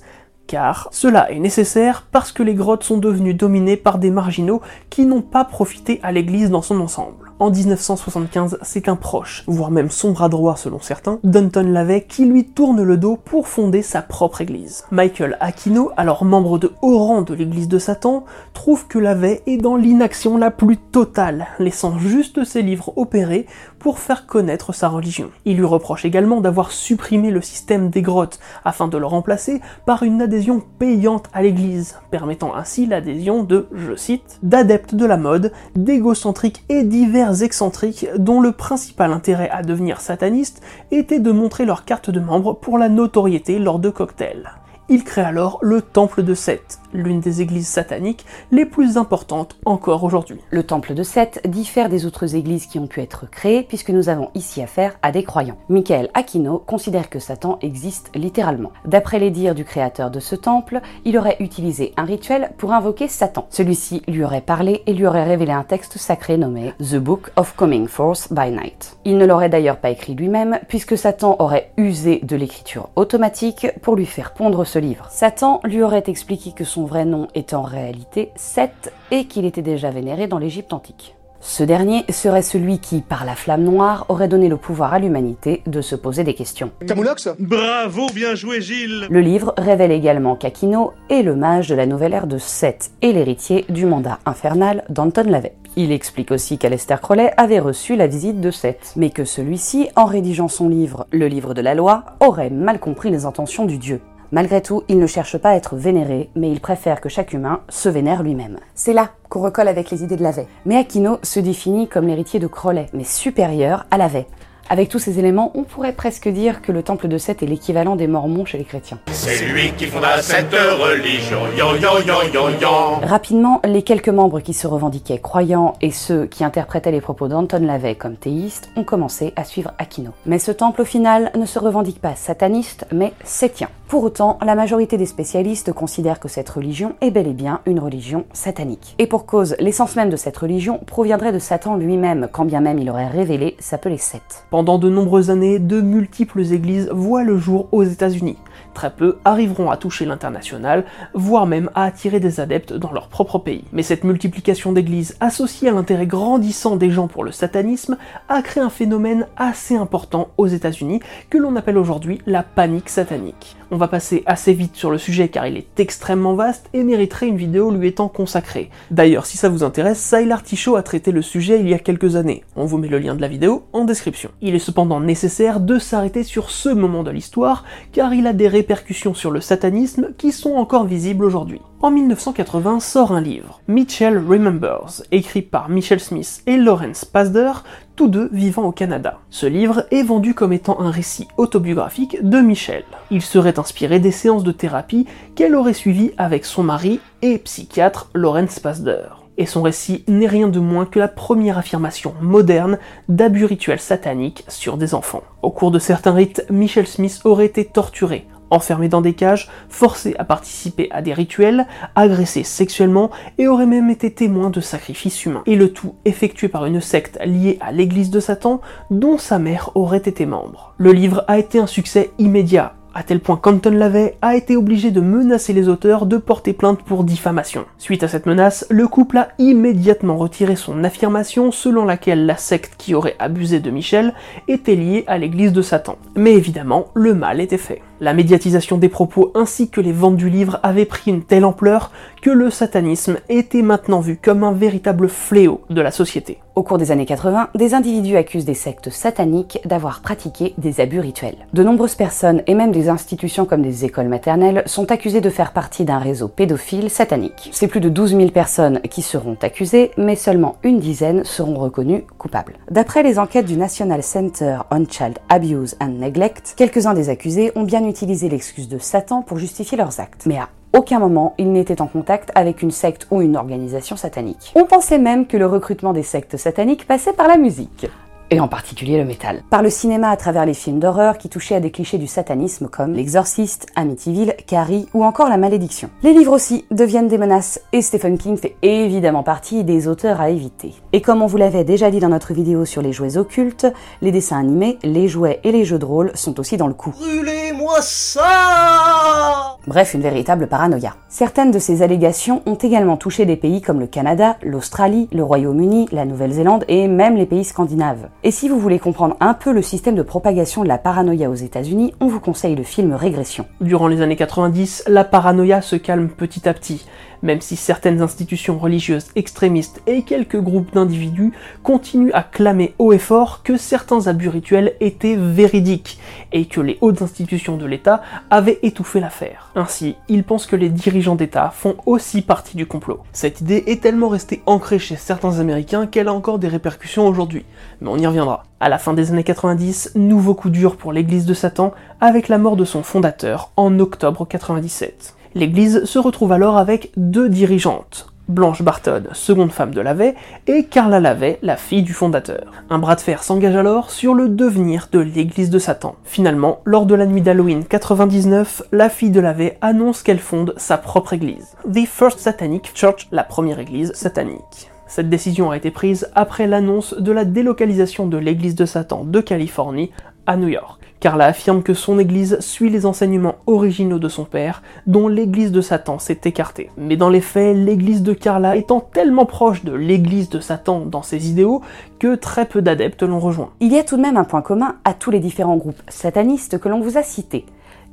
car 0.50 0.90
cela 0.92 1.32
est 1.32 1.38
nécessaire 1.40 2.08
parce 2.12 2.32
que 2.32 2.42
les 2.42 2.56
grottes 2.56 2.84
sont 2.84 2.98
devenues 2.98 3.36
dominées 3.36 3.78
par 3.78 4.00
des 4.00 4.10
marginaux 4.10 4.62
qui 4.90 5.06
n'ont 5.06 5.22
pas 5.22 5.46
profité 5.46 6.00
à 6.02 6.12
l'église 6.12 6.50
dans 6.50 6.64
son 6.64 6.82
ensemble. 6.82 7.29
En 7.42 7.52
1975, 7.52 8.58
c'est 8.64 8.90
un 8.90 8.98
proche, 8.98 9.46
voire 9.48 9.72
même 9.72 9.90
son 9.90 10.12
bras 10.12 10.28
droit 10.28 10.58
selon 10.58 10.82
certains, 10.82 11.20
Dunton 11.24 11.72
Lavey, 11.72 12.04
qui 12.04 12.26
lui 12.26 12.44
tourne 12.44 12.84
le 12.84 12.98
dos 12.98 13.16
pour 13.16 13.48
fonder 13.48 13.82
sa 13.82 14.02
propre 14.02 14.42
église. 14.42 14.84
Michael 14.92 15.38
Aquino, 15.40 15.92
alors 15.96 16.26
membre 16.26 16.60
de 16.60 16.74
haut 16.82 16.98
rang 16.98 17.22
de 17.22 17.34
l'église 17.34 17.70
de 17.70 17.80
Satan, 17.80 18.26
trouve 18.54 18.88
que 18.88 19.00
Lavey 19.00 19.42
est 19.48 19.56
dans 19.56 19.78
l'inaction 19.78 20.38
la 20.38 20.52
plus 20.52 20.76
totale, 20.76 21.48
laissant 21.60 21.98
juste 21.98 22.44
ses 22.44 22.62
livres 22.62 22.92
opérer 22.98 23.46
pour 23.80 24.00
faire 24.00 24.26
connaître 24.26 24.74
sa 24.74 24.90
religion. 24.90 25.32
Il 25.46 25.56
lui 25.56 25.66
reproche 25.66 26.04
également 26.04 26.42
d'avoir 26.42 26.72
supprimé 26.72 27.32
le 27.32 27.42
système 27.42 27.90
des 27.90 28.02
grottes 28.02 28.42
afin 28.66 28.90
de 28.90 28.98
le 28.98 29.06
remplacer 29.06 29.62
par 29.86 30.04
une 30.04 30.22
adhésion 30.22 30.62
payante 30.78 31.28
à 31.32 31.42
l'église, 31.42 32.00
permettant 32.12 32.54
ainsi 32.54 32.86
l'adhésion 32.86 33.44
de, 33.44 33.70
je 33.74 33.96
cite, 33.96 34.40
d'adeptes 34.44 34.94
de 34.94 35.06
la 35.06 35.16
mode, 35.16 35.54
d'égocentriques 35.78 36.66
et 36.68 36.84
divers 36.84 37.29
excentriques 37.34 38.08
dont 38.18 38.42
le 38.42 38.52
principal 38.52 39.12
intérêt 39.14 39.50
à 39.50 39.62
devenir 39.64 40.02
sataniste 40.02 40.62
était 40.92 41.20
de 41.20 41.32
montrer 41.32 41.66
leur 41.66 41.86
carte 41.86 42.10
de 42.10 42.20
membre 42.20 42.54
pour 42.54 42.78
la 42.78 42.90
notoriété 42.90 43.60
lors 43.60 43.80
de 43.80 43.90
cocktails. 43.90 44.52
Il 44.92 45.04
crée 45.04 45.22
alors 45.22 45.60
le 45.62 45.82
Temple 45.82 46.24
de 46.24 46.34
Seth, 46.34 46.80
l'une 46.94 47.20
des 47.20 47.42
églises 47.42 47.68
sataniques 47.68 48.26
les 48.52 48.66
plus 48.66 48.98
importantes 48.98 49.58
encore 49.66 50.04
aujourd'hui. 50.04 50.40
Le 50.52 50.64
temple 50.64 50.94
de 50.94 51.04
Seth 51.04 51.42
diffère 51.48 51.90
des 51.90 52.06
autres 52.06 52.36
églises 52.36 52.66
qui 52.66 52.80
ont 52.80 52.88
pu 52.88 53.02
être 53.02 53.30
créées 53.30 53.64
puisque 53.64 53.90
nous 53.90 54.10
avons 54.10 54.30
ici 54.36 54.62
affaire 54.62 54.98
à 55.02 55.12
des 55.12 55.24
croyants. 55.24 55.58
Michael 55.70 56.10
Aquino 56.14 56.60
considère 56.60 57.10
que 57.10 57.20
Satan 57.20 57.60
existe 57.62 58.12
littéralement. 58.16 58.72
D'après 58.86 59.20
les 59.20 59.32
dires 59.32 59.56
du 59.56 59.66
créateur 59.66 60.12
de 60.12 60.20
ce 60.20 60.36
temple, 60.36 60.82
il 61.06 61.18
aurait 61.18 61.38
utilisé 61.40 61.94
un 61.98 62.06
rituel 62.06 62.52
pour 62.58 62.74
invoquer 62.74 63.08
Satan. 63.08 63.48
Celui-ci 63.50 64.02
lui 64.08 64.24
aurait 64.24 64.42
parlé 64.42 64.84
et 64.86 64.94
lui 64.94 65.06
aurait 65.06 65.24
révélé 65.24 65.52
un 65.52 65.64
texte 65.64 65.98
sacré 65.98 66.38
nommé 66.38 66.74
The 66.80 66.98
Book 66.98 67.32
of 67.36 67.56
Coming 67.56 67.88
Forth 67.88 68.32
by 68.32 68.52
Night. 68.52 68.98
Il 69.06 69.18
ne 69.18 69.26
l'aurait 69.26 69.50
d'ailleurs 69.50 69.78
pas 69.78 69.90
écrit 69.90 70.16
lui-même 70.16 70.60
puisque 70.68 70.98
Satan 70.98 71.36
aurait 71.40 71.72
usé 71.78 72.20
de 72.24 72.36
l'écriture 72.36 72.90
automatique 72.96 73.68
pour 73.82 73.96
lui 73.96 74.06
faire 74.06 74.34
pondre 74.34 74.66
ce 74.66 74.80
livre. 74.80 75.08
Satan 75.10 75.60
lui 75.64 75.84
aurait 75.84 76.04
expliqué 76.08 76.52
que 76.52 76.64
son 76.64 76.79
vrai 76.86 77.06
nom 77.06 77.28
est 77.36 77.54
en 77.54 77.62
réalité 77.62 78.32
Seth 78.36 78.94
et 79.12 79.26
qu'il 79.26 79.46
était 79.46 79.62
déjà 79.62 79.90
vénéré 79.92 80.28
dans 80.28 80.40
l'Égypte 80.40 80.74
antique. 80.74 81.16
Ce 81.42 81.64
dernier 81.64 82.04
serait 82.10 82.42
celui 82.42 82.80
qui, 82.80 83.00
par 83.00 83.24
la 83.24 83.34
flamme 83.34 83.64
noire, 83.64 84.06
aurait 84.10 84.28
donné 84.28 84.50
le 84.50 84.58
pouvoir 84.58 84.94
à 84.94 85.00
l'humanité 85.00 85.64
de 85.68 85.80
se 85.82 85.96
poser 85.96 86.26
des 86.26 86.34
questions. 86.34 86.72
Camoulox 86.86 87.30
Bravo, 87.40 88.08
bien 88.14 88.36
joué 88.36 88.60
Gilles 88.60 89.08
Le 89.10 89.22
livre 89.22 89.54
révèle 89.58 89.92
également 89.92 90.36
qu'Aquino 90.36 90.92
est 91.10 91.22
le 91.22 91.36
mage 91.36 91.70
de 91.70 91.76
la 91.76 91.86
nouvelle 91.86 92.14
ère 92.14 92.28
de 92.28 92.38
Seth 92.38 92.92
et 93.02 93.14
l'héritier 93.14 93.66
du 93.70 93.86
mandat 93.86 94.20
infernal 94.26 94.84
d'Anton 94.90 95.24
Lavey. 95.30 95.54
Il 95.78 95.94
explique 95.94 96.32
aussi 96.32 96.58
qu'Alester 96.58 96.98
Crowley 97.02 97.32
avait 97.38 97.60
reçu 97.60 97.96
la 97.96 98.08
visite 98.08 98.42
de 98.42 98.52
Seth, 98.52 98.94
mais 98.98 99.10
que 99.10 99.24
celui-ci, 99.24 99.88
en 99.96 100.06
rédigeant 100.06 100.50
son 100.50 100.68
livre, 100.68 101.08
le 101.12 101.28
livre 101.28 101.54
de 101.54 101.62
la 101.62 101.74
loi, 101.74 102.04
aurait 102.20 102.50
mal 102.50 102.80
compris 102.82 103.12
les 103.12 103.26
intentions 103.26 103.66
du 103.66 103.78
dieu. 103.78 104.02
Malgré 104.32 104.62
tout, 104.62 104.84
il 104.88 105.00
ne 105.00 105.08
cherche 105.08 105.38
pas 105.38 105.50
à 105.50 105.56
être 105.56 105.76
vénéré, 105.76 106.30
mais 106.36 106.52
il 106.52 106.60
préfère 106.60 107.02
que 107.02 107.10
chaque 107.10 107.34
humain 107.34 107.62
se 107.68 107.90
vénère 107.90 108.22
lui-même. 108.22 108.58
C'est 108.76 108.94
là 108.94 109.10
qu'on 109.28 109.42
recolle 109.42 109.68
avec 109.68 109.90
les 109.90 110.04
idées 110.04 110.18
de 110.18 110.24
Lavey. 110.24 110.48
Mais 110.66 110.78
Aquino 110.78 111.18
se 111.24 111.40
définit 111.40 111.88
comme 111.88 112.08
l'héritier 112.08 112.40
de 112.40 112.48
Crowley, 112.48 112.88
mais 112.94 113.04
supérieur 113.04 113.86
à 113.90 113.98
Lavey. 113.98 114.28
Avec 114.72 114.88
tous 114.90 115.00
ces 115.00 115.18
éléments, 115.18 115.52
on 115.56 115.64
pourrait 115.64 115.94
presque 115.94 116.30
dire 116.30 116.62
que 116.62 116.72
le 116.72 116.84
temple 116.84 117.08
de 117.08 117.18
Seth 117.18 117.42
est 117.42 117.48
l'équivalent 117.48 117.96
des 117.96 118.06
Mormons 118.06 118.46
chez 118.46 118.60
les 118.60 118.66
chrétiens. 118.66 119.00
C'est 119.08 119.44
lui 119.48 119.72
qui 119.72 119.88
fonda 119.88 120.22
cette 120.22 120.54
religion. 120.54 121.40
Yo 121.58 121.76
yo 121.78 122.04
yo 122.06 122.32
yo 122.32 122.50
yo. 122.62 122.70
Rapidement, 123.02 123.62
les 123.66 123.82
quelques 123.82 124.10
membres 124.10 124.42
qui 124.42 124.54
se 124.54 124.68
revendiquaient 124.68 125.18
croyants 125.18 125.74
et 125.82 125.90
ceux 125.90 126.28
qui 126.28 126.44
interprétaient 126.44 126.92
les 126.92 127.02
propos 127.02 127.28
d'Anton 127.28 127.66
LaVey 127.66 127.96
comme 127.96 128.16
théistes 128.16 128.70
ont 128.76 128.84
commencé 128.84 129.34
à 129.36 129.44
suivre 129.44 129.72
Aquino. 129.80 130.12
Mais 130.28 130.38
ce 130.38 130.52
temple 130.52 130.82
au 130.82 130.86
final 130.86 131.32
ne 131.36 131.48
se 131.48 131.58
revendique 131.58 132.00
pas 132.00 132.14
sataniste, 132.14 132.86
mais 132.92 133.14
sétien. 133.24 133.70
Pour 133.90 134.04
autant, 134.04 134.38
la 134.46 134.54
majorité 134.54 134.98
des 134.98 135.08
spécialistes 135.08 135.74
considèrent 135.74 136.20
que 136.20 136.28
cette 136.28 136.48
religion 136.48 136.94
est 137.02 137.10
bel 137.10 137.26
et 137.26 137.34
bien 137.34 137.62
une 137.66 137.80
religion 137.80 138.26
satanique. 138.34 138.94
Et 139.00 139.08
pour 139.08 139.26
cause, 139.26 139.56
l'essence 139.60 139.96
même 139.96 140.12
de 140.12 140.16
cette 140.16 140.38
religion 140.38 140.78
proviendrait 140.86 141.32
de 141.32 141.40
Satan 141.40 141.76
lui-même, 141.76 142.30
quand 142.32 142.46
bien 142.46 142.62
même 142.62 142.78
il 142.78 142.92
aurait 142.92 143.08
révélé 143.08 143.56
s'appeler 143.58 143.98
Seth. 143.98 144.46
Pendant 144.52 144.78
de 144.78 144.92
nombreuses 144.92 145.32
années, 145.32 145.58
de 145.58 145.82
multiples 145.82 146.42
églises 146.54 146.88
voient 146.94 147.24
le 147.24 147.40
jour 147.40 147.68
aux 147.72 147.84
États-Unis. 147.84 148.38
Très 148.80 148.92
peu 148.92 149.18
arriveront 149.26 149.72
à 149.72 149.76
toucher 149.76 150.06
l'international, 150.06 150.86
voire 151.14 151.46
même 151.46 151.70
à 151.76 151.84
attirer 151.84 152.22
des 152.22 152.40
adeptes 152.40 152.72
dans 152.72 152.94
leur 152.94 153.10
propre 153.10 153.38
pays. 153.38 153.66
Mais 153.74 153.84
cette 153.84 154.06
multiplication 154.06 154.72
d'églises, 154.72 155.18
associée 155.20 155.68
à 155.68 155.74
l'intérêt 155.74 156.08
grandissant 156.08 156.78
des 156.78 156.90
gens 156.90 157.10
pour 157.10 157.26
le 157.26 157.34
satanisme, 157.34 157.98
a 158.30 158.42
créé 158.42 158.64
un 158.64 158.70
phénomène 158.70 159.28
assez 159.36 159.76
important 159.76 160.30
aux 160.38 160.48
États-Unis 160.48 161.02
que 161.30 161.38
l'on 161.38 161.58
appelle 161.58 161.78
aujourd'hui 161.78 162.22
la 162.26 162.42
panique 162.42 162.88
satanique. 162.88 163.58
On 163.72 163.78
va 163.78 163.88
passer 163.88 164.24
assez 164.26 164.54
vite 164.54 164.78
sur 164.78 164.90
le 164.90 164.98
sujet 164.98 165.28
car 165.28 165.46
il 165.46 165.58
est 165.58 165.80
extrêmement 165.80 166.34
vaste 166.34 166.70
et 166.74 166.84
mériterait 166.84 167.28
une 167.28 167.38
vidéo 167.38 167.70
lui 167.70 167.90
étant 167.90 168.08
consacrée. 168.08 168.72
D'ailleurs, 168.90 169.28
si 169.28 169.38
ça 169.38 169.50
vous 169.50 169.64
intéresse, 169.64 170.00
Sailor 170.00 170.42
Ticho 170.42 170.76
a 170.76 170.82
traité 170.82 171.12
le 171.12 171.22
sujet 171.22 171.60
il 171.60 171.70
y 171.70 171.76
a 171.76 171.80
quelques 171.80 172.16
années. 172.16 172.44
On 172.56 172.66
vous 172.66 172.80
met 172.80 172.88
le 172.88 172.98
lien 172.98 173.14
de 173.14 173.22
la 173.22 173.28
vidéo 173.28 173.66
en 173.74 173.84
description. 173.84 174.32
Il 174.42 174.56
est 174.56 174.60
cependant 174.60 175.02
nécessaire 175.02 175.60
de 175.60 175.78
s'arrêter 175.78 176.24
sur 176.24 176.50
ce 176.50 176.70
moment 176.70 177.04
de 177.04 177.12
l'histoire 177.12 177.64
car 177.92 178.14
il 178.16 178.26
a 178.26 178.34
des 178.34 178.48
répercussions 178.48 178.69
sur 179.14 179.32
le 179.32 179.42
satanisme 179.42 180.10
qui 180.18 180.32
sont 180.32 180.54
encore 180.54 180.86
visibles 180.86 181.26
aujourd'hui. 181.26 181.62
En 181.82 181.90
1980 181.90 182.80
sort 182.80 183.12
un 183.12 183.22
livre, 183.22 183.62
Mitchell 183.68 184.18
Remembers, 184.18 185.02
écrit 185.12 185.42
par 185.42 185.70
Michel 185.70 186.00
Smith 186.00 186.44
et 186.46 186.56
Lawrence 186.56 187.04
Pasder, 187.04 187.52
tous 187.96 188.08
deux 188.08 188.30
vivant 188.32 188.66
au 188.66 188.72
Canada. 188.72 189.20
Ce 189.32 189.48
livre 189.48 189.86
est 189.90 190.04
vendu 190.04 190.36
comme 190.36 190.54
étant 190.54 190.80
un 190.80 190.92
récit 190.92 191.28
autobiographique 191.38 192.18
de 192.22 192.40
Michel. 192.42 192.84
Il 193.10 193.24
serait 193.24 193.58
inspiré 193.58 194.00
des 194.00 194.12
séances 194.12 194.44
de 194.44 194.52
thérapie 194.52 195.08
qu'elle 195.36 195.56
aurait 195.56 195.74
suivies 195.74 196.12
avec 196.20 196.46
son 196.46 196.62
mari 196.62 197.00
et 197.24 197.40
psychiatre 197.40 198.12
Lawrence 198.14 198.60
Pasder. 198.60 199.08
Et 199.38 199.46
son 199.46 199.64
récit 199.64 200.04
n'est 200.08 200.28
rien 200.28 200.48
de 200.48 200.60
moins 200.60 200.86
que 200.86 201.00
la 201.00 201.08
première 201.08 201.58
affirmation 201.58 202.14
moderne 202.22 202.78
d'abus 203.08 203.46
rituels 203.46 203.80
sataniques 203.80 204.44
sur 204.48 204.78
des 204.78 204.94
enfants. 204.94 205.24
Au 205.42 205.50
cours 205.50 205.72
de 205.72 205.80
certains 205.80 206.14
rites, 206.14 206.46
Michel 206.50 206.86
Smith 206.86 207.22
aurait 207.24 207.46
été 207.46 207.64
torturé, 207.64 208.28
enfermé 208.50 208.90
dans 208.90 209.02
des 209.02 209.14
cages, 209.14 209.50
forcé 209.70 210.16
à 210.20 210.24
participer 210.24 210.88
à 210.92 211.02
des 211.02 211.14
rituels, 211.14 211.68
agressé 211.96 212.44
sexuellement 212.44 213.12
et 213.38 213.48
aurait 213.48 213.66
même 213.66 213.90
été 213.90 214.12
témoin 214.12 214.50
de 214.50 214.62
sacrifices 214.62 215.26
humains. 215.26 215.44
Et 215.46 215.56
le 215.56 215.72
tout 215.72 215.96
effectué 216.06 216.48
par 216.48 216.66
une 216.66 216.82
secte 216.82 217.20
liée 217.26 217.58
à 217.62 217.72
l'église 217.72 218.10
de 218.10 218.20
Satan 218.20 218.62
dont 218.92 219.18
sa 219.18 219.40
mère 219.40 219.72
aurait 219.76 219.98
été 219.98 220.26
membre. 220.26 220.74
Le 220.78 220.92
livre 220.92 221.24
a 221.28 221.38
été 221.38 221.60
un 221.60 221.68
succès 221.68 222.12
immédiat 222.18 222.74
à 222.94 223.04
tel 223.04 223.20
point 223.20 223.38
qu'Anton 223.38 223.72
LaVey 223.72 224.16
a 224.22 224.36
été 224.36 224.56
obligé 224.56 224.92
de 224.92 225.02
menacer 225.02 225.54
les 225.54 225.70
auteurs 225.70 226.06
de 226.06 226.18
porter 226.18 226.54
plainte 226.54 226.82
pour 226.84 227.04
diffamation. 227.04 227.66
Suite 227.78 228.04
à 228.04 228.08
cette 228.08 228.26
menace, 228.26 228.66
le 228.70 228.88
couple 228.88 229.18
a 229.18 229.30
immédiatement 229.38 230.18
retiré 230.18 230.56
son 230.56 230.84
affirmation 230.84 231.52
selon 231.52 231.86
laquelle 231.86 232.26
la 232.26 232.38
secte 232.38 232.74
qui 232.78 232.96
aurait 232.96 233.16
abusé 233.20 233.60
de 233.60 233.72
Michel 233.72 234.14
était 234.48 234.76
liée 234.76 235.04
à 235.08 235.18
l'église 235.18 235.54
de 235.54 235.62
Satan. 235.62 235.98
Mais 236.16 236.34
évidemment, 236.34 236.88
le 236.94 237.14
mal 237.14 237.40
était 237.40 237.58
fait. 237.58 237.82
La 238.02 238.14
médiatisation 238.14 238.78
des 238.78 238.88
propos 238.88 239.32
ainsi 239.36 239.70
que 239.70 239.82
les 239.82 239.92
ventes 239.92 240.16
du 240.16 240.30
livre 240.30 240.60
avaient 240.64 240.86
pris 240.86 241.12
une 241.12 241.24
telle 241.24 241.44
ampleur 241.44 241.92
que 242.22 242.30
le 242.30 242.50
satanisme 242.50 243.18
était 243.30 243.62
maintenant 243.62 244.00
vu 244.00 244.18
comme 244.18 244.44
un 244.44 244.52
véritable 244.52 245.10
fléau 245.10 245.62
de 245.70 245.82
la 245.82 245.92
société. 245.92 246.40
Au 246.56 246.64
cours 246.64 246.78
des 246.78 246.92
années 246.92 247.06
80, 247.06 247.50
des 247.56 247.74
individus 247.74 248.18
accusent 248.18 248.44
des 248.44 248.54
sectes 248.54 248.90
sataniques 248.90 249.62
d'avoir 249.64 250.02
pratiqué 250.02 250.54
des 250.58 250.82
abus 250.82 251.00
rituels. 251.00 251.48
De 251.54 251.64
nombreuses 251.64 251.96
personnes 251.96 252.42
et 252.48 252.54
même 252.54 252.74
des 252.74 252.90
institutions 252.90 253.46
comme 253.46 253.62
des 253.62 253.86
écoles 253.86 254.10
maternelles 254.10 254.64
sont 254.66 254.92
accusées 254.92 255.22
de 255.22 255.30
faire 255.30 255.54
partie 255.54 255.86
d'un 255.86 256.00
réseau 256.00 256.28
pédophile 256.28 256.90
satanique. 256.90 257.50
C'est 257.54 257.68
plus 257.68 257.80
de 257.80 257.88
12 257.88 258.18
000 258.18 258.30
personnes 258.32 258.82
qui 258.82 259.02
seront 259.02 259.38
accusées, 259.42 259.92
mais 259.98 260.18
seulement 260.18 260.58
une 260.64 260.80
dizaine 260.80 261.24
seront 261.24 261.56
reconnues 261.56 262.04
coupables. 262.18 262.58
D'après 262.70 263.04
les 263.04 263.20
enquêtes 263.20 263.46
du 263.46 263.56
National 263.56 264.04
Center 264.04 264.58
on 264.70 264.84
Child 264.90 265.20
Abuse 265.30 265.78
and 265.80 266.00
Neglect, 266.00 266.56
quelques-uns 266.58 266.94
des 266.94 267.08
accusés 267.08 267.54
ont 267.56 267.64
bien 267.64 267.88
utilisé 267.88 268.28
l'excuse 268.28 268.68
de 268.68 268.80
Satan 268.80 269.22
pour 269.22 269.38
justifier 269.38 269.78
leurs 269.78 270.02
actes. 270.02 270.26
Mais 270.26 270.40
aucun 270.74 271.00
moment 271.00 271.34
ils 271.38 271.52
n'étaient 271.52 271.82
en 271.82 271.88
contact 271.88 272.32
avec 272.36 272.62
une 272.62 272.72
secte 272.72 273.08
ou 273.12 273.22
une 273.22 273.38
organisation 273.38 273.96
satanique. 273.96 274.54
On 274.56 274.66
pensait 274.66 275.00
même 275.00 275.28
que 275.28 275.38
le 275.38 275.46
recrutement 275.46 275.94
des 275.94 276.04
sectes 276.04 276.38
sataniques 276.38 276.88
passait 276.88 277.14
par 277.14 277.28
la 277.28 277.38
musique 277.38 277.88
et 278.32 278.40
en 278.40 278.48
particulier 278.48 278.98
le 278.98 279.06
métal. 279.06 279.44
Par 279.50 279.62
le 279.62 279.70
cinéma 279.70 280.10
à 280.10 280.18
travers 280.18 280.46
les 280.46 280.54
films 280.54 280.80
d'horreur 280.80 281.18
qui 281.18 281.30
touchaient 281.30 281.56
à 281.56 281.60
des 281.60 281.72
clichés 281.72 281.98
du 281.98 282.08
satanisme 282.08 282.68
comme 282.68 282.94
L'Exorciste, 282.94 283.68
Amityville, 283.76 284.36
Carrie 284.48 284.88
ou 284.94 285.04
encore 285.04 285.30
La 285.30 285.38
Malédiction. 285.38 285.90
Les 286.04 286.14
livres 286.14 286.34
aussi 286.34 286.66
deviennent 286.72 287.08
des 287.08 287.18
menaces 287.18 287.62
et 287.74 287.82
Stephen 287.82 288.18
King 288.18 288.38
fait 288.38 288.56
évidemment 288.62 289.24
partie 289.24 289.64
des 289.64 289.88
auteurs 289.88 290.22
à 290.22 290.30
éviter. 290.30 290.74
Et 290.94 291.02
comme 291.02 291.22
on 291.22 291.28
vous 291.28 291.38
l'avait 291.38 291.64
déjà 291.64 291.92
dit 291.92 292.00
dans 292.00 292.10
notre 292.10 292.34
vidéo 292.34 292.66
sur 292.66 292.82
les 292.82 292.94
jouets 292.94 293.18
occultes, 293.18 293.68
les 294.02 294.12
dessins 294.12 294.40
animés, 294.40 294.78
les 294.84 295.08
jouets 295.08 295.40
et 295.44 295.52
les 295.52 295.66
jeux 295.66 295.80
de 295.80 295.86
rôle 295.86 296.12
sont 296.16 296.40
aussi 296.40 296.58
dans 296.58 296.68
le 296.68 296.74
coup. 296.74 296.94
Brûlez-moi 296.98 297.78
ça 297.82 299.58
Bref, 299.68 299.94
une 299.94 300.02
véritable 300.02 300.48
paranoïa. 300.48 300.96
Certaines 301.10 301.52
de 301.52 301.60
ces 301.60 301.82
allégations 301.82 302.42
ont 302.46 302.56
également 302.56 302.98
touché 302.98 303.26
des 303.26 303.36
pays 303.36 303.62
comme 303.62 303.80
le 303.80 303.88
Canada, 303.88 304.38
l'Australie, 304.44 305.08
le 305.12 305.24
Royaume-Uni, 305.24 305.88
la 305.92 306.06
Nouvelle-Zélande 306.06 306.66
et 306.68 306.88
même 306.88 307.16
les 307.16 307.26
pays 307.26 307.44
scandinaves. 307.44 308.08
Et 308.22 308.32
si 308.32 308.50
vous 308.50 308.60
voulez 308.60 308.80
comprendre 308.80 309.16
un 309.22 309.34
peu 309.34 309.54
le 309.54 309.62
système 309.62 309.96
de 309.96 310.02
propagation 310.02 310.64
de 310.64 310.68
la 310.68 310.78
paranoïa 310.78 311.30
aux 311.30 311.36
États-Unis, 311.36 311.94
on 312.02 312.08
vous 312.08 312.20
conseille 312.20 312.54
le 312.54 312.64
film 312.64 312.92
Régression. 312.92 313.46
Durant 313.62 313.88
les 313.88 314.02
années 314.02 314.18
90, 314.18 314.84
la 314.88 315.06
paranoïa 315.06 315.62
se 315.62 315.78
calme 315.78 316.10
petit 316.10 316.50
à 316.50 316.54
petit, 316.54 316.86
même 317.22 317.42
si 317.42 317.56
certaines 317.56 318.02
institutions 318.02 318.58
religieuses 318.58 319.08
extrémistes 319.16 319.82
et 319.88 320.04
quelques 320.04 320.40
groupes 320.40 320.74
d'individus 320.74 321.34
continuent 321.64 322.12
à 322.14 322.24
clamer 322.24 322.74
haut 322.80 322.94
et 322.94 323.00
fort 323.00 323.44
que 323.44 323.58
certains 323.58 324.08
abus 324.08 324.30
rituels 324.30 324.74
étaient 324.80 325.16
véridiques 325.18 326.00
et 326.32 326.46
que 326.46 326.62
les 326.62 326.78
hautes 326.82 327.02
institutions 327.02 327.58
de 327.58 327.66
l'État 327.66 328.02
avaient 328.30 328.60
étouffé 328.64 329.00
l'affaire. 329.00 329.52
Ainsi, 329.56 329.96
ils 330.08 330.24
pensent 330.24 330.48
que 330.48 330.56
les 330.56 330.70
dirigeants 330.70 331.16
d'État 331.16 331.52
font 331.56 331.76
aussi 331.86 332.22
partie 332.22 332.58
du 332.58 332.66
complot. 332.66 333.00
Cette 333.12 333.42
idée 333.42 333.64
est 333.68 333.82
tellement 333.82 334.10
restée 334.10 334.42
ancrée 334.46 334.80
chez 334.80 334.96
certains 334.96 335.40
Américains 335.40 335.88
qu'elle 335.88 336.08
a 336.08 336.14
encore 336.14 336.40
des 336.40 336.48
répercussions 336.48 337.08
aujourd'hui, 337.08 337.46
mais 337.82 337.90
on 337.90 337.98
y 337.98 338.08
reviendra. 338.08 338.44
À 338.60 338.70
la 338.70 338.78
fin 338.78 338.94
des 338.94 339.12
années 339.12 339.24
90, 339.24 339.94
nouveau 339.96 340.34
coup 340.34 340.50
dur 340.50 340.76
pour 340.76 340.92
l'église 340.92 341.26
de 341.26 341.34
Satan 341.34 341.74
avec 342.02 342.28
la 342.28 342.38
mort 342.38 342.58
de 342.58 342.66
son 342.66 342.84
fondateur 342.84 343.52
en 343.56 343.80
octobre 343.80 344.26
97. 344.28 345.16
L'église 345.36 345.84
se 345.86 346.00
retrouve 346.00 346.32
alors 346.32 346.58
avec 346.58 346.92
deux 346.98 347.30
dirigeantes, 347.30 348.12
Blanche 348.30 348.62
Barton, 348.62 349.04
seconde 349.14 349.52
femme 349.52 349.74
de 349.74 349.82
Lavey, 349.82 350.16
et 350.48 350.66
Carla 350.66 351.00
Lavey, 351.00 351.40
la 351.42 351.56
fille 351.56 351.84
du 351.84 351.94
fondateur. 351.94 352.52
Un 352.70 352.80
bras 352.80 352.96
de 352.96 353.02
fer 353.02 353.24
s'engage 353.24 353.56
alors 353.56 353.92
sur 353.92 354.14
le 354.14 354.30
devenir 354.30 354.88
de 354.92 355.00
l'église 355.00 355.50
de 355.50 355.60
Satan. 355.60 355.96
Finalement, 356.04 356.62
lors 356.66 356.86
de 356.86 356.96
la 356.96 357.06
nuit 357.06 357.22
d'Halloween 357.22 357.64
99, 357.64 358.64
la 358.72 358.90
fille 358.90 359.12
de 359.12 359.20
Lavey 359.20 359.58
annonce 359.62 360.04
qu'elle 360.04 360.20
fonde 360.20 360.54
sa 360.58 360.78
propre 360.78 361.14
église. 361.14 361.56
The 361.72 361.88
First 361.88 362.20
Satanic 362.20 362.72
Church, 362.76 363.08
la 363.12 363.24
première 363.24 363.60
église 363.60 363.94
satanique. 363.94 364.70
Cette 364.88 365.10
décision 365.10 365.52
a 365.52 365.58
été 365.58 365.70
prise 365.70 366.10
après 366.16 366.48
l'annonce 366.48 366.96
de 367.00 367.12
la 367.12 367.26
délocalisation 367.26 368.08
de 368.08 368.18
l'église 368.18 368.56
de 368.56 368.66
Satan 368.66 369.04
de 369.06 369.22
Californie 369.22 369.92
à 370.26 370.38
New 370.38 370.48
York. 370.48 370.79
Carla 371.00 371.28
affirme 371.28 371.64
que 371.64 371.74
son 371.74 371.98
église 371.98 372.40
suit 372.42 372.70
les 372.70 372.86
enseignements 372.86 373.36
originaux 373.48 374.00
de 374.00 374.10
son 374.10 374.26
père, 374.26 374.62
dont 374.86 375.08
l'église 375.08 375.54
de 375.54 375.62
Satan 375.62 375.98
s'est 375.98 376.20
écartée. 376.26 376.70
Mais 376.78 376.98
dans 376.98 377.10
les 377.10 377.22
faits, 377.22 377.56
l'église 377.56 378.04
de 378.04 378.14
Carla 378.14 378.58
étant 378.58 378.82
tellement 378.82 379.26
proche 379.26 379.64
de 379.64 379.74
l'église 379.74 380.30
de 380.30 380.42
Satan 380.42 380.82
dans 380.82 381.02
ses 381.02 381.30
idéaux 381.30 381.62
que 382.00 382.16
très 382.16 382.46
peu 382.46 382.62
d'adeptes 382.62 383.04
l'ont 383.04 383.20
rejoint. 383.20 383.52
Il 383.62 383.72
y 383.72 383.80
a 383.80 383.84
tout 383.84 383.96
de 383.96 384.02
même 384.02 384.18
un 384.18 384.26
point 384.26 384.42
commun 384.42 384.76
à 384.84 384.94
tous 384.94 385.10
les 385.10 385.20
différents 385.20 385.58
groupes 385.58 385.82
satanistes 385.88 386.60
que 386.60 386.68
l'on 386.68 386.82
vous 386.82 386.98
a 386.98 387.04
cités 387.04 387.46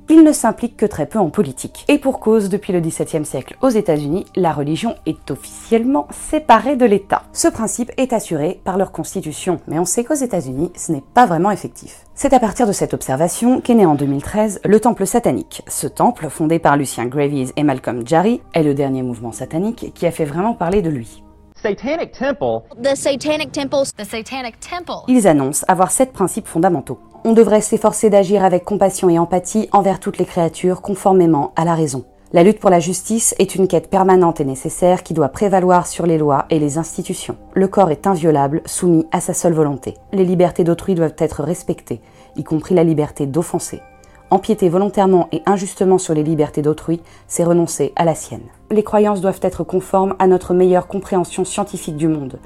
il 0.08 0.22
ne 0.22 0.32
s'implique 0.32 0.76
que 0.76 0.86
très 0.86 1.06
peu 1.06 1.18
en 1.18 1.30
politique. 1.30 1.84
Et 1.88 1.98
pour 1.98 2.20
cause, 2.20 2.48
depuis 2.48 2.72
le 2.72 2.80
XVIIe 2.80 3.24
siècle 3.24 3.56
aux 3.60 3.68
États-Unis, 3.68 4.26
la 4.36 4.52
religion 4.52 4.94
est 5.06 5.30
officiellement 5.30 6.06
séparée 6.10 6.76
de 6.76 6.86
l'État. 6.86 7.22
Ce 7.32 7.48
principe 7.48 7.90
est 7.96 8.12
assuré 8.12 8.60
par 8.64 8.78
leur 8.78 8.92
constitution, 8.92 9.60
mais 9.66 9.78
on 9.78 9.84
sait 9.84 10.04
qu'aux 10.04 10.14
États-Unis, 10.14 10.72
ce 10.76 10.92
n'est 10.92 11.04
pas 11.14 11.26
vraiment 11.26 11.50
effectif. 11.50 12.04
C'est 12.14 12.34
à 12.34 12.40
partir 12.40 12.66
de 12.66 12.72
cette 12.72 12.94
observation 12.94 13.60
qu'est 13.60 13.74
né 13.74 13.86
en 13.86 13.94
2013 13.94 14.60
le 14.64 14.80
Temple 14.80 15.06
satanique. 15.06 15.62
Ce 15.68 15.86
temple, 15.86 16.28
fondé 16.30 16.58
par 16.58 16.76
Lucien 16.76 17.06
Gravies 17.06 17.52
et 17.56 17.62
Malcolm 17.62 18.06
Jarry, 18.06 18.40
est 18.54 18.62
le 18.62 18.74
dernier 18.74 19.02
mouvement 19.02 19.32
satanique 19.32 19.92
qui 19.94 20.06
a 20.06 20.10
fait 20.10 20.24
vraiment 20.24 20.54
parler 20.54 20.82
de 20.82 20.90
lui. 20.90 21.22
Satanic 21.62 22.12
Temple. 22.12 22.62
The 22.82 22.94
Satanic 22.94 23.50
Temple. 23.50 23.90
The 23.96 24.04
Satanic 24.04 24.60
Temple. 24.60 25.04
Ils 25.08 25.26
annoncent 25.26 25.64
avoir 25.68 25.90
sept 25.90 26.12
principes 26.12 26.46
fondamentaux. 26.46 26.98
On 27.28 27.32
devrait 27.32 27.60
s'efforcer 27.60 28.08
d'agir 28.08 28.44
avec 28.44 28.64
compassion 28.64 29.10
et 29.10 29.18
empathie 29.18 29.68
envers 29.72 29.98
toutes 29.98 30.18
les 30.18 30.24
créatures 30.24 30.80
conformément 30.80 31.52
à 31.56 31.64
la 31.64 31.74
raison. 31.74 32.04
La 32.32 32.44
lutte 32.44 32.60
pour 32.60 32.70
la 32.70 32.78
justice 32.78 33.34
est 33.40 33.56
une 33.56 33.66
quête 33.66 33.90
permanente 33.90 34.40
et 34.40 34.44
nécessaire 34.44 35.02
qui 35.02 35.12
doit 35.12 35.30
prévaloir 35.30 35.88
sur 35.88 36.06
les 36.06 36.18
lois 36.18 36.46
et 36.50 36.60
les 36.60 36.78
institutions. 36.78 37.36
Le 37.54 37.66
corps 37.66 37.90
est 37.90 38.06
inviolable, 38.06 38.62
soumis 38.64 39.06
à 39.10 39.20
sa 39.20 39.34
seule 39.34 39.54
volonté. 39.54 39.94
Les 40.12 40.24
libertés 40.24 40.62
d'autrui 40.62 40.94
doivent 40.94 41.16
être 41.18 41.42
respectées, 41.42 42.00
y 42.36 42.44
compris 42.44 42.76
la 42.76 42.84
liberté 42.84 43.26
d'offenser. 43.26 43.80
Empiéter 44.30 44.68
volontairement 44.68 45.28
et 45.32 45.42
injustement 45.46 45.98
sur 45.98 46.14
les 46.14 46.22
libertés 46.22 46.62
d'autrui, 46.62 47.00
c'est 47.26 47.42
renoncer 47.42 47.92
à 47.96 48.04
la 48.04 48.14
sienne. 48.14 48.46
Les 48.70 48.84
croyances 48.84 49.20
doivent 49.20 49.40
être 49.42 49.64
conformes 49.64 50.14
à 50.20 50.28
notre 50.28 50.54
meilleure 50.54 50.86
compréhension 50.86 51.44
scientifique 51.44 51.96
du 51.96 52.06
monde. 52.06 52.38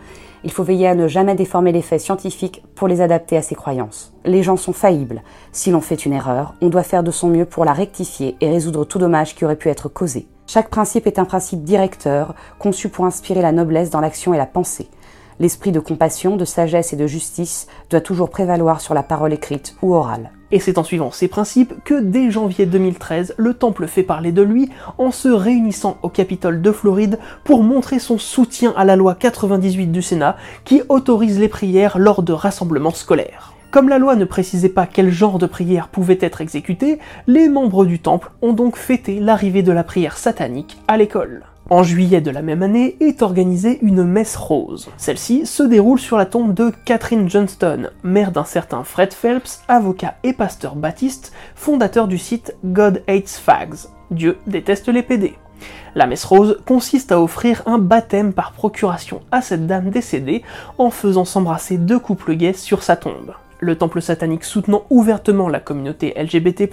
Il 0.43 0.51
faut 0.51 0.63
veiller 0.63 0.89
à 0.89 0.95
ne 0.95 1.07
jamais 1.07 1.35
déformer 1.35 1.71
les 1.71 1.83
faits 1.83 2.01
scientifiques 2.01 2.63
pour 2.75 2.89
les 2.89 3.01
adapter 3.01 3.37
à 3.37 3.43
ses 3.43 3.55
croyances. 3.55 4.15
Les 4.25 4.43
gens 4.43 4.57
sont 4.57 4.73
faillibles. 4.73 5.23
Si 5.53 5.71
l'on 5.71 5.81
fait 5.81 6.07
une 6.07 6.15
erreur, 6.15 6.55
on 6.63 6.69
doit 6.69 6.83
faire 6.83 7.03
de 7.03 7.11
son 7.11 7.29
mieux 7.29 7.45
pour 7.45 7.65
la 7.65 7.75
rectifier 7.75 8.37
et 8.41 8.49
résoudre 8.49 8.85
tout 8.85 8.99
dommage 8.99 9.35
qui 9.35 9.45
aurait 9.45 9.57
pu 9.57 9.69
être 9.69 9.89
causé. 9.89 10.27
Chaque 10.47 10.71
principe 10.71 11.07
est 11.07 11.19
un 11.19 11.25
principe 11.25 11.63
directeur, 11.63 12.35
conçu 12.59 12.89
pour 12.89 13.05
inspirer 13.05 13.43
la 13.43 13.53
noblesse 13.53 13.91
dans 13.91 14.01
l'action 14.01 14.35
et 14.35 14.39
la 14.39 14.47
pensée. 14.47 14.89
L'esprit 15.41 15.73
de 15.73 15.81
compassion, 15.81 16.37
de 16.37 16.45
sagesse 16.45 16.93
et 16.93 16.97
de 16.97 17.07
justice 17.07 17.67
doit 17.89 18.03
toujours 18.03 18.29
prévaloir 18.29 18.83
sur 18.83 18.93
la 18.93 19.03
parole 19.03 19.33
écrite 19.33 19.75
ou 19.81 19.95
orale. 19.95 20.33
Et 20.53 20.61
c'est 20.61 20.77
en 20.77 20.85
suivant 20.85 21.11
ces 21.11 21.29
principes 21.29 21.73
que 21.83 21.99
dès 21.99 22.31
janvier 22.31 22.67
2013, 22.67 23.37
le 23.39 23.55
Temple 23.55 23.87
fait 23.87 24.03
parler 24.03 24.33
de 24.33 24.43
lui 24.43 24.69
en 24.99 25.11
se 25.11 25.29
réunissant 25.29 25.97
au 26.03 26.11
Capitole 26.11 26.61
de 26.61 26.73
Floride 26.73 27.19
pour 27.43 27.63
montrer 27.63 27.99
son 27.99 28.19
soutien 28.19 28.75
à 28.77 28.85
la 28.85 28.97
loi 28.97 29.15
98 29.15 29.87
du 29.87 30.03
Sénat 30.03 30.37
qui 30.67 30.83
autorise 30.91 31.41
les 31.41 31.49
prières 31.49 31.99
lors 31.99 32.23
de 32.23 32.35
rassemblements 32.35 32.91
scolaires. 32.91 33.55
Comme 33.71 33.89
la 33.89 33.99
loi 33.99 34.17
ne 34.17 34.27
précisait 34.27 34.69
pas 34.69 34.87
quel 34.87 35.11
genre 35.11 35.39
de 35.39 35.47
prière 35.47 35.89
pouvait 35.89 36.19
être 36.21 36.43
exécutée, 36.43 36.99
les 37.27 37.49
membres 37.49 37.87
du 37.87 37.99
temple 37.99 38.31
ont 38.43 38.53
donc 38.53 38.77
fêté 38.77 39.21
l'arrivée 39.21 39.63
de 39.63 39.73
la 39.73 39.85
prière 39.85 40.19
satanique 40.19 40.77
à 40.87 40.99
l'école. 40.99 41.45
En 41.73 41.85
juillet 41.85 42.21
de 42.21 42.33
la 42.33 42.43
même 42.43 42.65
année 42.65 42.97
est 42.99 43.23
organisée 43.23 43.79
une 43.83 44.03
messe 44.03 44.35
rose. 44.35 44.89
Celle-ci 44.97 45.47
se 45.47 45.63
déroule 45.63 46.01
sur 46.01 46.17
la 46.17 46.27
tombe 46.27 46.53
de 46.53 46.73
Catherine 46.85 47.31
Johnston, 47.31 47.91
mère 48.03 48.33
d'un 48.33 48.45
certain 48.45 48.83
Fred 48.83 49.13
Phelps, 49.13 49.63
avocat 49.69 50.17
et 50.25 50.33
pasteur 50.33 50.75
baptiste, 50.75 51.33
fondateur 51.55 52.09
du 52.09 52.19
site 52.19 52.57
God 52.65 53.05
Hates 53.07 53.29
Fags. 53.29 53.87
Dieu 54.11 54.39
déteste 54.49 54.89
les 54.89 55.05
PD. 55.05 55.35
La 55.95 56.09
messe 56.09 56.25
rose 56.25 56.59
consiste 56.67 57.13
à 57.13 57.23
offrir 57.23 57.63
un 57.67 57.79
baptême 57.79 58.33
par 58.33 58.51
procuration 58.51 59.21
à 59.31 59.41
cette 59.41 59.69
dame 59.69 59.91
décédée 59.91 60.43
en 60.77 60.91
faisant 60.91 61.25
s'embrasser 61.25 61.79
deux 61.79 62.01
couples 62.01 62.35
gays 62.35 62.53
sur 62.53 62.83
sa 62.83 62.97
tombe 62.97 63.33
le 63.61 63.77
temple 63.77 64.03
satanique 64.03 64.45
soutenant 64.45 64.85
ouvertement 64.91 65.49
la 65.49 65.61
communauté 65.61 66.15
LGBT+, 66.17 66.69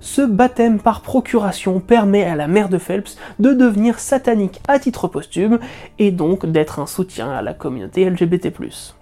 ce 0.00 0.22
baptême 0.22 0.78
par 0.78 1.00
procuration 1.00 1.80
permet 1.80 2.24
à 2.24 2.36
la 2.36 2.46
mère 2.46 2.68
de 2.68 2.78
Phelps 2.78 3.16
de 3.38 3.52
devenir 3.52 3.98
satanique 3.98 4.60
à 4.68 4.78
titre 4.78 5.08
posthume 5.08 5.58
et 5.98 6.10
donc 6.10 6.46
d'être 6.46 6.78
un 6.78 6.86
soutien 6.86 7.30
à 7.30 7.42
la 7.42 7.54
communauté 7.54 8.08
LGBT+. 8.08 8.52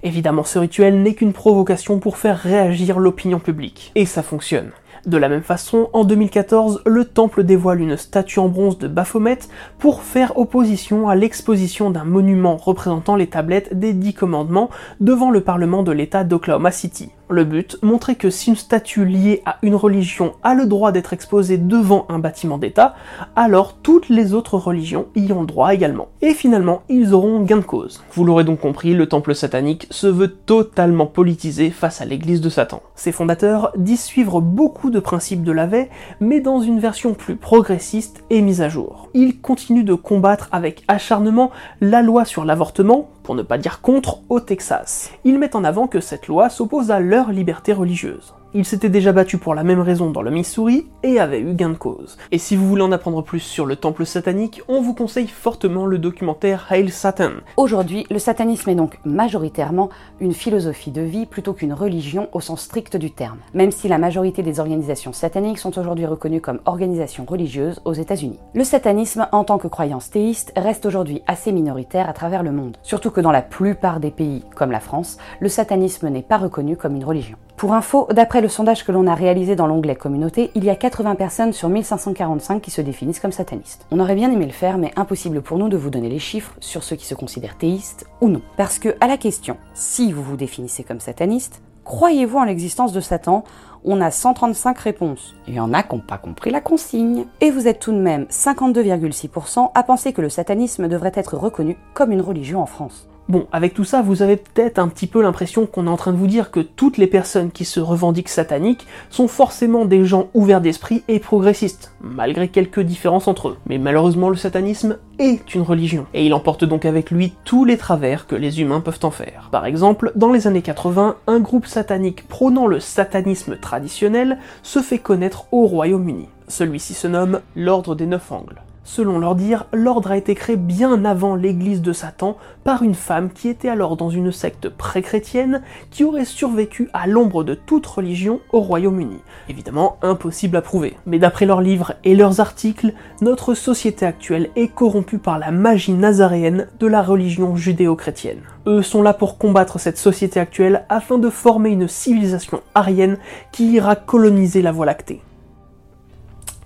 Évidemment, 0.02 0.44
ce 0.44 0.58
rituel 0.58 1.02
n'est 1.02 1.14
qu'une 1.14 1.32
provocation 1.32 1.98
pour 1.98 2.16
faire 2.16 2.38
réagir 2.38 2.98
l'opinion 2.98 3.38
publique. 3.38 3.92
Et 3.94 4.06
ça 4.06 4.22
fonctionne. 4.22 4.70
De 5.06 5.18
la 5.18 5.28
même 5.28 5.42
façon, 5.42 5.88
en 5.92 6.04
2014, 6.04 6.82
le 6.84 7.04
temple 7.04 7.44
dévoile 7.44 7.80
une 7.80 7.96
statue 7.96 8.40
en 8.40 8.48
bronze 8.48 8.78
de 8.78 8.88
Baphomet 8.88 9.38
pour 9.78 10.02
faire 10.02 10.36
opposition 10.36 11.08
à 11.08 11.14
l'exposition 11.14 11.90
d'un 11.90 12.04
monument 12.04 12.56
représentant 12.56 13.14
les 13.14 13.28
tablettes 13.28 13.78
des 13.78 13.92
dix 13.92 14.14
commandements 14.14 14.68
devant 14.98 15.30
le 15.30 15.42
parlement 15.42 15.84
de 15.84 15.92
l'État 15.92 16.24
d'Oklahoma 16.24 16.72
City. 16.72 17.12
Le 17.28 17.42
but, 17.42 17.76
montrer 17.82 18.14
que 18.14 18.30
si 18.30 18.50
une 18.50 18.56
statue 18.56 19.04
liée 19.04 19.42
à 19.46 19.56
une 19.62 19.74
religion 19.74 20.34
a 20.44 20.54
le 20.54 20.66
droit 20.66 20.92
d'être 20.92 21.12
exposée 21.12 21.58
devant 21.58 22.06
un 22.08 22.20
bâtiment 22.20 22.56
d'État, 22.56 22.94
alors 23.34 23.74
toutes 23.82 24.08
les 24.08 24.32
autres 24.32 24.56
religions 24.58 25.06
y 25.16 25.32
ont 25.32 25.42
droit 25.42 25.74
également. 25.74 26.06
Et 26.22 26.34
finalement, 26.34 26.82
ils 26.88 27.14
auront 27.14 27.42
gain 27.42 27.56
de 27.56 27.62
cause. 27.62 28.04
Vous 28.12 28.24
l'aurez 28.24 28.44
donc 28.44 28.60
compris, 28.60 28.94
le 28.94 29.08
temple 29.08 29.34
satanique 29.34 29.88
se 29.90 30.06
veut 30.06 30.28
totalement 30.28 31.06
politisé 31.06 31.70
face 31.70 32.00
à 32.00 32.04
l'église 32.04 32.40
de 32.40 32.48
Satan. 32.48 32.80
Ses 32.94 33.10
fondateurs 33.10 33.72
disent 33.76 34.04
suivre 34.04 34.40
beaucoup 34.40 34.90
de 34.90 35.00
principes 35.00 35.42
de 35.42 35.50
la 35.50 35.66
veille, 35.66 35.88
mais 36.20 36.40
dans 36.40 36.60
une 36.60 36.78
version 36.78 37.12
plus 37.14 37.34
progressiste 37.34 38.22
et 38.30 38.40
mise 38.40 38.62
à 38.62 38.68
jour. 38.68 39.08
Ils 39.14 39.40
continuent 39.40 39.84
de 39.84 39.94
combattre 39.94 40.48
avec 40.52 40.84
acharnement 40.86 41.50
la 41.80 42.02
loi 42.02 42.24
sur 42.24 42.44
l'avortement, 42.44 43.08
pour 43.26 43.34
ne 43.34 43.42
pas 43.42 43.58
dire 43.58 43.80
contre, 43.80 44.20
au 44.28 44.38
Texas. 44.38 45.10
Ils 45.24 45.40
mettent 45.40 45.56
en 45.56 45.64
avant 45.64 45.88
que 45.88 45.98
cette 45.98 46.28
loi 46.28 46.48
s'oppose 46.48 46.92
à 46.92 47.00
leur 47.00 47.32
liberté 47.32 47.72
religieuse. 47.72 48.34
Il 48.59 48.64
s'était 48.64 48.88
déjà 48.88 49.12
battu 49.12 49.37
pour 49.37 49.55
la 49.55 49.64
même 49.64 49.83
raison 49.83 50.11
dans 50.11 50.23
le 50.23 50.31
Missouri 50.31 50.87
et 51.03 51.21
avait 51.21 51.42
eu 51.42 51.53
gain 51.53 51.69
de 51.69 51.75
cause. 51.75 52.16
Et 52.33 52.38
si 52.38 52.57
vous 52.57 52.66
voulez 52.66 52.81
en 52.81 52.90
apprendre 52.90 53.23
plus 53.23 53.40
sur 53.40 53.66
le 53.66 53.77
temple 53.77 54.07
satanique, 54.07 54.62
on 54.66 54.81
vous 54.81 54.95
conseille 54.95 55.29
fortement 55.29 55.85
le 55.85 55.99
documentaire 55.99 56.66
Hail 56.71 56.88
Satan. 56.88 57.33
Aujourd'hui, 57.59 58.07
le 58.11 58.19
satanisme 58.19 58.71
est 58.71 58.75
donc 58.75 58.99
majoritairement 59.05 59.90
une 60.21 60.33
philosophie 60.33 60.90
de 60.90 61.03
vie 61.03 61.27
plutôt 61.27 61.53
qu'une 61.53 61.75
religion 61.75 62.31
au 62.33 62.40
sens 62.40 62.62
strict 62.62 62.97
du 62.97 63.11
terme, 63.11 63.40
même 63.53 63.73
si 63.73 63.88
la 63.88 63.99
majorité 63.99 64.42
des 64.42 64.59
organisations 64.59 65.12
sataniques 65.12 65.59
sont 65.59 65.79
aujourd'hui 65.79 66.07
reconnues 66.07 66.40
comme 66.40 66.61
organisations 66.64 67.27
religieuses 67.27 67.83
aux 67.85 67.92
États-Unis. 67.92 68.38
Le 68.55 68.64
satanisme 68.64 69.29
en 69.33 69.45
tant 69.45 69.59
que 69.59 69.69
croyance 69.69 70.09
théiste 70.09 70.55
reste 70.57 70.87
aujourd'hui 70.87 71.21
assez 71.27 71.53
minoritaire 71.53 72.09
à 72.09 72.14
travers 72.14 72.42
le 72.42 72.53
monde, 72.53 72.79
surtout 72.83 73.11
que 73.11 73.21
dans 73.21 73.33
la 73.33 73.42
plupart 73.42 74.01
des 74.01 74.11
pays, 74.11 74.45
comme 74.55 74.71
la 74.71 74.81
France, 74.81 75.19
le 75.40 75.51
satanisme 75.51 76.09
n'est 76.09 76.23
pas 76.23 76.38
reconnu 76.38 76.79
comme 76.79 76.97
une 76.97 77.05
religion. 77.05 77.37
Pour 77.57 77.73
info, 77.73 78.07
d'après 78.12 78.42
le 78.42 78.51
sondage 78.51 78.85
que 78.85 78.92
l'on 78.92 79.07
a 79.07 79.14
réalisé 79.14 79.57
dans 79.57 79.66
l'onglet 79.66 79.97
Communauté, 79.97 80.51
il 80.55 80.64
y 80.64 80.69
a 80.69 80.77
80 80.77 81.14
personnes 81.14 81.55
sur 81.55 81.71
1545 81.71 82.61
qui 82.61 82.71
se 82.71 82.83
définissent 82.83 83.19
comme 83.19 83.33
satanistes. 83.33 83.87
On 83.90 83.99
aurait 83.99 84.14
bien 84.14 84.31
aimé 84.31 84.45
le 84.45 84.53
faire, 84.53 84.77
mais 84.77 84.92
impossible 84.95 85.40
pour 85.40 85.57
nous 85.57 85.71
de 85.71 85.77
vous 85.79 85.88
donner 85.88 86.11
les 86.11 86.19
chiffres 86.19 86.53
sur 86.61 86.83
ceux 86.83 86.97
qui 86.97 87.07
se 87.07 87.14
considèrent 87.14 87.57
théistes 87.57 88.05
ou 88.21 88.29
non. 88.29 88.42
Parce 88.59 88.79
que, 88.79 88.95
à 89.01 89.07
la 89.07 89.16
question, 89.16 89.57
si 89.73 90.12
vous 90.12 90.23
vous 90.23 90.37
définissez 90.37 90.85
comme 90.85 91.01
sataniste, 91.01 91.62
croyez-vous 91.85 92.37
en 92.37 92.45
l'existence 92.45 92.92
de 92.92 93.01
Satan? 93.01 93.42
On 93.87 94.03
a 94.03 94.11
135 94.11 94.79
réponses. 94.79 95.35
Il 95.49 95.55
y 95.55 95.61
en 95.61 95.73
a 95.73 95.83
qui 95.83 95.95
n'ont 95.95 96.03
pas 96.03 96.19
compris 96.19 96.51
la 96.51 96.61
consigne. 96.61 97.25
Et 97.40 97.51
vous 97.51 97.69
êtes 97.69 97.81
tout 97.81 97.92
de 97.92 97.99
même 97.99 98.25
52,6% 98.25 99.71
à 99.75 99.83
penser 99.83 100.12
que 100.12 100.21
le 100.21 100.29
satanisme 100.29 100.88
devrait 100.88 101.12
être 101.14 101.38
reconnu 101.38 101.79
comme 101.95 102.12
une 102.12 102.21
religion 102.21 102.61
en 102.61 102.66
France. 102.66 103.09
Bon, 103.28 103.48
avec 103.50 103.74
tout 103.74 103.82
ça, 103.82 104.02
vous 104.02 104.22
avez 104.22 104.36
peut-être 104.36 104.78
un 104.78 104.86
petit 104.86 105.08
peu 105.08 105.20
l'impression 105.20 105.66
qu'on 105.66 105.88
est 105.88 105.90
en 105.90 105.96
train 105.96 106.12
de 106.12 106.16
vous 106.16 106.28
dire 106.28 106.52
que 106.52 106.60
toutes 106.60 106.96
les 106.96 107.08
personnes 107.08 107.50
qui 107.50 107.64
se 107.64 107.80
revendiquent 107.80 108.28
sataniques 108.28 108.86
sont 109.10 109.26
forcément 109.26 109.84
des 109.84 110.04
gens 110.04 110.28
ouverts 110.32 110.60
d'esprit 110.60 111.02
et 111.08 111.18
progressistes, 111.18 111.92
malgré 112.00 112.46
quelques 112.46 112.80
différences 112.80 113.26
entre 113.26 113.48
eux. 113.48 113.56
Mais 113.66 113.78
malheureusement, 113.78 114.30
le 114.30 114.36
satanisme 114.36 114.98
est 115.18 115.56
une 115.56 115.62
religion, 115.62 116.06
et 116.14 116.24
il 116.24 116.34
emporte 116.34 116.64
donc 116.64 116.84
avec 116.84 117.10
lui 117.10 117.32
tous 117.44 117.64
les 117.64 117.76
travers 117.76 118.28
que 118.28 118.36
les 118.36 118.60
humains 118.60 118.80
peuvent 118.80 119.00
en 119.02 119.10
faire. 119.10 119.48
Par 119.50 119.66
exemple, 119.66 120.12
dans 120.14 120.32
les 120.32 120.46
années 120.46 120.62
80, 120.62 121.16
un 121.26 121.40
groupe 121.40 121.66
satanique 121.66 122.28
prônant 122.28 122.68
le 122.68 122.78
satanisme 122.78 123.56
traditionnel 123.56 124.38
se 124.62 124.78
fait 124.78 124.98
connaître 124.98 125.46
au 125.50 125.66
Royaume-Uni. 125.66 126.28
Celui-ci 126.46 126.94
se 126.94 127.08
nomme 127.08 127.40
l'Ordre 127.56 127.96
des 127.96 128.06
Neuf 128.06 128.30
Angles. 128.30 128.62
Selon 128.88 129.18
leur 129.18 129.35
dire, 129.35 129.66
l'ordre 129.72 130.12
a 130.12 130.16
été 130.16 130.37
créé 130.37 130.55
bien 130.55 131.05
avant 131.05 131.35
l'église 131.35 131.83
de 131.83 131.92
Satan 131.92 132.37
par 132.62 132.85
une 132.85 132.94
femme 132.94 133.31
qui 133.31 133.49
était 133.49 133.68
alors 133.68 133.96
dans 133.96 134.11
une 134.11 134.31
secte 134.31 134.68
pré-chrétienne 134.68 135.62
qui 135.90 136.05
aurait 136.05 136.25
survécu 136.25 136.88
à 136.92 137.09
l'ombre 137.09 137.42
de 137.42 137.55
toute 137.55 137.85
religion 137.85 138.38
au 138.53 138.61
Royaume-Uni. 138.61 139.18
Évidemment, 139.49 139.99
impossible 140.03 140.57
à 140.57 140.62
prouver. 140.62 140.96
Mais 141.05 141.18
d'après 141.18 141.46
leurs 141.46 141.62
livres 141.62 141.94
et 142.05 142.14
leurs 142.14 142.38
articles, 142.38 142.94
notre 143.22 143.55
société 143.55 144.07
actuelle 144.07 144.51
est 144.55 144.68
corrompue 144.68 145.18
par 145.18 145.40
la 145.40 145.51
magie 145.51 145.92
nazaréenne 145.92 146.68
de 146.79 146.87
la 146.87 147.03
religion 147.03 147.57
judéo-chrétienne. 147.57 148.42
Eux 148.68 148.83
sont 148.83 149.03
là 149.03 149.14
pour 149.14 149.37
combattre 149.37 149.81
cette 149.81 149.99
société 149.99 150.38
actuelle 150.38 150.87
afin 150.88 151.18
de 151.18 151.29
former 151.29 151.70
une 151.70 151.88
civilisation 151.88 152.62
arienne 152.77 153.18
qui 153.51 153.72
ira 153.72 153.96
coloniser 153.96 154.62
la 154.62 154.70
Voie 154.70 154.87
lactée. 154.87 155.22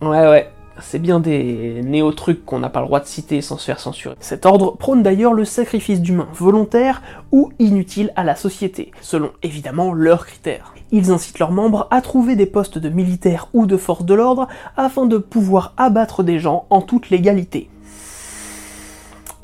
Ouais 0.02 0.28
ouais, 0.28 0.50
c'est 0.80 0.98
bien 0.98 1.20
des 1.20 1.82
néo-trucs 1.84 2.44
qu'on 2.44 2.58
n'a 2.58 2.68
pas 2.68 2.80
le 2.80 2.86
droit 2.86 3.00
de 3.00 3.06
citer 3.06 3.40
sans 3.40 3.58
se 3.58 3.64
faire 3.64 3.80
censurer. 3.80 4.16
Cet 4.20 4.46
ordre 4.46 4.76
prône 4.76 5.02
d'ailleurs 5.02 5.32
le 5.32 5.44
sacrifice 5.44 6.00
d'humains 6.00 6.28
volontaires 6.32 7.02
ou 7.32 7.52
inutiles 7.58 8.12
à 8.16 8.24
la 8.24 8.36
société, 8.36 8.90
selon 9.00 9.30
évidemment 9.42 9.92
leurs 9.92 10.26
critères. 10.26 10.74
Ils 10.92 11.10
incitent 11.10 11.38
leurs 11.38 11.52
membres 11.52 11.86
à 11.90 12.00
trouver 12.00 12.36
des 12.36 12.46
postes 12.46 12.78
de 12.78 12.88
militaires 12.88 13.48
ou 13.52 13.66
de 13.66 13.76
force 13.76 14.04
de 14.04 14.14
l'ordre 14.14 14.48
afin 14.76 15.06
de 15.06 15.18
pouvoir 15.18 15.74
abattre 15.76 16.22
des 16.22 16.38
gens 16.38 16.66
en 16.70 16.82
toute 16.82 17.10
légalité. 17.10 17.70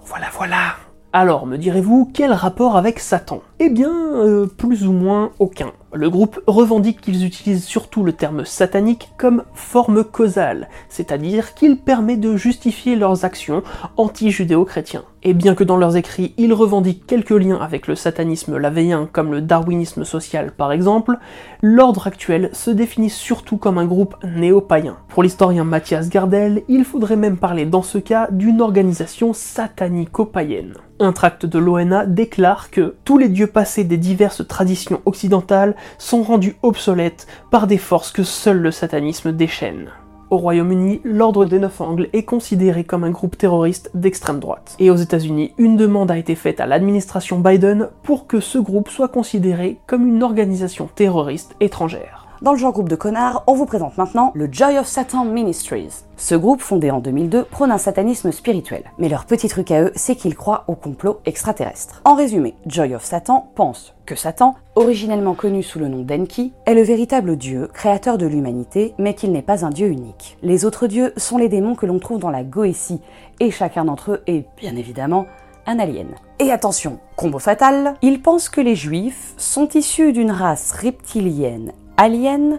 Voilà, 0.04 0.26
voilà. 0.32 0.76
Alors, 1.12 1.46
me 1.46 1.56
direz-vous, 1.56 2.10
quel 2.12 2.32
rapport 2.32 2.76
avec 2.76 2.98
Satan? 2.98 3.40
Eh 3.58 3.70
bien, 3.70 3.90
euh, 3.90 4.46
plus 4.46 4.86
ou 4.86 4.92
moins 4.92 5.30
aucun. 5.38 5.72
Le 5.94 6.10
groupe 6.10 6.38
revendique 6.46 7.00
qu'ils 7.00 7.24
utilisent 7.24 7.64
surtout 7.64 8.04
le 8.04 8.12
terme 8.12 8.44
satanique 8.44 9.08
comme 9.16 9.44
forme 9.54 10.04
causale, 10.04 10.68
c'est-à-dire 10.90 11.54
qu'il 11.54 11.78
permet 11.78 12.18
de 12.18 12.36
justifier 12.36 12.96
leurs 12.96 13.24
actions 13.24 13.62
anti-judéo-chrétiens. 13.96 15.04
Et 15.22 15.32
bien 15.32 15.54
que 15.54 15.64
dans 15.64 15.78
leurs 15.78 15.96
écrits 15.96 16.34
ils 16.36 16.52
revendiquent 16.52 17.06
quelques 17.06 17.30
liens 17.30 17.56
avec 17.56 17.86
le 17.86 17.94
satanisme 17.94 18.58
lavéien 18.58 19.08
comme 19.10 19.32
le 19.32 19.40
darwinisme 19.40 20.04
social 20.04 20.52
par 20.52 20.70
exemple, 20.70 21.16
l'ordre 21.62 22.06
actuel 22.06 22.50
se 22.52 22.70
définit 22.70 23.10
surtout 23.10 23.56
comme 23.56 23.78
un 23.78 23.86
groupe 23.86 24.16
néo-païen. 24.22 24.98
Pour 25.08 25.22
l'historien 25.22 25.64
Mathias 25.64 26.10
Gardel, 26.10 26.62
il 26.68 26.84
faudrait 26.84 27.16
même 27.16 27.38
parler 27.38 27.64
dans 27.64 27.82
ce 27.82 27.96
cas 27.96 28.28
d'une 28.30 28.60
organisation 28.60 29.32
satanico-païenne. 29.32 30.74
Un 30.98 31.12
tract 31.12 31.44
de 31.44 31.58
l'ONA 31.58 32.06
déclare 32.06 32.70
que 32.70 32.94
tous 33.04 33.18
les 33.18 33.28
dieux 33.28 33.45
passés 33.46 33.84
des 33.84 33.96
diverses 33.96 34.46
traditions 34.46 35.00
occidentales 35.04 35.76
sont 35.98 36.22
rendus 36.22 36.56
obsolètes 36.62 37.26
par 37.50 37.66
des 37.66 37.78
forces 37.78 38.10
que 38.10 38.22
seul 38.22 38.58
le 38.58 38.70
satanisme 38.70 39.32
déchaîne. 39.32 39.90
Au 40.28 40.38
Royaume-Uni, 40.38 41.00
l'Ordre 41.04 41.44
des 41.44 41.60
Neuf 41.60 41.80
Angles 41.80 42.08
est 42.12 42.24
considéré 42.24 42.82
comme 42.82 43.04
un 43.04 43.10
groupe 43.10 43.38
terroriste 43.38 43.90
d'extrême 43.94 44.40
droite. 44.40 44.74
Et 44.80 44.90
aux 44.90 44.96
États-Unis, 44.96 45.52
une 45.56 45.76
demande 45.76 46.10
a 46.10 46.18
été 46.18 46.34
faite 46.34 46.58
à 46.58 46.66
l'administration 46.66 47.38
Biden 47.38 47.90
pour 48.02 48.26
que 48.26 48.40
ce 48.40 48.58
groupe 48.58 48.88
soit 48.88 49.08
considéré 49.08 49.78
comme 49.86 50.08
une 50.08 50.24
organisation 50.24 50.88
terroriste 50.92 51.54
étrangère. 51.60 52.25
Dans 52.42 52.52
le 52.52 52.58
genre 52.58 52.72
groupe 52.72 52.90
de 52.90 52.96
connards, 52.96 53.44
on 53.46 53.54
vous 53.54 53.64
présente 53.64 53.96
maintenant 53.96 54.30
le 54.34 54.48
Joy 54.52 54.78
of 54.78 54.86
Satan 54.86 55.24
Ministries. 55.24 56.04
Ce 56.18 56.34
groupe, 56.34 56.60
fondé 56.60 56.90
en 56.90 57.00
2002, 57.00 57.44
prône 57.44 57.72
un 57.72 57.78
satanisme 57.78 58.30
spirituel. 58.30 58.84
Mais 58.98 59.08
leur 59.08 59.24
petit 59.24 59.48
truc 59.48 59.70
à 59.70 59.80
eux, 59.80 59.92
c'est 59.94 60.16
qu'ils 60.16 60.36
croient 60.36 60.64
au 60.68 60.74
complot 60.74 61.20
extraterrestre. 61.24 62.02
En 62.04 62.14
résumé, 62.14 62.54
Joy 62.66 62.94
of 62.94 63.04
Satan 63.04 63.50
pense 63.54 63.94
que 64.04 64.14
Satan, 64.14 64.54
originellement 64.74 65.32
connu 65.32 65.62
sous 65.62 65.78
le 65.78 65.88
nom 65.88 66.02
d'Enki, 66.02 66.52
est 66.66 66.74
le 66.74 66.82
véritable 66.82 67.36
dieu, 67.36 67.70
créateur 67.72 68.18
de 68.18 68.26
l'humanité, 68.26 68.94
mais 68.98 69.14
qu'il 69.14 69.32
n'est 69.32 69.40
pas 69.40 69.64
un 69.64 69.70
dieu 69.70 69.88
unique. 69.88 70.36
Les 70.42 70.66
autres 70.66 70.88
dieux 70.88 71.14
sont 71.16 71.38
les 71.38 71.48
démons 71.48 71.74
que 71.74 71.86
l'on 71.86 71.98
trouve 71.98 72.18
dans 72.20 72.30
la 72.30 72.44
Goétie, 72.44 73.00
et 73.40 73.50
chacun 73.50 73.86
d'entre 73.86 74.12
eux 74.12 74.22
est, 74.26 74.46
bien 74.58 74.76
évidemment, 74.76 75.24
un 75.66 75.78
alien. 75.78 76.08
Et 76.38 76.52
attention, 76.52 76.98
combo 77.16 77.38
fatal, 77.38 77.94
ils 78.02 78.20
pensent 78.20 78.50
que 78.50 78.60
les 78.60 78.76
juifs 78.76 79.32
sont 79.38 79.68
issus 79.70 80.12
d'une 80.12 80.30
race 80.30 80.72
reptilienne 80.72 81.72
aliens 81.96 82.58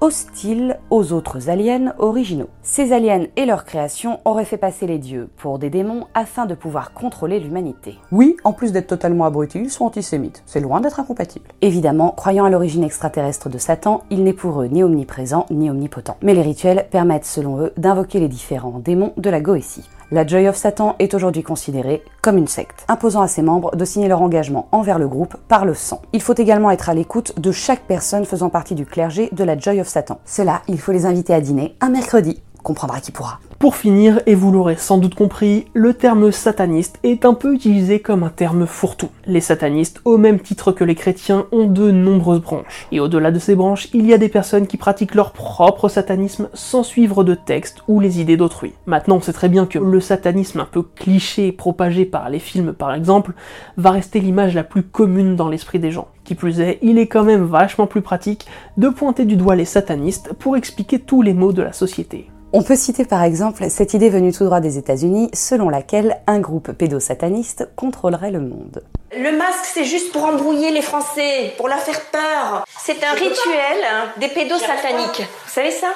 hostiles 0.00 0.78
aux 0.90 1.12
autres 1.12 1.50
aliens 1.50 1.92
originaux. 1.98 2.48
Ces 2.62 2.92
aliens 2.92 3.26
et 3.36 3.46
leur 3.46 3.64
création 3.64 4.20
auraient 4.24 4.44
fait 4.44 4.56
passer 4.56 4.86
les 4.86 4.98
dieux 4.98 5.28
pour 5.36 5.58
des 5.58 5.70
démons 5.70 6.06
afin 6.14 6.46
de 6.46 6.54
pouvoir 6.54 6.92
contrôler 6.92 7.40
l'humanité. 7.40 7.98
Oui, 8.12 8.36
en 8.44 8.52
plus 8.52 8.72
d'être 8.72 8.86
totalement 8.86 9.24
abrutis, 9.24 9.58
ils 9.58 9.70
sont 9.70 9.84
antisémites. 9.84 10.42
C'est 10.46 10.60
loin 10.60 10.80
d'être 10.80 11.00
incompatible. 11.00 11.48
Évidemment, 11.62 12.12
croyant 12.12 12.44
à 12.44 12.50
l'origine 12.50 12.84
extraterrestre 12.84 13.48
de 13.48 13.58
Satan, 13.58 14.02
il 14.10 14.22
n'est 14.22 14.32
pour 14.32 14.62
eux 14.62 14.66
ni 14.66 14.82
omniprésent 14.82 15.46
ni 15.50 15.70
omnipotent. 15.70 16.16
Mais 16.22 16.34
les 16.34 16.42
rituels 16.42 16.86
permettent 16.90 17.24
selon 17.24 17.60
eux 17.60 17.72
d'invoquer 17.76 18.20
les 18.20 18.28
différents 18.28 18.78
démons 18.78 19.12
de 19.16 19.30
la 19.30 19.40
Goétie 19.40 19.88
la 20.10 20.26
Joy 20.26 20.48
of 20.48 20.56
Satan 20.56 20.96
est 20.98 21.12
aujourd'hui 21.14 21.42
considérée 21.42 22.02
comme 22.22 22.38
une 22.38 22.48
secte, 22.48 22.84
imposant 22.88 23.20
à 23.20 23.28
ses 23.28 23.42
membres 23.42 23.76
de 23.76 23.84
signer 23.84 24.08
leur 24.08 24.22
engagement 24.22 24.68
envers 24.72 24.98
le 24.98 25.08
groupe 25.08 25.36
par 25.48 25.64
le 25.64 25.74
sang. 25.74 26.00
Il 26.12 26.22
faut 26.22 26.34
également 26.34 26.70
être 26.70 26.88
à 26.88 26.94
l'écoute 26.94 27.38
de 27.38 27.52
chaque 27.52 27.82
personne 27.86 28.24
faisant 28.24 28.48
partie 28.48 28.74
du 28.74 28.86
clergé 28.86 29.28
de 29.32 29.44
la 29.44 29.58
Joy 29.58 29.80
of 29.80 29.88
Satan. 29.88 30.20
Cela, 30.24 30.62
il 30.68 30.80
faut 30.80 30.92
les 30.92 31.06
inviter 31.06 31.34
à 31.34 31.40
dîner 31.40 31.76
un 31.80 31.90
mercredi 31.90 32.40
comprendra 32.62 33.00
qui 33.00 33.12
pourra. 33.12 33.40
Pour 33.58 33.74
finir, 33.74 34.20
et 34.26 34.36
vous 34.36 34.52
l'aurez 34.52 34.76
sans 34.76 34.98
doute 34.98 35.16
compris, 35.16 35.66
le 35.74 35.92
terme 35.92 36.30
sataniste 36.30 37.00
est 37.02 37.24
un 37.24 37.34
peu 37.34 37.52
utilisé 37.52 37.98
comme 37.98 38.22
un 38.22 38.28
terme 38.28 38.66
fourre-tout. 38.66 39.08
Les 39.26 39.40
satanistes, 39.40 40.00
au 40.04 40.16
même 40.16 40.38
titre 40.38 40.70
que 40.70 40.84
les 40.84 40.94
chrétiens, 40.94 41.46
ont 41.50 41.66
de 41.66 41.90
nombreuses 41.90 42.40
branches. 42.40 42.86
Et 42.92 43.00
au-delà 43.00 43.32
de 43.32 43.40
ces 43.40 43.56
branches, 43.56 43.88
il 43.92 44.06
y 44.06 44.14
a 44.14 44.18
des 44.18 44.28
personnes 44.28 44.68
qui 44.68 44.76
pratiquent 44.76 45.16
leur 45.16 45.32
propre 45.32 45.88
satanisme 45.88 46.48
sans 46.54 46.84
suivre 46.84 47.24
de 47.24 47.34
texte 47.34 47.78
ou 47.88 47.98
les 47.98 48.20
idées 48.20 48.36
d'autrui. 48.36 48.74
Maintenant, 48.86 49.16
on 49.16 49.20
sait 49.20 49.32
très 49.32 49.48
bien 49.48 49.66
que 49.66 49.80
le 49.80 50.00
satanisme 50.00 50.60
un 50.60 50.68
peu 50.70 50.82
cliché 50.82 51.50
propagé 51.50 52.04
par 52.04 52.30
les 52.30 52.38
films 52.38 52.74
par 52.74 52.94
exemple, 52.94 53.32
va 53.76 53.90
rester 53.90 54.20
l'image 54.20 54.54
la 54.54 54.62
plus 54.62 54.84
commune 54.84 55.34
dans 55.34 55.48
l'esprit 55.48 55.80
des 55.80 55.90
gens. 55.90 56.06
Qui 56.22 56.36
plus 56.36 56.60
est, 56.60 56.78
il 56.80 56.96
est 56.96 57.08
quand 57.08 57.24
même 57.24 57.42
vachement 57.42 57.88
plus 57.88 58.02
pratique 58.02 58.46
de 58.76 58.88
pointer 58.88 59.24
du 59.24 59.34
doigt 59.34 59.56
les 59.56 59.64
satanistes 59.64 60.32
pour 60.34 60.56
expliquer 60.56 61.00
tous 61.00 61.22
les 61.22 61.34
maux 61.34 61.52
de 61.52 61.62
la 61.62 61.72
société. 61.72 62.28
On 62.50 62.62
peut 62.62 62.76
citer 62.76 63.04
par 63.04 63.24
exemple 63.24 63.68
cette 63.68 63.92
idée 63.92 64.08
venue 64.08 64.32
tout 64.32 64.44
droit 64.44 64.60
des 64.60 64.78
États-Unis 64.78 65.28
selon 65.34 65.68
laquelle 65.68 66.18
un 66.26 66.38
groupe 66.38 66.72
pédosataniste 66.72 67.68
contrôlerait 67.76 68.30
le 68.30 68.40
monde. 68.40 68.82
Le 69.12 69.36
masque, 69.36 69.64
c'est 69.64 69.84
juste 69.84 70.12
pour 70.12 70.24
embrouiller 70.24 70.70
les 70.70 70.80
Français, 70.80 71.52
pour 71.58 71.68
leur 71.68 71.80
faire 71.80 72.00
peur. 72.06 72.64
C'est 72.80 73.04
un 73.04 73.12
rituel 73.12 73.84
des 74.16 74.28
pédosataniques. 74.28 75.20
Vous 75.44 75.52
savez 75.52 75.70
ça? 75.70 75.88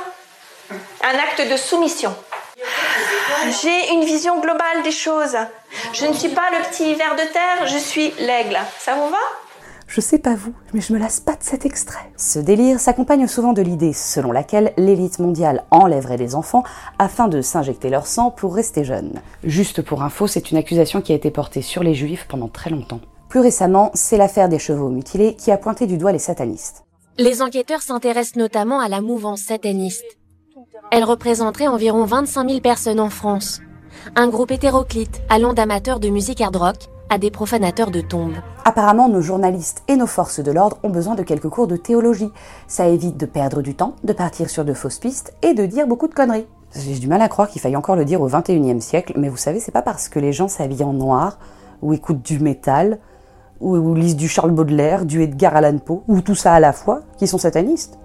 Un 0.70 1.18
acte 1.18 1.50
de 1.50 1.56
soumission. 1.56 2.14
J'ai 3.62 3.94
une 3.94 4.04
vision 4.04 4.38
globale 4.40 4.82
des 4.84 4.92
choses. 4.92 5.36
Je 5.94 6.04
ne 6.04 6.12
suis 6.12 6.28
pas 6.28 6.50
le 6.50 6.68
petit 6.68 6.94
ver 6.94 7.14
de 7.14 7.32
terre, 7.32 7.66
je 7.66 7.78
suis 7.78 8.12
l'aigle. 8.18 8.58
Ça 8.78 8.94
vous 8.94 9.08
va? 9.08 9.16
Je 9.92 10.00
sais 10.00 10.18
pas 10.18 10.34
vous, 10.34 10.54
mais 10.72 10.80
je 10.80 10.94
me 10.94 10.98
lasse 10.98 11.20
pas 11.20 11.32
de 11.32 11.42
cet 11.42 11.66
extrait. 11.66 12.10
Ce 12.16 12.38
délire 12.38 12.80
s'accompagne 12.80 13.26
souvent 13.26 13.52
de 13.52 13.60
l'idée 13.60 13.92
selon 13.92 14.32
laquelle 14.32 14.72
l'élite 14.78 15.18
mondiale 15.18 15.64
enlèverait 15.70 16.16
les 16.16 16.34
enfants 16.34 16.64
afin 16.98 17.28
de 17.28 17.42
s'injecter 17.42 17.90
leur 17.90 18.06
sang 18.06 18.30
pour 18.30 18.54
rester 18.54 18.84
jeunes. 18.84 19.20
Juste 19.44 19.82
pour 19.82 20.02
info, 20.02 20.26
c'est 20.26 20.50
une 20.50 20.56
accusation 20.56 21.02
qui 21.02 21.12
a 21.12 21.14
été 21.14 21.30
portée 21.30 21.60
sur 21.60 21.82
les 21.82 21.94
juifs 21.94 22.24
pendant 22.26 22.48
très 22.48 22.70
longtemps. 22.70 23.00
Plus 23.28 23.40
récemment, 23.40 23.90
c'est 23.92 24.16
l'affaire 24.16 24.48
des 24.48 24.58
chevaux 24.58 24.88
mutilés 24.88 25.36
qui 25.36 25.50
a 25.50 25.58
pointé 25.58 25.86
du 25.86 25.98
doigt 25.98 26.12
les 26.12 26.18
satanistes. 26.18 26.84
Les 27.18 27.42
enquêteurs 27.42 27.82
s'intéressent 27.82 28.36
notamment 28.36 28.80
à 28.80 28.88
la 28.88 29.02
mouvance 29.02 29.42
sataniste. 29.42 30.06
Elle 30.90 31.04
représenterait 31.04 31.68
environ 31.68 32.06
25 32.06 32.48
000 32.48 32.60
personnes 32.60 33.00
en 33.00 33.10
France. 33.10 33.60
Un 34.16 34.28
groupe 34.28 34.52
hétéroclite 34.52 35.20
allant 35.28 35.52
d'amateurs 35.52 36.00
de 36.00 36.08
musique 36.08 36.40
hard 36.40 36.56
rock 36.56 36.76
à 37.12 37.18
des 37.18 37.30
profanateurs 37.30 37.90
de 37.90 38.00
tombes. 38.00 38.36
Apparemment, 38.64 39.06
nos 39.06 39.20
journalistes 39.20 39.82
et 39.86 39.96
nos 39.96 40.06
forces 40.06 40.40
de 40.40 40.50
l'ordre 40.50 40.78
ont 40.82 40.88
besoin 40.88 41.14
de 41.14 41.22
quelques 41.22 41.50
cours 41.50 41.66
de 41.66 41.76
théologie. 41.76 42.32
Ça 42.68 42.88
évite 42.88 43.18
de 43.18 43.26
perdre 43.26 43.60
du 43.60 43.74
temps, 43.74 43.96
de 44.02 44.14
partir 44.14 44.48
sur 44.48 44.64
de 44.64 44.72
fausses 44.72 44.98
pistes 44.98 45.34
et 45.42 45.52
de 45.52 45.66
dire 45.66 45.86
beaucoup 45.86 46.08
de 46.08 46.14
conneries. 46.14 46.46
J'ai 46.74 46.98
du 46.98 47.08
mal 47.08 47.20
à 47.20 47.28
croire 47.28 47.48
qu'il 47.48 47.60
faille 47.60 47.76
encore 47.76 47.96
le 47.96 48.06
dire 48.06 48.22
au 48.22 48.30
21e 48.30 48.80
siècle, 48.80 49.12
mais 49.18 49.28
vous 49.28 49.36
savez, 49.36 49.60
c'est 49.60 49.72
pas 49.72 49.82
parce 49.82 50.08
que 50.08 50.20
les 50.20 50.32
gens 50.32 50.48
s'habillent 50.48 50.84
en 50.84 50.94
noir, 50.94 51.38
ou 51.82 51.92
écoutent 51.92 52.22
du 52.22 52.38
métal, 52.38 52.98
ou, 53.60 53.94
lisent 53.94 54.16
du 54.16 54.26
Charles 54.26 54.52
Baudelaire, 54.52 55.04
du 55.04 55.22
Edgar 55.22 55.54
Allan 55.54 55.76
Poe, 55.84 56.04
ou 56.08 56.22
tout 56.22 56.34
ça 56.34 56.54
à 56.54 56.60
la 56.60 56.72
fois, 56.72 57.02
qu'ils 57.18 57.28
sont 57.28 57.36
satanistes. 57.36 57.98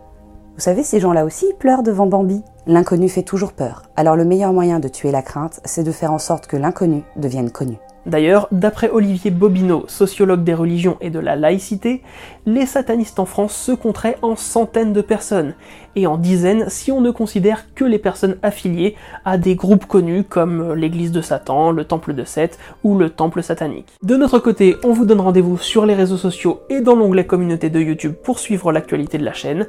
Vous 0.56 0.62
savez, 0.62 0.84
ces 0.84 1.00
gens-là 1.00 1.24
aussi 1.24 1.46
pleurent 1.60 1.84
devant 1.84 2.08
Bambi. 2.08 2.44
L'inconnu 2.66 3.08
fait 3.08 3.24
toujours 3.24 3.54
peur. 3.54 3.84
Alors 3.96 4.18
le 4.18 4.26
meilleur 4.26 4.52
moyen 4.52 4.82
de 4.82 4.90
tuer 4.90 5.12
la 5.12 5.22
crainte, 5.22 5.62
c'est 5.64 5.84
de 5.84 5.92
faire 5.94 6.12
en 6.12 6.20
sorte 6.20 6.48
que 6.48 6.58
l'inconnu 6.58 7.04
devienne 7.16 7.52
connu. 7.52 7.78
D'ailleurs, 8.08 8.48
d'après 8.54 8.90
Olivier 8.90 9.32
Bobineau, 9.32 9.84
sociologue 9.88 10.46
des 10.46 10.54
religions 10.54 10.96
et 11.02 11.10
de 11.10 11.20
la 11.20 11.36
laïcité, 11.36 12.02
les 12.46 12.66
satanistes 12.66 13.20
en 13.20 13.26
France 13.26 13.54
se 13.54 13.74
compteraient 13.74 14.18
en 14.22 14.38
centaines 14.38 14.94
de 14.94 15.02
personnes, 15.02 15.56
et 15.98 16.08
en 16.08 16.18
dizaines 16.18 16.70
si 16.70 16.90
on 16.90 17.02
ne 17.02 17.12
considère 17.12 17.66
que 17.76 17.84
les 17.84 18.00
personnes 18.00 18.38
affiliées 18.44 18.96
à 19.26 19.38
des 19.38 19.56
groupes 19.56 19.88
connus 19.88 20.24
comme 20.24 20.74
l'église 20.74 21.12
de 21.12 21.20
Satan, 21.20 21.72
le 21.72 21.84
temple 21.84 22.14
de 22.14 22.24
Seth 22.24 22.58
ou 22.84 22.98
le 22.98 23.10
temple 23.10 23.44
satanique. 23.44 23.92
De 24.04 24.16
notre 24.16 24.40
côté, 24.40 24.78
on 24.86 24.94
vous 24.94 25.06
donne 25.06 25.20
rendez-vous 25.20 25.58
sur 25.58 25.86
les 25.86 25.94
réseaux 25.94 26.18
sociaux 26.18 26.62
et 26.70 26.80
dans 26.80 26.96
l'onglet 26.96 27.26
communauté 27.26 27.70
de 27.70 27.82
YouTube 27.82 28.14
pour 28.24 28.40
suivre 28.40 28.72
l'actualité 28.72 29.18
de 29.18 29.26
la 29.26 29.34
chaîne, 29.34 29.68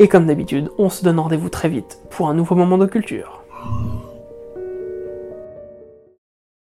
et 0.00 0.08
comme 0.08 0.26
d'habitude, 0.26 0.70
on 0.76 0.90
se 0.90 1.04
donne 1.04 1.20
rendez-vous 1.20 1.50
très 1.50 1.68
vite 1.68 2.00
pour 2.10 2.28
un 2.28 2.34
nouveau 2.34 2.56
moment 2.56 2.78
de 2.78 2.86
culture. 2.86 3.44